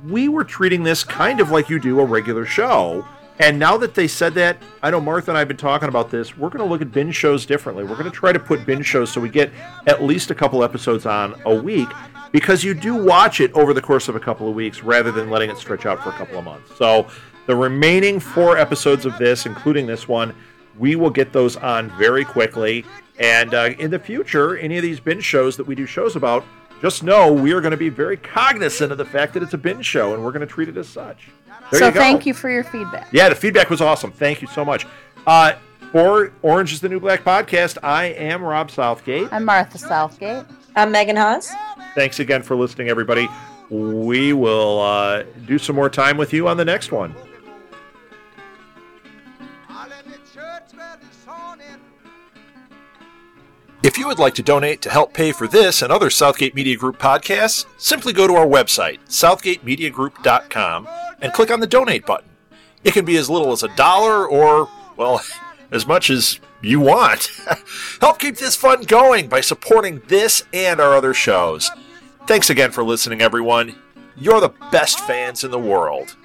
we 0.06 0.28
were 0.28 0.44
treating 0.44 0.82
this 0.82 1.04
kind 1.04 1.40
of 1.40 1.50
like 1.50 1.68
you 1.68 1.78
do 1.78 2.00
a 2.00 2.04
regular 2.04 2.44
show. 2.44 3.06
And 3.40 3.58
now 3.58 3.76
that 3.76 3.94
they 3.94 4.08
said 4.08 4.34
that, 4.34 4.60
I 4.82 4.90
know 4.90 5.00
Martha 5.00 5.30
and 5.30 5.38
I 5.38 5.40
have 5.40 5.48
been 5.48 5.56
talking 5.56 5.88
about 5.88 6.10
this. 6.10 6.36
We're 6.36 6.48
going 6.48 6.64
to 6.64 6.64
look 6.64 6.82
at 6.82 6.90
binge 6.90 7.14
shows 7.14 7.46
differently. 7.46 7.84
We're 7.84 7.96
going 7.96 8.10
to 8.10 8.10
try 8.10 8.32
to 8.32 8.40
put 8.40 8.66
binge 8.66 8.86
shows 8.86 9.12
so 9.12 9.20
we 9.20 9.28
get 9.28 9.52
at 9.86 10.02
least 10.02 10.30
a 10.30 10.34
couple 10.34 10.64
episodes 10.64 11.06
on 11.06 11.40
a 11.46 11.54
week 11.54 11.88
because 12.32 12.64
you 12.64 12.74
do 12.74 12.96
watch 12.96 13.40
it 13.40 13.52
over 13.52 13.72
the 13.72 13.80
course 13.80 14.08
of 14.08 14.16
a 14.16 14.20
couple 14.20 14.48
of 14.48 14.54
weeks 14.54 14.82
rather 14.82 15.12
than 15.12 15.30
letting 15.30 15.50
it 15.50 15.56
stretch 15.56 15.86
out 15.86 16.02
for 16.02 16.08
a 16.08 16.12
couple 16.12 16.36
of 16.36 16.44
months. 16.44 16.76
So 16.76 17.06
the 17.48 17.56
remaining 17.56 18.20
four 18.20 18.58
episodes 18.58 19.06
of 19.06 19.16
this, 19.16 19.46
including 19.46 19.86
this 19.86 20.06
one, 20.06 20.34
we 20.78 20.96
will 20.96 21.08
get 21.08 21.32
those 21.32 21.56
on 21.56 21.88
very 21.96 22.22
quickly. 22.22 22.84
And 23.18 23.54
uh, 23.54 23.70
in 23.78 23.90
the 23.90 23.98
future, 23.98 24.58
any 24.58 24.76
of 24.76 24.82
these 24.82 25.00
binge 25.00 25.24
shows 25.24 25.56
that 25.56 25.66
we 25.66 25.74
do 25.74 25.86
shows 25.86 26.14
about, 26.14 26.44
just 26.82 27.02
know 27.02 27.32
we 27.32 27.52
are 27.52 27.62
going 27.62 27.70
to 27.70 27.78
be 27.78 27.88
very 27.88 28.18
cognizant 28.18 28.92
of 28.92 28.98
the 28.98 29.04
fact 29.06 29.32
that 29.32 29.42
it's 29.42 29.54
a 29.54 29.58
binge 29.58 29.86
show 29.86 30.12
and 30.12 30.22
we're 30.22 30.30
going 30.30 30.46
to 30.46 30.46
treat 30.46 30.68
it 30.68 30.76
as 30.76 30.90
such. 30.90 31.30
There 31.70 31.80
so 31.80 31.86
you 31.86 31.92
go. 31.94 32.00
thank 32.00 32.26
you 32.26 32.34
for 32.34 32.50
your 32.50 32.64
feedback. 32.64 33.08
Yeah, 33.12 33.30
the 33.30 33.34
feedback 33.34 33.70
was 33.70 33.80
awesome. 33.80 34.12
Thank 34.12 34.42
you 34.42 34.48
so 34.48 34.62
much. 34.62 34.86
Uh, 35.26 35.54
for 35.90 36.34
Orange 36.42 36.74
is 36.74 36.82
the 36.82 36.88
New 36.90 37.00
Black 37.00 37.24
podcast, 37.24 37.78
I 37.82 38.04
am 38.06 38.42
Rob 38.42 38.70
Southgate. 38.70 39.32
I'm 39.32 39.46
Martha 39.46 39.78
Southgate. 39.78 40.44
I'm 40.76 40.92
Megan 40.92 41.16
Haas. 41.16 41.50
Thanks 41.94 42.20
again 42.20 42.42
for 42.42 42.56
listening, 42.56 42.90
everybody. 42.90 43.26
We 43.70 44.34
will 44.34 44.80
uh, 44.80 45.22
do 45.46 45.58
some 45.58 45.76
more 45.76 45.88
time 45.88 46.18
with 46.18 46.34
you 46.34 46.46
on 46.46 46.58
the 46.58 46.64
next 46.66 46.92
one. 46.92 47.14
If 53.80 53.96
you 53.96 54.08
would 54.08 54.18
like 54.18 54.34
to 54.34 54.42
donate 54.42 54.82
to 54.82 54.90
help 54.90 55.14
pay 55.14 55.30
for 55.30 55.46
this 55.46 55.82
and 55.82 55.92
other 55.92 56.10
Southgate 56.10 56.52
Media 56.52 56.76
Group 56.76 56.98
podcasts, 56.98 57.64
simply 57.78 58.12
go 58.12 58.26
to 58.26 58.34
our 58.34 58.46
website, 58.46 58.98
southgatemediagroup.com, 59.06 60.88
and 61.20 61.32
click 61.32 61.52
on 61.52 61.60
the 61.60 61.66
donate 61.66 62.04
button. 62.04 62.28
It 62.82 62.92
can 62.92 63.04
be 63.04 63.16
as 63.16 63.30
little 63.30 63.52
as 63.52 63.62
a 63.62 63.74
dollar 63.76 64.26
or, 64.26 64.68
well, 64.96 65.22
as 65.70 65.86
much 65.86 66.10
as 66.10 66.40
you 66.60 66.80
want. 66.80 67.30
Help 68.00 68.18
keep 68.18 68.36
this 68.36 68.56
fun 68.56 68.82
going 68.82 69.28
by 69.28 69.40
supporting 69.40 70.02
this 70.08 70.42
and 70.52 70.80
our 70.80 70.96
other 70.96 71.14
shows. 71.14 71.70
Thanks 72.26 72.50
again 72.50 72.72
for 72.72 72.82
listening, 72.82 73.20
everyone. 73.20 73.76
You're 74.16 74.40
the 74.40 74.54
best 74.72 74.98
fans 75.00 75.44
in 75.44 75.52
the 75.52 75.58
world. 75.58 76.16